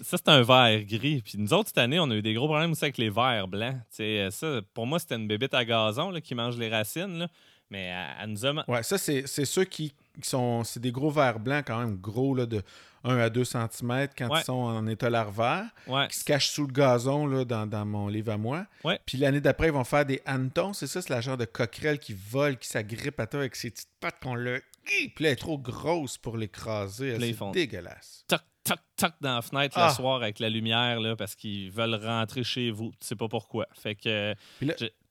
c'est 0.00 0.28
un 0.28 0.42
verre 0.42 0.84
gris. 0.84 1.22
Puis 1.22 1.38
nous 1.38 1.52
autres, 1.52 1.68
cette 1.68 1.78
année, 1.78 1.98
on 1.98 2.10
a 2.10 2.14
eu 2.14 2.22
des 2.22 2.34
gros 2.34 2.46
problèmes 2.46 2.72
aussi 2.72 2.84
avec 2.84 2.98
les 2.98 3.10
verres 3.10 3.48
blancs. 3.48 3.76
ça, 3.90 4.60
pour 4.74 4.86
moi, 4.86 4.98
c'était 4.98 5.16
une 5.16 5.28
bébête 5.28 5.54
à 5.54 5.64
gazon 5.64 6.12
qui 6.20 6.34
mange 6.34 6.56
les 6.56 6.68
racines. 6.68 7.28
Mais 7.70 7.90
elle, 8.20 8.30
nous 8.30 8.46
a... 8.46 8.64
Ouais, 8.68 8.82
ça, 8.82 8.98
c'est 8.98 9.26
ceux 9.26 9.64
qui, 9.64 9.94
sont... 10.22 10.62
C'est 10.64 10.80
des 10.80 10.92
gros 10.92 11.10
verres 11.10 11.40
blancs 11.40 11.64
quand 11.66 11.78
même 11.78 11.96
gros, 11.96 12.34
là, 12.34 12.46
de 12.46 12.62
1 13.04 13.18
à 13.18 13.30
2 13.30 13.44
cm 13.44 14.08
quand 14.16 14.36
ils 14.36 14.44
sont 14.44 14.52
en 14.52 14.86
état 14.86 15.10
larvaire, 15.10 15.64
qui 16.08 16.18
se 16.18 16.24
cachent 16.24 16.50
sous 16.50 16.66
le 16.66 16.72
gazon 16.72 17.26
là, 17.26 17.44
dans, 17.44 17.86
mon 17.86 18.08
livre 18.08 18.32
à 18.32 18.36
moi. 18.36 18.66
Puis 19.06 19.18
l'année 19.18 19.40
d'après, 19.40 19.68
ils 19.68 19.72
vont 19.72 19.84
faire 19.84 20.04
des 20.04 20.20
hannetons. 20.24 20.72
C'est 20.72 20.86
ça, 20.86 21.02
c'est 21.02 21.10
la 21.10 21.20
genre 21.20 21.36
de 21.36 21.44
coquerelle 21.44 21.98
qui 21.98 22.14
vole, 22.14 22.56
qui 22.58 22.68
s'agrippe 22.68 23.18
à 23.18 23.26
toi 23.26 23.40
avec 23.40 23.56
ses 23.56 23.70
petites 23.70 23.88
pattes 24.00 24.20
qu'on 24.22 24.34
le... 24.34 24.62
Puis 24.84 25.12
elle 25.20 25.26
est 25.26 25.36
trop 25.36 25.58
grosse 25.58 26.18
pour 26.18 26.36
l'écraser. 26.36 27.18
C'est 27.18 27.52
dégueulasse 27.52 28.24
toc, 28.64 28.78
toc 28.96 29.12
dans 29.20 29.36
la 29.36 29.42
fenêtre 29.42 29.78
le 29.78 29.84
ah. 29.84 29.90
soir 29.90 30.22
avec 30.22 30.38
la 30.38 30.48
lumière 30.48 31.00
là, 31.00 31.16
parce 31.16 31.34
qu'ils 31.34 31.70
veulent 31.70 31.94
rentrer 31.94 32.44
chez 32.44 32.70
vous. 32.70 32.90
Tu 33.00 33.06
sais 33.06 33.16
pas 33.16 33.28
pourquoi. 33.28 33.66
Fait 33.74 33.94
que. 33.94 34.34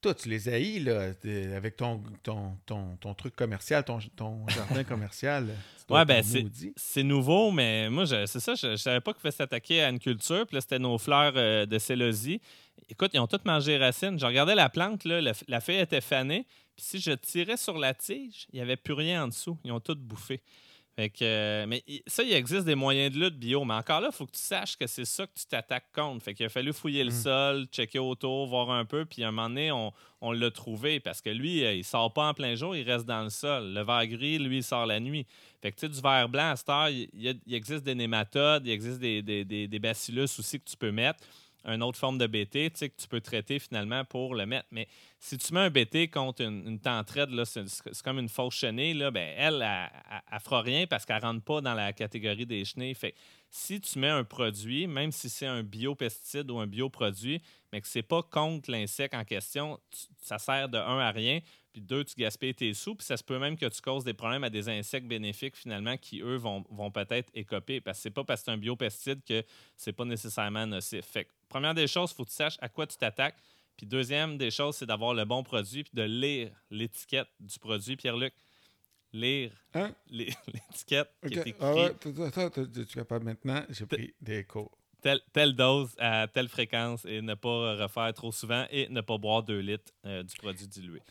toi, 0.02 0.14
tu 0.14 0.30
les 0.30 0.50
haïs 0.50 0.80
là, 0.80 1.12
avec 1.56 1.76
ton, 1.76 2.04
ton, 2.24 2.58
ton, 2.66 3.14
truc 3.14 3.36
commercial, 3.36 3.84
ton, 3.84 4.00
ton 4.16 4.48
jardin 4.48 4.84
commercial. 4.84 5.50
Ouais, 5.90 6.06
ben 6.06 6.24
c'est 6.78 7.04
nouveau, 7.04 7.52
mais 7.52 7.90
moi, 7.90 8.06
c'est 8.06 8.40
ça, 8.40 8.56
je, 8.56 8.78
savais 8.78 9.02
pas 9.02 9.12
qu'il 9.12 9.22
fallait 9.22 9.36
s'attaquer 9.36 9.84
à 9.84 9.90
une 9.90 10.00
culture. 10.00 10.48
Puis 10.48 10.56
là, 10.56 10.62
c'était 10.62 10.80
nos 10.80 10.98
fleurs 10.98 11.34
euh, 11.36 11.66
de 11.66 11.78
célosie. 11.80 12.40
Écoute, 12.92 13.12
ils 13.14 13.20
ont 13.20 13.28
toutes 13.28 13.46
mangé 13.46 13.78
racines. 13.78 14.20
Je 14.20 14.26
regardais 14.26 14.54
la 14.54 14.70
plante, 14.70 15.06
là, 15.06 15.22
la, 15.48 15.62
feuille 15.62 15.78
était 15.78 16.02
fanée. 16.02 16.46
Puis 16.76 16.86
si 16.86 17.00
je 17.00 17.12
tirais 17.12 17.56
sur 17.56 17.78
la 17.78 17.94
tige, 17.94 18.48
il 18.52 18.58
n'y 18.58 18.62
avait 18.62 18.76
plus 18.76 18.94
rien 18.94 19.24
en 19.24 19.28
dessous. 19.30 19.58
Ils 19.64 19.72
ont 19.72 19.80
tout 19.80 19.96
bouffé. 19.96 20.42
Euh, 21.22 21.66
mais 21.68 21.84
ça, 22.06 22.22
il 22.22 22.34
existe 22.34 22.66
des 22.66 22.76
moyens 22.76 23.16
de 23.16 23.20
lutte 23.20 23.40
bio, 23.40 23.64
mais 23.64 23.74
encore 23.74 24.02
là, 24.02 24.10
il 24.12 24.16
faut 24.16 24.26
que 24.26 24.34
tu 24.34 24.42
saches 24.42 24.78
que 24.78 24.86
c'est 24.88 25.06
ça 25.06 25.26
que 25.26 25.32
tu 25.34 25.46
t'attaques 25.46 25.92
contre. 25.94 26.24
Fait 26.24 26.34
qu'il 26.34 26.46
a 26.46 26.50
fallu 26.50 26.74
fouiller 26.74 27.04
le 27.04 27.12
mm. 27.12 27.24
sol, 27.24 27.66
checker 27.72 28.00
autour, 28.00 28.46
voir 28.48 28.70
un 28.72 28.86
peu, 28.86 29.06
puis 29.06 29.24
à 29.24 29.30
un 29.30 29.32
moment 29.32 29.50
donné, 29.50 29.72
on, 29.72 30.32
l'a 30.32 30.52
trouvé 30.52 31.00
parce 31.00 31.22
que 31.22 31.30
lui, 31.30 31.64
euh, 31.64 31.74
il 31.74 31.86
sort 31.86 32.14
pas 32.14 32.28
en 32.28 32.34
plein 32.34 32.56
jour, 32.56 32.76
il 32.76 32.84
reste 32.84 33.06
dans 33.06 33.24
le 33.24 33.30
sol. 33.30 33.74
Le 33.74 33.84
verre 33.84 34.06
gris, 34.08 34.38
lui, 34.38 34.58
il 34.58 34.64
sort 34.64 34.86
la 34.86 35.00
nuit. 35.00 35.26
Fait 35.62 35.72
que 35.72 35.78
tu 35.78 35.88
sais, 35.88 35.90
du 35.90 36.02
verre 36.02 36.30
blanc, 36.30 36.52
à 36.52 36.56
cette 36.58 36.70
heure, 36.70 36.90
il, 36.90 37.40
existe 37.52 37.84
des 37.84 37.96
nématodes, 37.96 38.68
il 38.68 38.72
existe 38.72 39.00
des, 39.00 39.22
des, 39.22 39.46
des 39.46 39.80
bacillus 39.80 40.38
aussi 40.38 40.60
que 40.60 40.70
tu 40.70 40.78
peux 40.78 40.92
mettre 40.92 41.24
une 41.66 41.84
autre 41.84 41.98
forme 41.98 42.18
de 42.18 42.28
BT 42.28 42.72
que 42.72 43.02
tu 43.02 43.08
peux 43.08 43.22
traiter 43.22 43.60
finalement 43.60 44.04
pour 44.06 44.36
le 44.36 44.46
mettre. 44.46 44.68
Mais 44.72 44.88
si 45.20 45.38
tu 45.38 45.54
mets 45.54 45.60
un 45.60 45.70
BT 45.70 46.10
contre 46.10 46.42
une, 46.42 46.68
une 46.68 46.80
tentraide, 46.80 47.30
c'est 47.46 48.02
comme 48.04 48.20
une 48.20 48.30
fausse 48.30 48.56
chenille, 48.56 48.96
là, 48.96 49.12
ben, 49.12 49.34
elle, 49.38 49.60
ne 49.60 50.40
fera 50.40 50.62
rien 50.62 50.88
parce 50.88 51.06
qu'elle 51.06 51.18
ne 51.18 51.22
rentre 51.22 51.44
pas 51.44 51.62
dans 51.62 51.74
la 51.74 51.94
catégorie 51.94 52.46
des 52.46 52.66
chenilles. 52.66 52.96
Fait 52.96 53.14
si 53.50 53.82
tu 53.82 54.00
mets 54.00 54.10
un 54.10 54.24
produit, 54.24 54.88
même 54.88 55.12
si 55.12 55.30
c'est 55.30 55.46
un 55.46 55.62
biopesticide 55.62 56.50
ou 56.50 56.60
un 56.60 56.68
bioproduit, 56.68 57.42
mais 57.72 57.82
que 57.82 57.88
ce 57.88 58.00
n'est 58.00 58.04
pas 58.04 58.24
contre 58.24 58.72
l'insecte 58.72 59.14
en 59.14 59.26
question, 59.26 59.80
ça 60.22 60.40
sert 60.40 60.70
de 60.70 60.78
un 60.78 61.00
à 61.00 61.12
rien. 61.12 61.42
Puis 61.72 61.82
deux, 61.82 62.04
tu 62.04 62.16
gaspilles 62.16 62.54
tes 62.54 62.74
sous. 62.74 62.96
Puis 62.96 63.06
ça 63.06 63.18
se 63.18 63.24
peut 63.24 63.40
même 63.40 63.58
que 63.58 63.66
tu 63.66 63.82
causes 63.82 64.04
des 64.04 64.14
problèmes 64.14 64.44
à 64.44 64.50
des 64.50 64.68
insectes 64.68 65.08
bénéfiques 65.08 65.56
finalement 65.56 65.98
qui, 65.98 66.22
eux, 66.22 66.36
vont, 66.36 66.66
vont 66.70 66.92
peut-être 66.92 67.30
écoper. 67.34 67.80
Parce 67.82 67.98
que 67.98 68.04
c'est 68.04 68.12
pas 68.12 68.24
parce 68.24 68.42
que 68.42 68.46
c'est 68.46 68.52
un 68.52 68.58
biopesticide 68.58 69.24
que 69.24 69.44
c'est 69.78 69.94
pas 69.94 70.06
nécessairement 70.06 70.66
nocif. 70.68 71.06
Fait 71.06 71.28
première 71.48 71.74
des 71.74 71.88
choses, 71.88 72.12
il 72.12 72.16
faut 72.16 72.26
que 72.26 72.30
tu 72.30 72.36
saches 72.36 72.58
à 72.62 72.70
quoi 72.70 72.88
tu 72.88 72.98
t'attaques. 72.98 73.38
Puis 73.78 73.86
deuxième 73.86 74.38
des 74.38 74.52
choses, 74.52 74.76
c'est 74.76 74.86
d'avoir 74.86 75.14
le 75.14 75.26
bon 75.26 75.44
produit 75.44 75.84
puis 75.84 75.94
de 75.94 76.04
lire 76.04 76.52
l'étiquette 76.70 77.30
du 77.40 77.58
produit, 77.58 77.96
Pierre-Luc. 77.96 78.34
Lire 79.14 79.52
hein? 79.74 79.94
l'étiquette 80.10 81.10
qui 81.28 81.34
est 81.38 81.56
Ah 81.60 81.74
ouais, 81.74 81.94
tu 82.00 82.82
es 82.82 82.86
capable 82.86 83.26
maintenant? 83.26 83.64
J'ai 83.70 83.86
pris 83.86 84.14
des 84.22 84.44
cours. 84.44 84.78
Telle, 85.02 85.56
dose 85.56 85.96
à 85.98 86.28
telle 86.28 86.48
fréquence 86.48 87.06
et 87.06 87.22
ne 87.22 87.34
pas 87.34 87.76
refaire 87.76 88.14
trop 88.14 88.32
souvent 88.32 88.68
et 88.70 88.88
ne 88.90 89.02
pas 89.02 89.18
boire 89.18 89.42
2 89.42 89.58
litres 89.60 89.92
euh, 90.06 90.22
du 90.22 90.36
produit 90.36 90.68
dilué 90.68 91.02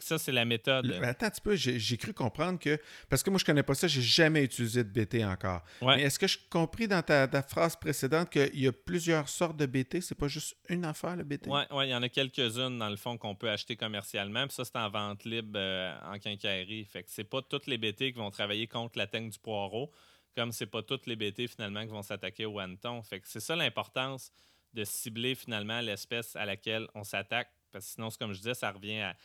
ça, 0.00 0.18
c'est 0.18 0.32
la 0.32 0.44
méthode. 0.44 0.90
attends 1.02 1.26
un 1.26 1.30
petit 1.30 1.40
peu, 1.40 1.56
j'ai 1.56 1.96
cru 1.96 2.12
comprendre 2.12 2.58
que. 2.58 2.78
Parce 3.08 3.22
que 3.22 3.30
moi, 3.30 3.38
je 3.38 3.44
connais 3.44 3.62
pas 3.62 3.74
ça, 3.74 3.88
j'ai 3.88 4.02
jamais 4.02 4.44
utilisé 4.44 4.84
de 4.84 4.88
BT 4.88 5.24
encore. 5.24 5.62
Mais 5.82 6.02
est-ce 6.02 6.18
que 6.18 6.26
je 6.26 6.38
compris 6.48 6.86
dans 6.86 7.02
ta, 7.02 7.42
phrase 7.42 7.76
précédente 7.76 8.30
qu'il 8.30 8.60
y 8.60 8.68
a 8.68 8.72
plusieurs 8.72 9.28
sortes 9.28 9.56
de 9.56 9.66
BT 9.66 10.00
C'est 10.00 10.14
pas 10.14 10.28
juste 10.28 10.56
une 10.68 10.84
affaire, 10.84 11.16
le 11.16 11.24
BT 11.24 11.48
Oui, 11.48 11.62
ouais, 11.70 11.88
il 11.88 11.90
y 11.90 11.94
en 11.94 12.02
a 12.02 12.08
quelques-unes, 12.08 12.78
dans 12.78 12.88
le 12.88 12.96
fond, 12.96 13.18
qu'on 13.18 13.34
peut 13.34 13.50
acheter 13.50 13.76
commercialement. 13.76 14.46
Puis 14.46 14.54
ça, 14.54 14.64
c'est 14.64 14.76
en 14.76 14.90
vente 14.90 15.24
libre 15.24 15.52
euh, 15.56 15.94
en 16.04 16.18
quincaillerie. 16.18 16.84
Fait 16.84 17.02
que 17.02 17.10
c'est 17.10 17.24
pas 17.24 17.42
toutes 17.42 17.66
les 17.66 17.78
BT 17.78 18.12
qui 18.12 18.18
vont 18.18 18.30
travailler 18.30 18.66
contre 18.66 18.98
la 18.98 19.06
teigne 19.06 19.30
du 19.30 19.38
poireau, 19.38 19.90
comme 20.36 20.52
c'est 20.52 20.66
pas 20.66 20.82
toutes 20.82 21.06
les 21.06 21.16
BT, 21.16 21.48
finalement, 21.48 21.82
qui 21.82 21.90
vont 21.90 22.02
s'attaquer 22.02 22.46
au 22.46 22.58
hanneton. 22.58 23.02
Fait 23.02 23.20
que 23.20 23.28
c'est 23.28 23.40
ça 23.40 23.56
l'importance 23.56 24.30
de 24.72 24.84
cibler, 24.84 25.34
finalement, 25.34 25.80
l'espèce 25.80 26.36
à 26.36 26.44
laquelle 26.44 26.86
on 26.94 27.02
s'attaque. 27.02 27.50
Parce 27.72 27.86
que 27.86 27.92
sinon, 27.92 28.08
comme 28.18 28.32
je 28.32 28.38
disais, 28.38 28.54
ça 28.54 28.70
revient 28.70 29.00
à 29.00 29.16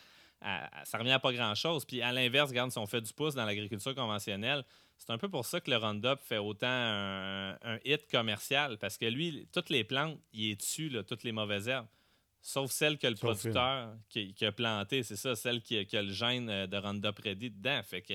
ça 0.41 0.97
revient 0.97 1.11
à 1.11 1.19
pas 1.19 1.33
grand-chose. 1.33 1.85
Puis 1.85 2.01
à 2.01 2.11
l'inverse, 2.11 2.49
regarde, 2.49 2.71
si 2.71 2.77
on 2.77 2.85
fait 2.85 3.01
du 3.01 3.13
pouce 3.13 3.35
dans 3.35 3.45
l'agriculture 3.45 3.95
conventionnelle, 3.95 4.63
c'est 4.97 5.11
un 5.11 5.17
peu 5.17 5.29
pour 5.29 5.45
ça 5.45 5.59
que 5.59 5.69
le 5.69 5.77
Roundup 5.77 6.19
fait 6.21 6.37
autant 6.37 6.67
un, 6.67 7.77
hit 7.83 8.09
commercial, 8.09 8.77
parce 8.77 8.97
que 8.97 9.05
lui, 9.05 9.47
toutes 9.51 9.69
les 9.69 9.83
plantes, 9.83 10.17
il 10.33 10.51
est 10.51 10.55
dessus, 10.55 10.91
toutes 11.07 11.23
les 11.23 11.31
mauvaises 11.31 11.67
herbes. 11.67 11.87
Sauf 12.41 12.71
celle 12.71 12.99
que 12.99 13.07
le 13.07 13.15
producteur 13.15 13.95
qui, 14.07 14.35
a 14.41 14.51
planté, 14.51 15.01
c'est 15.01 15.15
ça, 15.15 15.35
celle 15.35 15.61
qui, 15.61 15.77
a 15.77 16.01
le 16.01 16.13
gène 16.13 16.47
euh, 16.49 16.67
de 16.67 16.77
Roundup 16.77 17.17
Ready 17.17 17.49
dedans. 17.49 17.81
Fait 17.83 18.03
que 18.03 18.13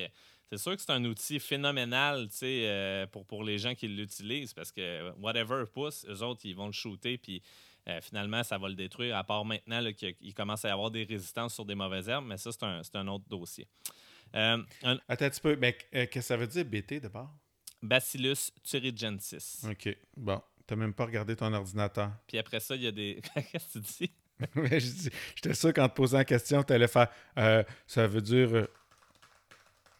c'est 0.49 0.57
sûr 0.57 0.75
que 0.75 0.81
c'est 0.81 0.91
un 0.91 1.03
outil 1.03 1.37
phénoménal 1.37 2.29
euh, 2.43 3.07
pour, 3.07 3.25
pour 3.25 3.43
les 3.43 3.57
gens 3.57 3.75
qui 3.75 3.89
l'utilisent 3.89 4.53
parce 4.53 4.71
que 4.71 5.11
whatever 5.19 5.65
pousse, 5.73 6.05
eux 6.09 6.23
autres, 6.23 6.41
ils 6.45 6.55
vont 6.55 6.67
le 6.67 6.71
shooter 6.71 7.17
puis 7.17 7.41
euh, 7.89 7.99
finalement, 8.01 8.43
ça 8.43 8.57
va 8.57 8.69
le 8.69 8.75
détruire, 8.75 9.17
à 9.17 9.23
part 9.23 9.43
maintenant 9.43 9.81
qu'il 9.93 10.33
commence 10.33 10.65
à 10.65 10.69
y 10.69 10.71
avoir 10.71 10.91
des 10.91 11.03
résistances 11.03 11.53
sur 11.53 11.65
des 11.65 11.75
mauvaises 11.75 12.07
herbes, 12.09 12.25
mais 12.27 12.37
ça, 12.37 12.51
c'est 12.51 12.95
un, 12.95 13.07
autre 13.07 13.25
dossier. 13.27 13.67
Euh, 14.35 14.63
Attends 14.83 15.25
un 15.25 15.29
petit 15.29 15.41
peu, 15.41 15.55
mais 15.55 15.77
euh, 15.95 16.05
qu'est-ce 16.05 16.13
que 16.13 16.21
ça 16.21 16.37
veut 16.37 16.47
dire 16.47 16.63
BT 16.65 16.99
d'abord? 16.99 17.29
Bacillus 17.81 18.51
thuringiensis. 18.63 19.65
OK. 19.69 19.97
Bon, 20.15 20.41
t'as 20.67 20.75
même 20.75 20.93
pas 20.93 21.05
regardé 21.05 21.35
ton 21.35 21.51
ordinateur. 21.51 22.11
Puis 22.27 22.37
après 22.37 22.59
ça, 22.59 22.75
il 22.75 22.83
y 22.83 22.87
a 22.87 22.91
des. 22.91 23.19
Qu'est-ce 23.51 23.79
que 23.79 23.79
tu 23.79 24.07
dis? 24.07 25.09
J'étais 25.35 25.53
sûr 25.53 25.73
qu'en 25.73 25.89
te 25.89 25.95
posant 25.95 26.19
la 26.19 26.25
question, 26.25 26.63
tu 26.63 26.73
allais 26.73 26.87
faire. 26.87 27.09
ça 27.87 28.07
veut 28.07 28.21
dire 28.21 28.67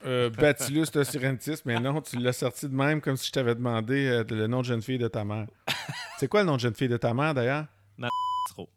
euh, 0.06 0.30
Bacillus 0.30 0.88
mais 1.66 1.80
non, 1.80 2.02
tu 2.02 2.18
l'as 2.18 2.34
sorti 2.34 2.68
de 2.68 2.74
même 2.74 3.02
comme 3.02 3.18
si 3.18 3.28
je 3.28 3.32
t'avais 3.32 3.56
demandé 3.56 4.08
euh, 4.08 4.24
le 4.30 4.48
nom 4.48 4.62
de 4.62 4.66
jeune 4.66 4.82
fille 4.82 4.98
de 4.98 5.08
ta 5.08 5.24
mère. 5.24 5.48
C'est 6.22 6.28
quoi 6.28 6.42
le 6.42 6.46
nom 6.46 6.56
de 6.56 6.60
jeune 6.60 6.76
fille 6.76 6.88
de 6.88 6.98
ta 6.98 7.16
mère 7.16 7.34
d'ailleurs? 7.34 7.66
trop. 8.52 8.70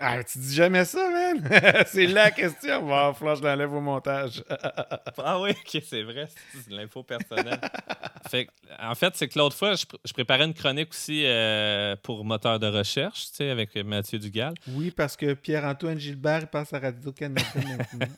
Ah, 0.00 0.24
tu 0.24 0.38
dis 0.38 0.52
jamais 0.52 0.84
ça, 0.84 1.08
man! 1.10 1.48
c'est 1.86 2.08
la 2.08 2.32
question. 2.32 2.84
Bon, 2.84 3.14
Flash 3.14 3.40
l'enlève 3.40 3.72
au 3.72 3.80
montage. 3.80 4.42
ah 5.18 5.40
oui, 5.40 5.50
ok, 5.50 5.80
c'est 5.86 6.02
vrai, 6.02 6.26
c'est 6.52 6.72
l'info 6.72 7.04
personnelle. 7.04 7.60
fait, 8.28 8.48
en 8.80 8.96
fait, 8.96 9.14
c'est 9.14 9.28
que 9.28 9.38
l'autre 9.38 9.54
fois, 9.54 9.74
je, 9.76 10.12
préparais 10.12 10.42
une 10.44 10.54
chronique 10.54 10.90
aussi 10.90 11.22
euh, 11.24 11.94
pour 12.02 12.24
moteur 12.24 12.58
de 12.58 12.66
recherche, 12.66 13.26
tu 13.26 13.36
sais, 13.36 13.50
avec 13.50 13.76
Mathieu 13.76 14.18
Dugal. 14.18 14.54
Oui, 14.66 14.90
parce 14.90 15.16
que 15.16 15.34
Pierre-Antoine 15.34 16.00
Gilbert 16.00 16.50
passe 16.50 16.72
à 16.72 16.80
Radio-Canada 16.80 17.44
maintenant. 17.54 18.12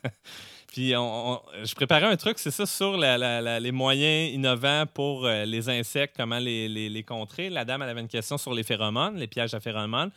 Puis 0.74 0.90
je 0.90 1.74
préparais 1.76 2.06
un 2.06 2.16
truc, 2.16 2.36
c'est 2.40 2.50
ça, 2.50 2.66
sur 2.66 2.96
les 2.96 3.70
moyens 3.70 4.34
innovants 4.34 4.86
pour 4.92 5.24
euh, 5.24 5.44
les 5.44 5.68
insectes, 5.68 6.16
comment 6.16 6.40
les, 6.40 7.04
contrer. 7.06 7.48
La 7.48 7.64
dame, 7.64 7.82
elle 7.82 7.90
avait 7.90 8.00
une 8.00 8.08
question 8.08 8.38
sur 8.38 8.52
les 8.52 8.64
phéromones, 8.64 9.16
les 9.16 9.28
pièges 9.28 9.54
à 9.54 9.60
phéromones 9.60 10.10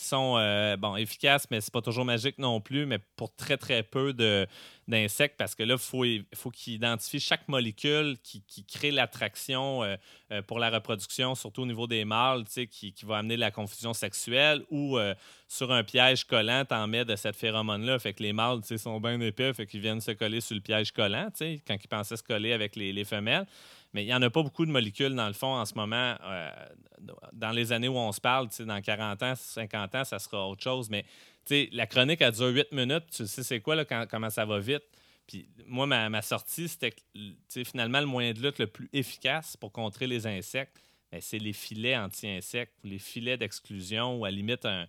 qui 0.00 0.06
sont 0.06 0.36
euh, 0.38 0.78
bon, 0.78 0.96
efficaces, 0.96 1.46
mais 1.50 1.60
c'est 1.60 1.72
pas 1.72 1.82
toujours 1.82 2.06
magique 2.06 2.38
non 2.38 2.58
plus, 2.62 2.86
mais 2.86 2.98
pour 3.16 3.34
très, 3.36 3.58
très 3.58 3.82
peu 3.82 4.14
d'insectes, 4.88 5.36
parce 5.36 5.54
que 5.54 5.62
là, 5.62 5.76
faut, 5.76 6.06
faut 6.34 6.50
qu'ils 6.50 6.72
identifient 6.74 7.20
chaque 7.20 7.46
molécule 7.48 8.16
qui, 8.22 8.42
qui 8.48 8.64
crée 8.64 8.92
l'attraction 8.92 9.82
euh, 9.82 9.96
euh, 10.32 10.40
pour 10.40 10.58
la 10.58 10.70
reproduction, 10.70 11.34
surtout 11.34 11.62
au 11.62 11.66
niveau 11.66 11.86
des 11.86 12.06
mâles, 12.06 12.44
qui, 12.44 12.94
qui 12.94 13.04
va 13.04 13.18
amener 13.18 13.36
la 13.36 13.50
confusion 13.50 13.92
sexuelle, 13.92 14.64
ou 14.70 14.98
sur 15.48 15.70
un 15.70 15.84
piège 15.84 16.24
collant, 16.24 16.64
en 16.70 16.86
mets 16.86 17.04
de 17.04 17.16
cette 17.16 17.36
phéromone-là. 17.36 17.98
Fait 17.98 18.14
que 18.14 18.22
les 18.22 18.32
mâles 18.32 18.60
sont 18.78 19.00
bien 19.00 19.20
épais, 19.20 19.52
fait 19.52 19.66
qu'ils 19.66 19.80
viennent 19.80 20.00
se 20.00 20.12
coller 20.12 20.40
sur 20.40 20.54
le 20.54 20.62
piège 20.62 20.92
collant, 20.92 21.28
quand 21.38 21.76
ils 21.84 21.88
pensaient 21.88 22.16
se 22.16 22.22
coller 22.22 22.54
avec 22.54 22.74
les, 22.74 22.92
les 22.92 23.04
femelles. 23.04 23.46
Mais 23.92 24.04
il 24.04 24.06
n'y 24.06 24.14
en 24.14 24.22
a 24.22 24.30
pas 24.30 24.42
beaucoup 24.42 24.64
de 24.64 24.70
molécules, 24.70 25.14
dans 25.14 25.26
le 25.26 25.32
fond, 25.32 25.54
en 25.54 25.64
ce 25.64 25.74
moment. 25.74 26.16
Euh, 26.22 26.50
dans 27.32 27.50
les 27.50 27.72
années 27.72 27.88
où 27.88 27.96
on 27.96 28.12
se 28.12 28.20
parle, 28.20 28.48
dans 28.60 28.80
40 28.80 29.22
ans, 29.22 29.34
50 29.34 29.94
ans, 29.94 30.04
ça 30.04 30.18
sera 30.18 30.46
autre 30.46 30.62
chose. 30.62 30.88
Mais 30.90 31.04
la 31.72 31.86
chronique, 31.86 32.22
a 32.22 32.30
duré 32.30 32.52
8 32.52 32.72
minutes. 32.72 33.04
Tu 33.10 33.26
sais, 33.26 33.42
c'est 33.42 33.60
quoi, 33.60 33.74
là, 33.74 33.84
comment 33.84 34.30
ça 34.30 34.44
va 34.44 34.58
vite? 34.60 34.84
Puis 35.26 35.48
moi, 35.66 35.86
ma, 35.86 36.22
sortie, 36.22 36.68
c'était 36.68 36.94
finalement 37.64 38.00
le 38.00 38.06
moyen 38.06 38.32
de 38.32 38.40
lutte 38.40 38.58
le 38.58 38.66
plus 38.66 38.88
efficace 38.92 39.56
pour 39.56 39.70
contrer 39.70 40.06
les 40.06 40.26
insectes. 40.26 40.76
Ben, 41.12 41.20
c'est 41.20 41.38
les 41.38 41.52
filets 41.52 41.96
anti-insectes 41.96 42.74
ou 42.82 42.88
les 42.88 42.98
filets 42.98 43.36
d'exclusion 43.36 44.18
ou 44.18 44.24
à 44.24 44.30
limite 44.30 44.66
un, 44.66 44.86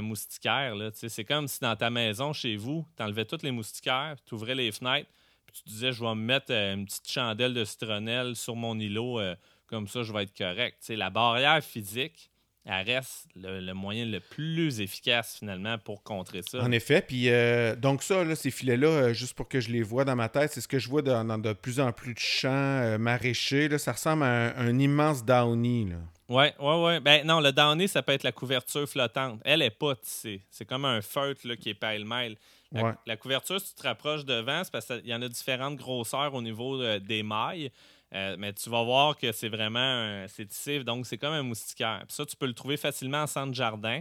moustiquaire. 0.00 0.74
C'est 0.94 1.24
comme 1.24 1.46
si 1.46 1.60
dans 1.60 1.76
ta 1.76 1.90
maison, 1.90 2.32
chez 2.32 2.56
vous, 2.56 2.86
tu 2.96 3.02
enlevais 3.02 3.26
tous 3.26 3.42
les 3.42 3.50
moustiquaires, 3.50 4.16
tu 4.24 4.34
ouvrais 4.34 4.54
les 4.54 4.72
fenêtres, 4.72 5.10
tu 5.54 5.62
disais, 5.66 5.92
je 5.92 6.00
vais 6.00 6.14
me 6.14 6.22
mettre 6.22 6.50
euh, 6.50 6.74
une 6.74 6.84
petite 6.84 7.10
chandelle 7.10 7.54
de 7.54 7.64
citronnelle 7.64 8.36
sur 8.36 8.56
mon 8.56 8.78
îlot, 8.78 9.20
euh, 9.20 9.34
comme 9.66 9.88
ça, 9.88 10.02
je 10.02 10.12
vais 10.12 10.24
être 10.24 10.36
correct. 10.36 10.76
sais, 10.80 10.96
la 10.96 11.10
barrière 11.10 11.62
physique, 11.62 12.30
elle 12.66 12.86
reste 12.86 13.28
le, 13.36 13.72
moyen 13.72 14.06
le 14.06 14.20
plus 14.20 14.80
efficace 14.80 15.36
finalement 15.38 15.76
pour 15.76 16.02
contrer 16.02 16.40
ça. 16.42 16.62
En 16.62 16.72
effet. 16.72 17.02
Puis 17.02 17.28
euh, 17.28 17.76
donc 17.76 18.02
ça, 18.02 18.24
là, 18.24 18.34
ces 18.34 18.50
filets-là, 18.50 18.88
euh, 18.88 19.12
juste 19.12 19.34
pour 19.34 19.48
que 19.48 19.60
je 19.60 19.70
les 19.70 19.82
vois 19.82 20.04
dans 20.04 20.16
ma 20.16 20.30
tête, 20.30 20.52
c'est 20.52 20.62
ce 20.62 20.68
que 20.68 20.78
je 20.78 20.88
vois 20.88 21.02
dans, 21.02 21.38
de 21.38 21.52
plus 21.52 21.78
en 21.78 21.92
plus 21.92 22.14
de 22.14 22.18
champs 22.18 22.48
euh, 22.50 22.96
maraîchers. 22.96 23.68
Là, 23.68 23.78
ça 23.78 23.92
ressemble 23.92 24.22
à 24.22 24.58
un, 24.58 24.78
immense 24.78 25.24
downy. 25.24 25.92
Oui, 26.30 26.46
oui, 26.58 26.74
oui. 26.84 27.00
Ben 27.00 27.26
non, 27.26 27.40
le 27.40 27.52
downy, 27.52 27.86
ça 27.86 28.02
peut 28.02 28.12
être 28.12 28.22
la 28.22 28.32
couverture 28.32 28.88
flottante. 28.88 29.40
Elle 29.44 29.60
est 29.60 29.70
pas 29.70 29.94
tissée. 29.96 30.40
C'est 30.50 30.64
comme 30.64 30.86
un 30.86 31.02
feutre 31.02 31.46
là, 31.46 31.56
qui 31.56 31.68
est 31.68 31.74
pêle-mêle. 31.74 32.36
La, 32.74 32.96
la, 33.06 33.16
couverture, 33.16 33.60
si 33.60 33.68
tu 33.68 33.80
te 33.80 33.86
rapproches 33.86 34.24
devant, 34.24 34.62
c'est 34.64 34.72
parce 34.72 34.86
qu'il 34.86 35.06
y 35.06 35.14
en 35.14 35.22
a 35.22 35.28
différentes 35.28 35.76
grosseurs 35.76 36.34
au 36.34 36.42
niveau 36.42 36.98
des 36.98 37.22
mailles. 37.22 37.70
Euh, 38.14 38.36
mais 38.38 38.52
tu 38.52 38.70
vas 38.70 38.82
voir 38.82 39.16
que 39.16 39.32
c'est 39.32 39.48
vraiment 39.48 40.24
c'est 40.28 40.46
tissé, 40.46 40.84
donc 40.84 41.06
c'est 41.06 41.18
comme 41.18 41.32
un 41.32 41.42
moustiquaire. 41.42 42.04
ça, 42.08 42.24
tu 42.24 42.36
peux 42.36 42.46
le 42.46 42.54
trouver 42.54 42.76
facilement 42.76 43.22
en 43.22 43.26
centre 43.26 43.54
jardin. 43.54 44.00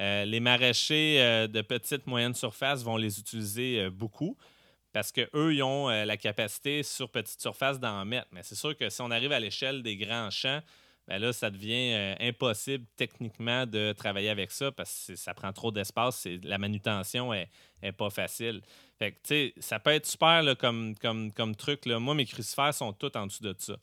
Euh, 0.00 0.24
les 0.24 0.40
maraîchers 0.40 1.20
euh, 1.20 1.46
de 1.46 1.60
petite 1.62 2.06
moyenne 2.06 2.34
surface 2.34 2.82
vont 2.82 2.96
les 2.96 3.20
utiliser 3.20 3.88
beaucoup 3.90 4.36
parce 4.92 5.12
qu'eux, 5.12 5.54
ils 5.54 5.62
ont 5.62 5.88
la 5.88 6.16
capacité 6.18 6.82
sur 6.82 7.08
petite 7.08 7.40
surface 7.40 7.80
d'en 7.80 8.04
mettre. 8.04 8.26
Mais 8.32 8.42
c'est 8.42 8.56
sûr 8.56 8.76
que 8.76 8.90
si 8.90 9.00
on 9.00 9.10
arrive 9.10 9.32
à 9.32 9.40
l'échelle 9.40 9.82
des 9.82 9.96
grands 9.96 10.28
champs, 10.28 10.60
ben 11.08 11.18
là, 11.18 11.32
ça 11.32 11.50
devient 11.50 12.16
impossible 12.20 12.86
techniquement 12.96 13.66
de 13.66 13.92
travailler 13.92 14.30
avec 14.30 14.50
ça 14.52 14.70
parce 14.70 15.06
que 15.08 15.16
ça 15.16 15.34
prend 15.34 15.52
trop 15.52 15.72
d'espace. 15.72 16.28
La 16.44 16.58
manutention 16.58 17.34
est, 17.34 17.48
pas 17.96 18.10
facile. 18.10 18.62
Fait 18.98 19.12
que, 19.12 19.52
ça 19.60 19.80
peut 19.80 19.90
être 19.90 20.06
super 20.06 20.56
comme, 20.56 20.94
comme, 20.96 21.32
comme 21.32 21.56
truc. 21.56 21.86
Là. 21.86 21.98
Moi, 21.98 22.14
mes 22.14 22.24
crucifères 22.24 22.72
sont 22.72 22.92
tous 22.92 23.10
en 23.16 23.26
dessous 23.26 23.42
de 23.42 23.54
ça. 23.58 23.76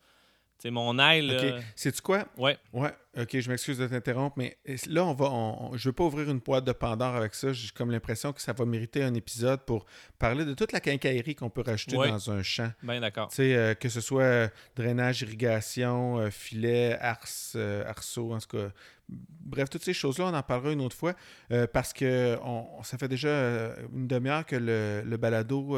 Sais, 0.63 0.71
mon 0.71 0.97
aile. 0.99 1.55
OK. 1.55 1.63
Sais-tu 1.75 2.01
quoi? 2.01 2.25
Ouais. 2.37 2.57
Ouais. 2.73 2.91
OK, 3.17 3.39
je 3.39 3.49
m'excuse 3.49 3.77
de 3.79 3.87
t'interrompre, 3.87 4.37
mais 4.37 4.57
là, 4.87 5.03
on 5.03 5.13
va. 5.13 5.25
On, 5.31 5.75
je 5.75 5.89
veux 5.89 5.93
pas 5.93 6.03
ouvrir 6.03 6.29
une 6.29 6.39
boîte 6.39 6.63
de 6.63 6.71
Pandore 6.71 7.15
avec 7.15 7.33
ça. 7.33 7.51
J'ai 7.51 7.69
comme 7.69 7.91
l'impression 7.91 8.31
que 8.33 8.41
ça 8.41 8.53
va 8.53 8.65
mériter 8.65 9.03
un 9.03 9.13
épisode 9.15 9.61
pour 9.61 9.85
parler 10.19 10.45
de 10.45 10.53
toute 10.53 10.71
la 10.71 10.79
quincaillerie 10.79 11.35
qu'on 11.35 11.49
peut 11.49 11.63
rajouter 11.65 11.95
dans 11.95 12.31
un 12.31 12.43
champ. 12.43 12.71
Bien 12.83 13.01
d'accord. 13.01 13.29
Tu 13.29 13.37
sais, 13.37 13.55
euh, 13.55 13.73
que 13.73 13.89
ce 13.89 13.99
soit 13.99 14.23
euh, 14.23 14.47
drainage, 14.75 15.23
irrigation, 15.23 16.19
euh, 16.19 16.29
filet, 16.29 16.97
ars, 17.01 17.25
arceau, 17.87 18.33
en 18.33 18.39
tout 18.39 18.57
cas. 18.57 18.69
Bref, 19.09 19.71
toutes 19.71 19.83
ces 19.83 19.93
choses-là, 19.93 20.25
on 20.25 20.33
en 20.35 20.43
parlera 20.43 20.71
une 20.71 20.81
autre 20.81 20.95
fois 20.95 21.15
parce 21.73 21.93
que 21.93 22.37
ça 22.83 22.99
fait 22.99 23.07
déjà 23.07 23.73
une 23.91 24.07
demi-heure 24.07 24.45
que 24.45 24.55
le, 24.55 25.17
balado 25.17 25.75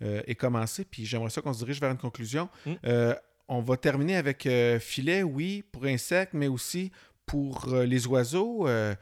est 0.00 0.36
commencé, 0.36 0.84
puis 0.84 1.04
j'aimerais 1.04 1.30
ça 1.30 1.42
qu'on 1.42 1.52
se 1.52 1.58
dirige 1.58 1.80
vers 1.80 1.90
une 1.90 1.98
conclusion. 1.98 2.48
Mm 2.64 2.74
on 3.48 3.60
va 3.60 3.76
terminer 3.76 4.16
avec 4.16 4.46
euh, 4.46 4.78
filet, 4.78 5.22
oui, 5.22 5.64
pour 5.72 5.84
insectes, 5.84 6.34
mais 6.34 6.48
aussi 6.48 6.92
pour 7.26 7.72
euh, 7.72 7.84
les 7.84 8.06
oiseaux. 8.06 8.68
Euh, 8.68 8.94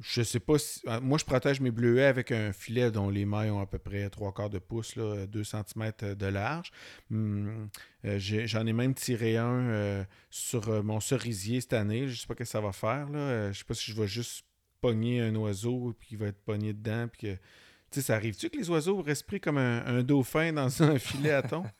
je 0.00 0.22
sais 0.22 0.40
pas 0.40 0.58
si. 0.58 0.80
Moi, 1.02 1.18
je 1.18 1.24
protège 1.24 1.60
mes 1.60 1.70
bleuets 1.70 2.06
avec 2.06 2.32
un 2.32 2.52
filet 2.52 2.90
dont 2.90 3.10
les 3.10 3.26
mailles 3.26 3.50
ont 3.50 3.60
à 3.60 3.66
peu 3.66 3.78
près 3.78 4.08
3 4.08 4.32
quarts 4.32 4.50
de 4.50 4.58
pouce, 4.58 4.96
là, 4.96 5.26
2 5.26 5.44
cm 5.44 5.92
de 6.16 6.26
large. 6.26 6.72
Hum, 7.10 7.68
j'en 8.02 8.66
ai, 8.66 8.72
même 8.72 8.94
tiré 8.94 9.36
un 9.36 10.06
sur 10.30 10.82
mon 10.82 10.98
cerisier 10.98 11.60
cette 11.60 11.74
année. 11.74 12.08
Je 12.08 12.18
sais 12.18 12.26
pas 12.26 12.34
ce 12.34 12.38
que 12.38 12.44
ça 12.44 12.60
va 12.60 12.72
faire. 12.72 13.10
Là. 13.10 13.52
je 13.52 13.58
sais 13.58 13.64
pas 13.64 13.74
si 13.74 13.92
je 13.92 14.00
vais 14.00 14.08
juste 14.08 14.46
pogner 14.80 15.20
un 15.20 15.34
oiseau 15.34 15.90
et 15.90 16.06
qu'il 16.06 16.18
va 16.18 16.26
être 16.26 16.42
pogné 16.42 16.72
dedans. 16.72 17.06
Puis. 17.08 17.28
Tu 17.90 18.00
sais, 18.00 18.06
ça 18.06 18.16
arrive-tu 18.16 18.50
que 18.50 18.58
les 18.58 18.68
oiseaux 18.68 19.00
respirent 19.00 19.40
comme 19.40 19.56
un, 19.56 19.82
un 19.86 20.02
dauphin 20.02 20.52
dans 20.52 20.82
un 20.82 20.98
filet 20.98 21.30
à 21.30 21.42
thon? 21.42 21.64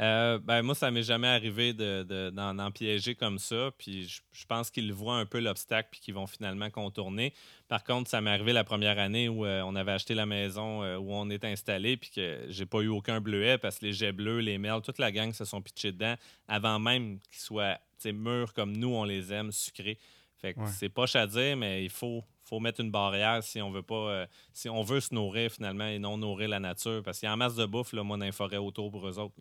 Euh, 0.00 0.38
ben, 0.38 0.62
moi, 0.62 0.74
ça 0.74 0.90
m'est 0.90 1.02
jamais 1.02 1.28
arrivé 1.28 1.74
d'en 1.74 2.54
de, 2.54 2.70
piéger 2.70 3.14
comme 3.14 3.38
ça. 3.38 3.70
Puis 3.76 4.08
je, 4.32 4.46
pense 4.46 4.70
qu'ils 4.70 4.92
voient 4.92 5.16
un 5.16 5.26
peu 5.26 5.40
l'obstacle 5.40 5.88
puis 5.90 6.00
qu'ils 6.00 6.14
vont 6.14 6.26
finalement 6.26 6.70
contourner. 6.70 7.34
Par 7.68 7.84
contre, 7.84 8.08
ça 8.08 8.22
m'est 8.22 8.30
arrivé 8.30 8.54
la 8.54 8.64
première 8.64 8.98
année 8.98 9.28
où 9.28 9.44
euh, 9.44 9.62
on 9.62 9.76
avait 9.76 9.92
acheté 9.92 10.14
la 10.14 10.24
maison 10.24 10.82
euh, 10.82 10.96
où 10.96 11.12
on 11.12 11.28
est 11.28 11.44
installé 11.44 11.98
puis 11.98 12.10
que 12.10 12.46
j'ai 12.48 12.64
pas 12.64 12.80
eu 12.80 12.88
aucun 12.88 13.20
bleuet 13.20 13.58
parce 13.58 13.78
que 13.78 13.86
les 13.86 13.92
jets 13.92 14.12
bleus, 14.12 14.40
les 14.40 14.56
merles, 14.56 14.80
toute 14.80 14.98
la 14.98 15.12
gang 15.12 15.34
se 15.34 15.44
sont 15.44 15.60
pitchés 15.60 15.92
dedans 15.92 16.14
avant 16.48 16.78
même 16.78 17.20
qu'ils 17.30 17.40
soient 17.40 17.78
mûrs 18.06 18.54
comme 18.54 18.74
nous, 18.74 18.88
on 18.88 19.04
les 19.04 19.32
aime, 19.32 19.52
sucrés. 19.52 19.98
Fait 20.38 20.54
que 20.54 20.60
c'est 20.66 20.88
pas 20.88 21.04
à 21.12 21.26
dire, 21.26 21.54
mais 21.54 21.84
il 21.84 21.90
faut, 21.90 22.24
faut 22.50 22.58
mettre 22.58 22.80
une 22.80 22.90
barrière 22.90 23.42
si 23.44 23.62
on 23.62 23.70
veut 23.70 23.82
pas 23.82 23.94
euh, 23.94 24.26
si 24.52 24.68
on 24.68 24.82
veut 24.82 25.00
se 25.00 25.14
nourrir 25.14 25.50
finalement 25.52 25.86
et 25.86 26.00
non 26.00 26.18
nourrir 26.18 26.48
la 26.48 26.58
nature. 26.58 27.00
Parce 27.02 27.20
qu'il 27.20 27.28
y 27.28 27.30
a 27.30 27.32
en 27.32 27.36
masse 27.36 27.54
de 27.54 27.64
bouffe, 27.64 27.92
là, 27.92 28.02
moi, 28.02 28.18
dans 28.18 28.24
les 28.24 28.32
forêts 28.32 28.56
autour 28.56 28.90
pour 28.90 29.08
eux 29.08 29.18
autres. 29.18 29.34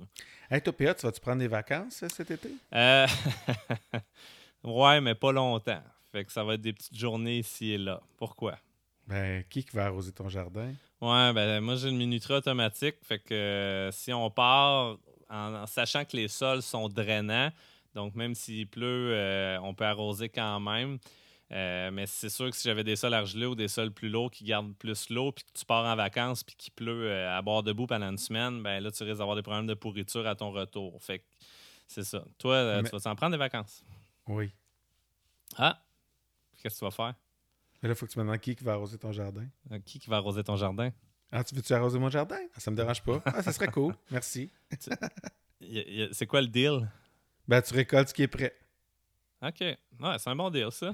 Hey, 0.49 0.61
toi, 0.61 0.73
tu 0.77 1.05
vas-tu 1.05 1.19
prendre 1.19 1.39
des 1.39 1.47
vacances 1.47 2.03
euh, 2.03 2.07
cet 2.09 2.31
été? 2.31 2.49
Euh... 2.73 3.07
ouais, 4.63 5.01
mais 5.01 5.15
pas 5.15 5.31
longtemps. 5.31 5.81
Fait 6.11 6.23
que 6.23 6.31
ça 6.31 6.43
va 6.43 6.53
être 6.53 6.61
des 6.61 6.73
petites 6.73 6.95
journées 6.95 7.39
ici 7.39 7.71
et 7.71 7.77
là. 7.79 7.99
Pourquoi? 8.17 8.57
Ben, 9.07 9.43
qui 9.49 9.65
va 9.73 9.87
arroser 9.87 10.11
ton 10.11 10.29
jardin? 10.29 10.71
Ouais, 11.01 11.33
ben 11.33 11.61
moi 11.61 11.75
j'ai 11.77 11.89
une 11.89 11.97
minuterie 11.97 12.35
automatique. 12.35 12.95
Fait 13.01 13.17
que 13.17 13.33
euh, 13.33 13.91
si 13.91 14.13
on 14.13 14.29
part 14.29 14.97
en, 15.29 15.65
sachant 15.65 16.05
que 16.05 16.15
les 16.15 16.27
sols 16.27 16.61
sont 16.61 16.89
drainants, 16.89 17.51
donc 17.95 18.13
même 18.13 18.35
s'il 18.35 18.67
pleut, 18.67 19.59
on 19.63 19.73
peut 19.73 19.85
arroser 19.85 20.29
quand 20.29 20.59
même. 20.59 20.99
Euh, 21.51 21.89
mais 21.89 22.05
c'est 22.05 22.29
sûr 22.29 22.49
que 22.49 22.55
si 22.55 22.67
j'avais 22.67 22.83
des 22.83 22.95
sols 22.95 23.13
argileux 23.13 23.47
ou 23.47 23.55
des 23.55 23.67
sols 23.67 23.91
plus 23.91 24.09
lourds 24.09 24.29
qui 24.29 24.43
gardent 24.43 24.75
plus 24.75 25.09
l'eau, 25.09 25.31
puis 25.31 25.43
que 25.43 25.57
tu 25.57 25.65
pars 25.65 25.85
en 25.85 25.95
vacances, 25.95 26.43
puis 26.43 26.55
qu'il 26.55 26.73
pleut 26.73 27.09
euh, 27.09 27.35
à 27.35 27.41
bord 27.41 27.63
debout 27.63 27.87
pendant 27.87 28.09
une 28.09 28.17
semaine, 28.19 28.61
ben 28.61 28.79
là, 28.81 28.91
tu 28.91 29.03
risques 29.03 29.17
d'avoir 29.17 29.35
des 29.35 29.41
problèmes 29.41 29.65
de 29.65 29.73
pourriture 29.73 30.27
à 30.27 30.35
ton 30.35 30.51
retour. 30.51 31.01
Fait 31.01 31.19
que 31.19 31.25
c'est 31.87 32.03
ça. 32.03 32.23
Toi, 32.37 32.53
euh, 32.53 32.83
tu 32.83 32.91
vas 32.91 32.99
t'en 32.99 33.15
prendre 33.15 33.31
des 33.31 33.37
vacances? 33.37 33.83
Oui. 34.27 34.51
Ah! 35.57 35.81
Qu'est-ce 36.57 36.75
que 36.75 36.79
tu 36.79 36.85
vas 36.85 36.91
faire? 36.91 37.15
là, 37.81 37.89
il 37.89 37.95
faut 37.95 38.05
que 38.05 38.11
tu 38.11 38.19
me 38.19 38.25
demandes 38.25 38.39
qui, 38.39 38.53
va 38.61 38.73
arroser 38.73 38.97
ton 38.97 39.11
jardin. 39.11 39.47
qui, 39.85 39.99
qui 39.99 40.09
va 40.09 40.17
arroser 40.17 40.43
ton 40.43 40.55
jardin? 40.55 40.91
Ah, 41.31 41.43
tu 41.43 41.55
veux-tu 41.55 41.73
arroser 41.73 41.97
mon 41.97 42.09
jardin? 42.09 42.39
Ah, 42.53 42.59
ça 42.59 42.69
me 42.69 42.75
dérange 42.75 43.01
pas. 43.01 43.21
Ah, 43.25 43.41
ça 43.41 43.53
serait 43.53 43.67
cool. 43.67 43.95
Merci. 44.11 44.51
c'est 46.11 46.27
quoi 46.27 46.41
le 46.41 46.47
deal? 46.47 46.91
Ben, 47.47 47.61
tu 47.61 47.73
récoltes 47.73 48.09
ce 48.09 48.13
qui 48.13 48.23
est 48.23 48.27
prêt. 48.27 48.53
OK. 49.41 49.61
Ouais, 49.61 49.77
c'est 50.17 50.29
un 50.29 50.35
bon 50.35 50.49
deal, 50.49 50.71
ça. 50.71 50.91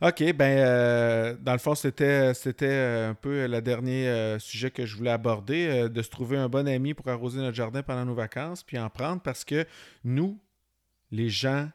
OK, 0.00 0.32
ben 0.32 0.58
euh, 0.58 1.36
dans 1.40 1.52
le 1.52 1.58
fond, 1.58 1.74
c'était 1.74 2.32
euh, 2.62 3.10
un 3.10 3.14
peu 3.14 3.48
le 3.48 3.60
dernier 3.60 4.06
euh, 4.06 4.38
sujet 4.38 4.70
que 4.70 4.86
je 4.86 4.96
voulais 4.96 5.10
aborder, 5.10 5.88
de 5.88 6.02
se 6.02 6.08
trouver 6.08 6.36
un 6.36 6.48
bon 6.48 6.68
ami 6.68 6.94
pour 6.94 7.08
arroser 7.08 7.40
notre 7.40 7.56
jardin 7.56 7.82
pendant 7.82 8.04
nos 8.04 8.14
vacances, 8.14 8.62
puis 8.62 8.78
en 8.78 8.88
prendre 8.90 9.20
parce 9.20 9.44
que 9.44 9.66
nous, 10.04 10.38
les 11.10 11.28
gens, 11.28 11.68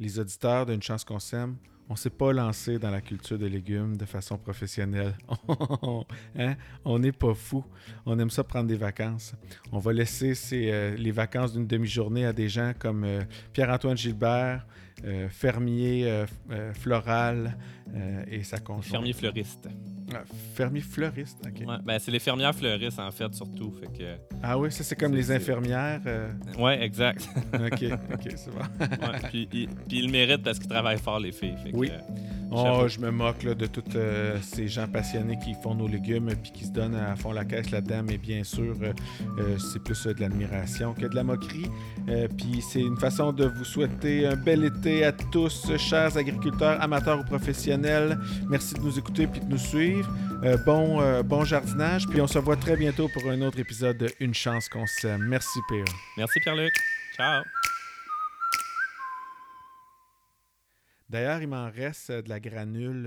les 0.00 0.18
auditeurs 0.18 0.66
d'une 0.66 0.82
chance 0.82 1.04
qu'on 1.04 1.20
s'aime, 1.20 1.58
on 1.88 1.92
ne 1.92 1.98
s'est 1.98 2.10
pas 2.10 2.32
lancé 2.32 2.80
dans 2.80 2.90
la 2.90 3.00
culture 3.00 3.38
de 3.38 3.46
légumes 3.46 3.96
de 3.96 4.04
façon 4.04 4.36
professionnelle. 4.36 5.16
hein? 6.38 6.56
On 6.84 6.98
n'est 6.98 7.12
pas 7.12 7.34
fou. 7.34 7.64
On 8.04 8.18
aime 8.18 8.30
ça 8.30 8.42
prendre 8.42 8.68
des 8.68 8.76
vacances. 8.76 9.34
On 9.72 9.78
va 9.78 9.92
laisser 9.92 10.34
les 10.96 11.10
vacances 11.10 11.52
d'une 11.52 11.66
demi-journée 11.66 12.26
à 12.26 12.32
des 12.32 12.48
gens 12.48 12.72
comme 12.78 13.04
Pierre-Antoine 13.52 13.96
Gilbert, 13.96 14.64
euh, 15.04 15.28
fermier 15.30 16.04
euh, 16.04 16.26
euh, 16.50 16.72
floral 16.74 17.56
et 18.30 18.44
sa 18.44 18.58
conjointe. 18.58 18.84
Fermier 18.84 19.12
fleuriste. 19.12 19.68
Ah, 20.14 20.22
fermier 20.54 20.80
fleuriste, 20.80 21.38
ok. 21.44 21.66
ben, 21.84 21.98
c'est 21.98 22.12
les 22.12 22.20
fermières 22.20 22.54
fleuristes 22.54 23.00
en 23.00 23.10
fait, 23.10 23.34
surtout. 23.34 23.72
Fait 23.72 23.86
que, 23.86 24.36
ah 24.44 24.56
oui, 24.56 24.70
ça 24.70 24.84
c'est 24.84 24.94
comme 24.94 25.12
les 25.12 25.32
infirmières. 25.32 26.00
Oui, 26.56 26.72
exact. 26.74 27.28
ok, 27.52 27.84
ok, 28.12 28.32
c'est 28.36 28.50
bon. 28.50 28.60
puis, 29.30 29.46
puis, 29.46 29.68
ils 29.90 30.08
méritent 30.08 30.44
parce 30.44 30.60
qu'ils 30.60 30.68
travaillent 30.68 31.00
fort, 31.00 31.18
les 31.18 31.32
filles. 31.32 31.56
oui. 31.74 31.90
oh, 32.52 32.86
je 32.86 33.00
me 33.00 33.10
moque 33.10 33.42
là, 33.42 33.54
de 33.54 33.66
tous 33.66 33.82
ces 34.40 34.68
gens 34.68 34.86
passionnés 34.86 35.38
qui 35.44 35.54
font 35.54 35.74
nos 35.74 35.88
légumes 35.88 36.30
puis 36.40 36.52
qui 36.52 36.66
se 36.66 36.70
donnent 36.70 36.94
à 36.94 37.16
fond 37.16 37.32
la 37.32 37.44
caisse 37.44 37.72
là-dedans, 37.72 38.04
mais 38.06 38.18
bien 38.18 38.44
sûr, 38.44 38.76
c'est 39.58 39.82
plus 39.82 40.06
de 40.06 40.20
l'admiration 40.20 40.94
que 40.94 41.06
de 41.06 41.14
la 41.16 41.24
moquerie. 41.24 41.70
puis 42.36 42.62
c'est 42.70 42.82
une 42.82 42.98
façon 42.98 43.32
de 43.32 43.46
vous 43.46 43.64
souhaiter 43.64 44.28
un 44.28 44.36
bel 44.36 44.62
été 44.64 44.89
à 44.90 45.12
tous, 45.12 45.76
chers 45.76 46.16
agriculteurs, 46.16 46.82
amateurs 46.82 47.20
ou 47.20 47.24
professionnels. 47.24 48.18
Merci 48.48 48.74
de 48.74 48.80
nous 48.80 48.98
écouter 48.98 49.26
puis 49.28 49.40
de 49.40 49.46
nous 49.46 49.58
suivre. 49.58 50.12
Euh, 50.42 50.56
bon, 50.66 51.00
euh, 51.00 51.22
bon 51.22 51.44
jardinage. 51.44 52.08
Puis 52.08 52.20
on 52.20 52.26
se 52.26 52.38
voit 52.38 52.56
très 52.56 52.76
bientôt 52.76 53.08
pour 53.08 53.30
un 53.30 53.40
autre 53.42 53.58
épisode 53.60 53.98
de 53.98 54.10
Une 54.18 54.34
chance 54.34 54.68
qu'on 54.68 54.86
s'aime. 54.86 55.22
Merci, 55.28 55.60
Pierre. 55.68 55.84
Merci, 56.16 56.40
Pierre-Luc. 56.40 56.72
Ciao. 57.16 57.44
D'ailleurs, 61.08 61.40
il 61.40 61.48
m'en 61.48 61.70
reste 61.70 62.10
de 62.10 62.28
la 62.28 62.40
granule 62.40 63.04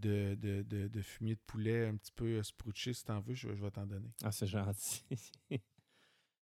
de, 0.00 0.34
de, 0.34 1.02
fumier 1.02 1.34
de 1.34 1.40
poulet 1.46 1.86
un 1.86 1.96
petit 1.96 2.12
peu 2.12 2.42
sprouché. 2.42 2.94
Si 2.94 3.04
t'en 3.04 3.20
veux, 3.20 3.34
je, 3.34 3.48
je 3.48 3.62
vais 3.62 3.70
t'en 3.70 3.86
donner. 3.86 4.10
Ah, 4.24 4.32
c'est 4.32 4.46
gentil. 4.46 5.04